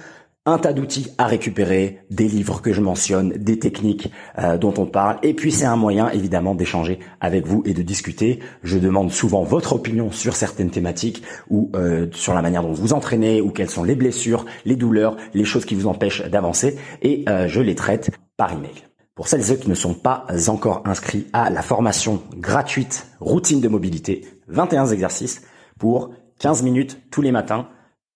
[0.50, 4.86] un tas d'outils à récupérer, des livres que je mentionne, des techniques euh, dont on
[4.86, 8.40] parle, et puis c'est un moyen évidemment d'échanger avec vous et de discuter.
[8.64, 12.94] Je demande souvent votre opinion sur certaines thématiques ou euh, sur la manière dont vous
[12.94, 17.26] entraînez ou quelles sont les blessures, les douleurs, les choses qui vous empêchent d'avancer, et
[17.30, 18.72] euh, je les traite par email.
[19.16, 23.60] Pour celles et ceux qui ne sont pas encore inscrits à la formation gratuite routine
[23.60, 25.42] de mobilité, 21 exercices
[25.78, 27.68] pour 15 minutes tous les matins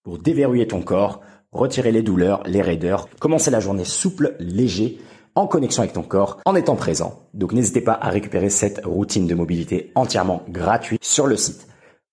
[0.04, 1.22] pour déverrouiller ton corps,
[1.54, 5.00] retirer les douleurs, les raideurs, commencer la journée souple, léger,
[5.36, 7.28] en connexion avec ton corps, en étant présent.
[7.34, 11.68] Donc n'hésitez pas à récupérer cette routine de mobilité entièrement gratuite sur le site.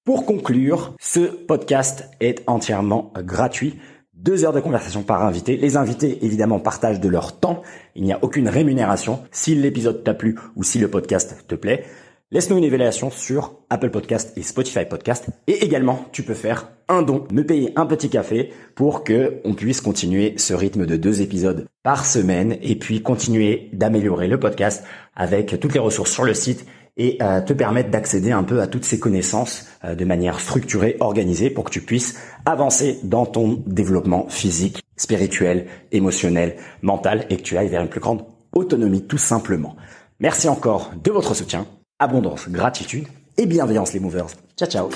[0.05, 3.79] Pour conclure, ce podcast est entièrement gratuit.
[4.15, 5.57] Deux heures de conversation par invité.
[5.57, 7.62] Les invités, évidemment, partagent de leur temps.
[7.95, 9.21] Il n'y a aucune rémunération.
[9.31, 11.85] Si l'épisode t'a plu ou si le podcast te plaît,
[12.32, 15.27] Laisse-nous une évaluation sur Apple Podcast et Spotify Podcast.
[15.48, 19.55] Et également, tu peux faire un don, me payer un petit café pour que on
[19.55, 24.85] puisse continuer ce rythme de deux épisodes par semaine et puis continuer d'améliorer le podcast
[25.16, 28.69] avec toutes les ressources sur le site et euh, te permettre d'accéder un peu à
[28.69, 33.61] toutes ces connaissances euh, de manière structurée, organisée pour que tu puisses avancer dans ton
[33.66, 38.24] développement physique, spirituel, émotionnel, mental et que tu ailles vers une plus grande
[38.55, 39.74] autonomie tout simplement.
[40.21, 41.66] Merci encore de votre soutien
[42.01, 43.06] abondance, gratitude
[43.37, 44.27] et bienveillance les movers.
[44.56, 44.90] Ciao ciao.